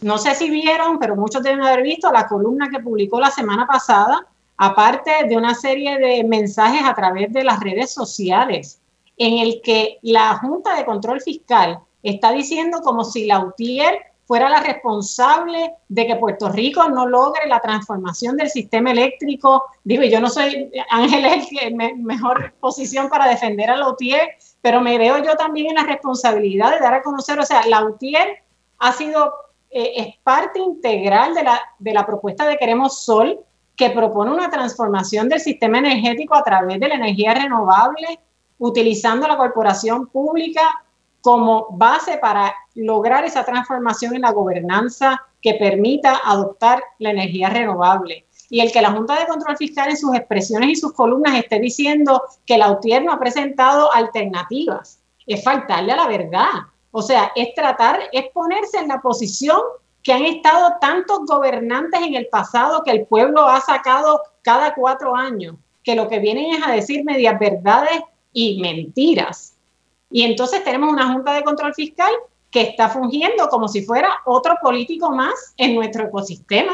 [0.00, 3.66] No sé si vieron, pero muchos deben haber visto la columna que publicó la semana
[3.66, 4.26] pasada,
[4.56, 8.80] aparte de una serie de mensajes a través de las redes sociales
[9.16, 14.48] en el que la Junta de Control Fiscal está diciendo como si la UTIER fuera
[14.48, 19.64] la responsable de que Puerto Rico no logre la transformación del sistema eléctrico.
[19.84, 24.80] Digo, yo no soy, Ángel es el mejor posición para defender a la UTIER, pero
[24.80, 28.42] me veo yo también en la responsabilidad de dar a conocer, o sea, la UTIER
[28.78, 29.34] ha sido,
[29.70, 33.40] eh, es parte integral de la, de la propuesta de Queremos Sol,
[33.76, 38.20] que propone una transformación del sistema energético a través de la energía renovable,
[38.58, 40.62] utilizando la corporación pública
[41.20, 48.26] como base para lograr esa transformación en la gobernanza que permita adoptar la energía renovable.
[48.50, 51.58] Y el que la Junta de Control Fiscal en sus expresiones y sus columnas esté
[51.58, 56.50] diciendo que la UTIER no ha presentado alternativas, es faltarle a la verdad.
[56.90, 59.58] O sea, es tratar, es ponerse en la posición
[60.02, 65.16] que han estado tantos gobernantes en el pasado que el pueblo ha sacado cada cuatro
[65.16, 68.00] años, que lo que vienen es a decir medias verdades
[68.32, 69.54] y mentiras.
[70.10, 72.12] Y entonces tenemos una Junta de Control Fiscal
[72.54, 76.72] que está fungiendo como si fuera otro político más en nuestro ecosistema.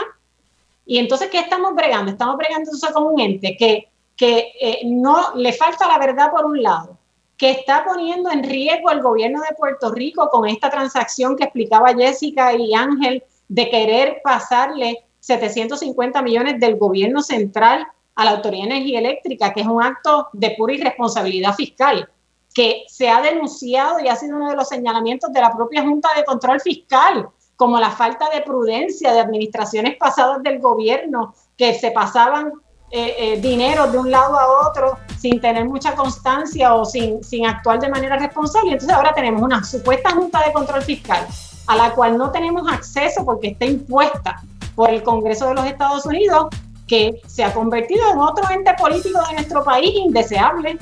[0.85, 2.13] Y entonces, ¿qué estamos bregando?
[2.13, 6.45] Estamos bregando entonces con un ente que, que eh, no le falta la verdad por
[6.45, 6.99] un lado,
[7.39, 11.95] que está poniendo en riesgo el gobierno de Puerto Rico con esta transacción que explicaba
[11.95, 17.87] Jessica y Ángel de querer pasarle 750 millones del gobierno central
[18.17, 22.07] a la Autoridad de Energía Eléctrica, que es un acto de pura irresponsabilidad fiscal,
[22.55, 26.09] que se ha denunciado y ha sido uno de los señalamientos de la propia Junta
[26.17, 31.91] de Control Fiscal, como la falta de prudencia de administraciones pasadas del gobierno, que se
[31.91, 32.53] pasaban
[32.91, 37.47] eh, eh, dinero de un lado a otro sin tener mucha constancia o sin, sin
[37.47, 38.73] actuar de manera responsable.
[38.73, 41.27] Entonces ahora tenemos una supuesta Junta de Control Fiscal
[41.69, 44.43] a la cual no tenemos acceso porque está impuesta
[44.75, 46.49] por el Congreso de los Estados Unidos
[46.89, 50.77] que se ha convertido en otro ente político de nuestro país indeseable.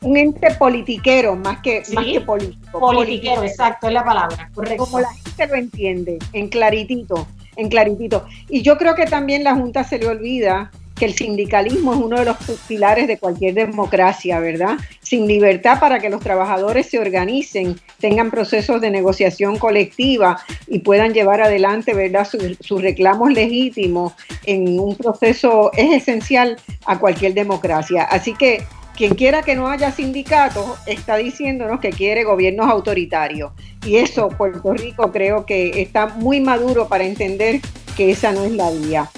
[0.00, 2.80] Un ente politiquero más que, más que político.
[2.80, 4.50] Politiquero, exacto, es la palabra.
[4.54, 4.84] Correcto.
[4.84, 8.26] Como la gente lo entiende, en claritito, en claritito.
[8.48, 12.18] Y yo creo que también la Junta se le olvida que el sindicalismo es uno
[12.18, 12.36] de los
[12.66, 14.76] pilares de cualquier democracia, ¿verdad?
[15.00, 21.12] Sin libertad para que los trabajadores se organicen, tengan procesos de negociación colectiva y puedan
[21.12, 24.14] llevar adelante, ¿verdad?, sus, reclamos legítimos
[24.46, 26.56] en un proceso es esencial
[26.86, 28.04] a cualquier democracia.
[28.04, 28.64] Así que
[28.96, 33.52] quien quiera que no haya sindicatos está diciéndonos que quiere gobiernos autoritarios.
[33.84, 37.60] Y eso Puerto Rico creo que está muy maduro para entender
[37.96, 39.10] que esa no es la vía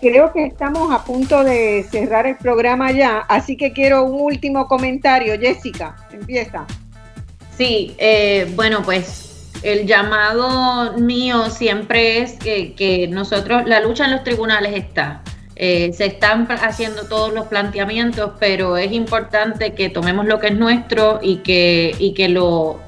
[0.00, 4.68] creo que estamos a punto de cerrar el programa ya, así que quiero un último
[4.68, 5.38] comentario.
[5.38, 6.66] Jessica, empieza.
[7.56, 14.24] Sí, eh, bueno, pues el llamado mío siempre es que, nosotros, la lucha en los
[14.24, 15.22] tribunales está.
[15.56, 20.56] Eh, se están haciendo todos los planteamientos, pero es importante que tomemos lo que es
[20.56, 22.80] nuestro y que, y que, lo,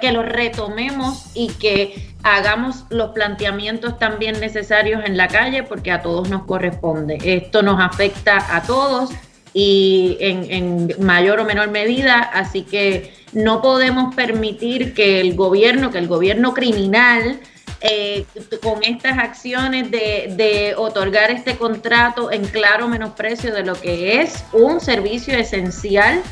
[0.00, 6.02] que lo retomemos y que hagamos los planteamientos también necesarios en la calle porque a
[6.02, 7.18] todos nos corresponde.
[7.22, 9.10] Esto nos afecta a todos
[9.54, 15.98] y en, mayor o menor medida, así que no podemos permitir que el gobierno, que
[15.98, 17.40] el gobierno criminal,
[17.80, 18.24] eh,
[18.62, 24.80] con estas acciones de, otorgar este contrato en claro menosprecio de lo que es un
[24.80, 26.22] servicio esencial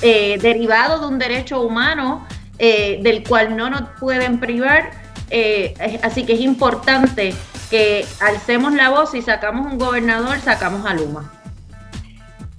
[0.00, 2.26] eh, derivado de un derecho humano
[2.58, 4.90] eh, del cual no nos pueden privar,
[6.02, 7.34] así que es importante
[7.68, 11.32] que alcemos la voz y sacamos un gobernador, sacamos a Luma.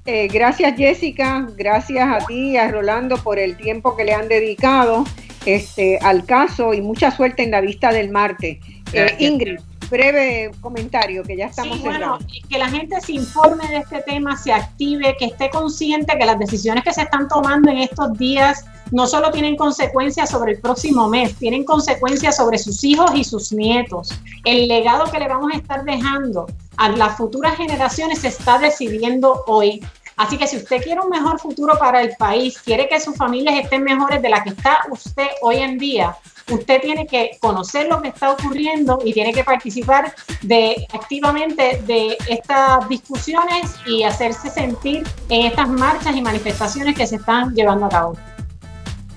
[0.05, 5.05] Gracias Jessica, gracias a ti y a Rolando por el tiempo que le han dedicado
[5.47, 8.57] este, al caso y mucha suerte en la vista del martes.
[8.91, 9.59] Eh, Ingrid,
[9.89, 12.19] breve comentario que ya estamos sí, bueno,
[12.49, 16.37] que la gente se informe de este tema, se active, que esté consciente que las
[16.37, 21.07] decisiones que se están tomando en estos días no solo tienen consecuencias sobre el próximo
[21.07, 24.09] mes, tienen consecuencias sobre sus hijos y sus nietos.
[24.45, 26.47] El legado que le vamos a estar dejando
[26.77, 29.81] a las futuras generaciones se está decidiendo hoy.
[30.17, 33.55] Así que si usted quiere un mejor futuro para el país, quiere que sus familias
[33.63, 36.17] estén mejores de la que está usted hoy en día,
[36.51, 40.11] usted tiene que conocer lo que está ocurriendo y tiene que participar
[40.41, 47.17] de, activamente de estas discusiones y hacerse sentir en estas marchas y manifestaciones que se
[47.17, 48.17] están llevando a cabo.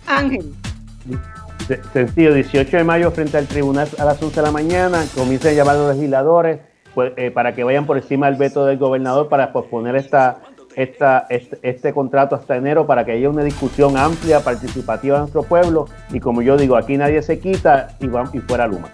[0.06, 0.52] Ángel.
[1.94, 5.54] Sencillo, 18 de mayo frente al tribunal a las 11 de la mañana, comiencen a
[5.54, 6.60] llamar a los legisladores
[6.94, 10.40] pues, eh, para que vayan por encima del veto del gobernador para posponer esta,
[10.76, 15.42] esta, este, este, contrato hasta enero para que haya una discusión amplia, participativa en nuestro
[15.42, 18.88] pueblo y como yo digo, aquí nadie se quita y, va, y fuera Luma.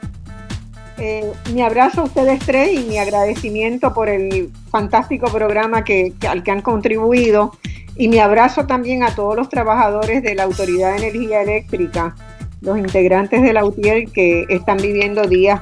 [0.98, 6.42] Eh, mi abrazo a ustedes tres y mi agradecimiento por el fantástico programa que, al
[6.42, 7.52] que han contribuido
[7.96, 12.14] y mi abrazo también a todos los trabajadores de la Autoridad de Energía Eléctrica,
[12.62, 15.60] los integrantes de la UTIER que están viviendo días,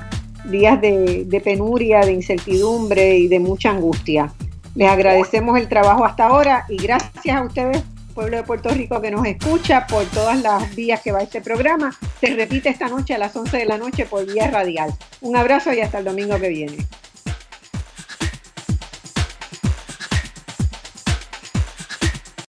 [0.51, 4.33] días de, de penuria, de incertidumbre y de mucha angustia.
[4.75, 7.83] Les agradecemos el trabajo hasta ahora y gracias a ustedes
[8.15, 11.95] pueblo de Puerto Rico que nos escucha por todas las vías que va este programa.
[12.21, 14.95] Se repite esta noche a las 11 de la noche por vía radial.
[15.21, 16.77] Un abrazo y hasta el domingo que viene.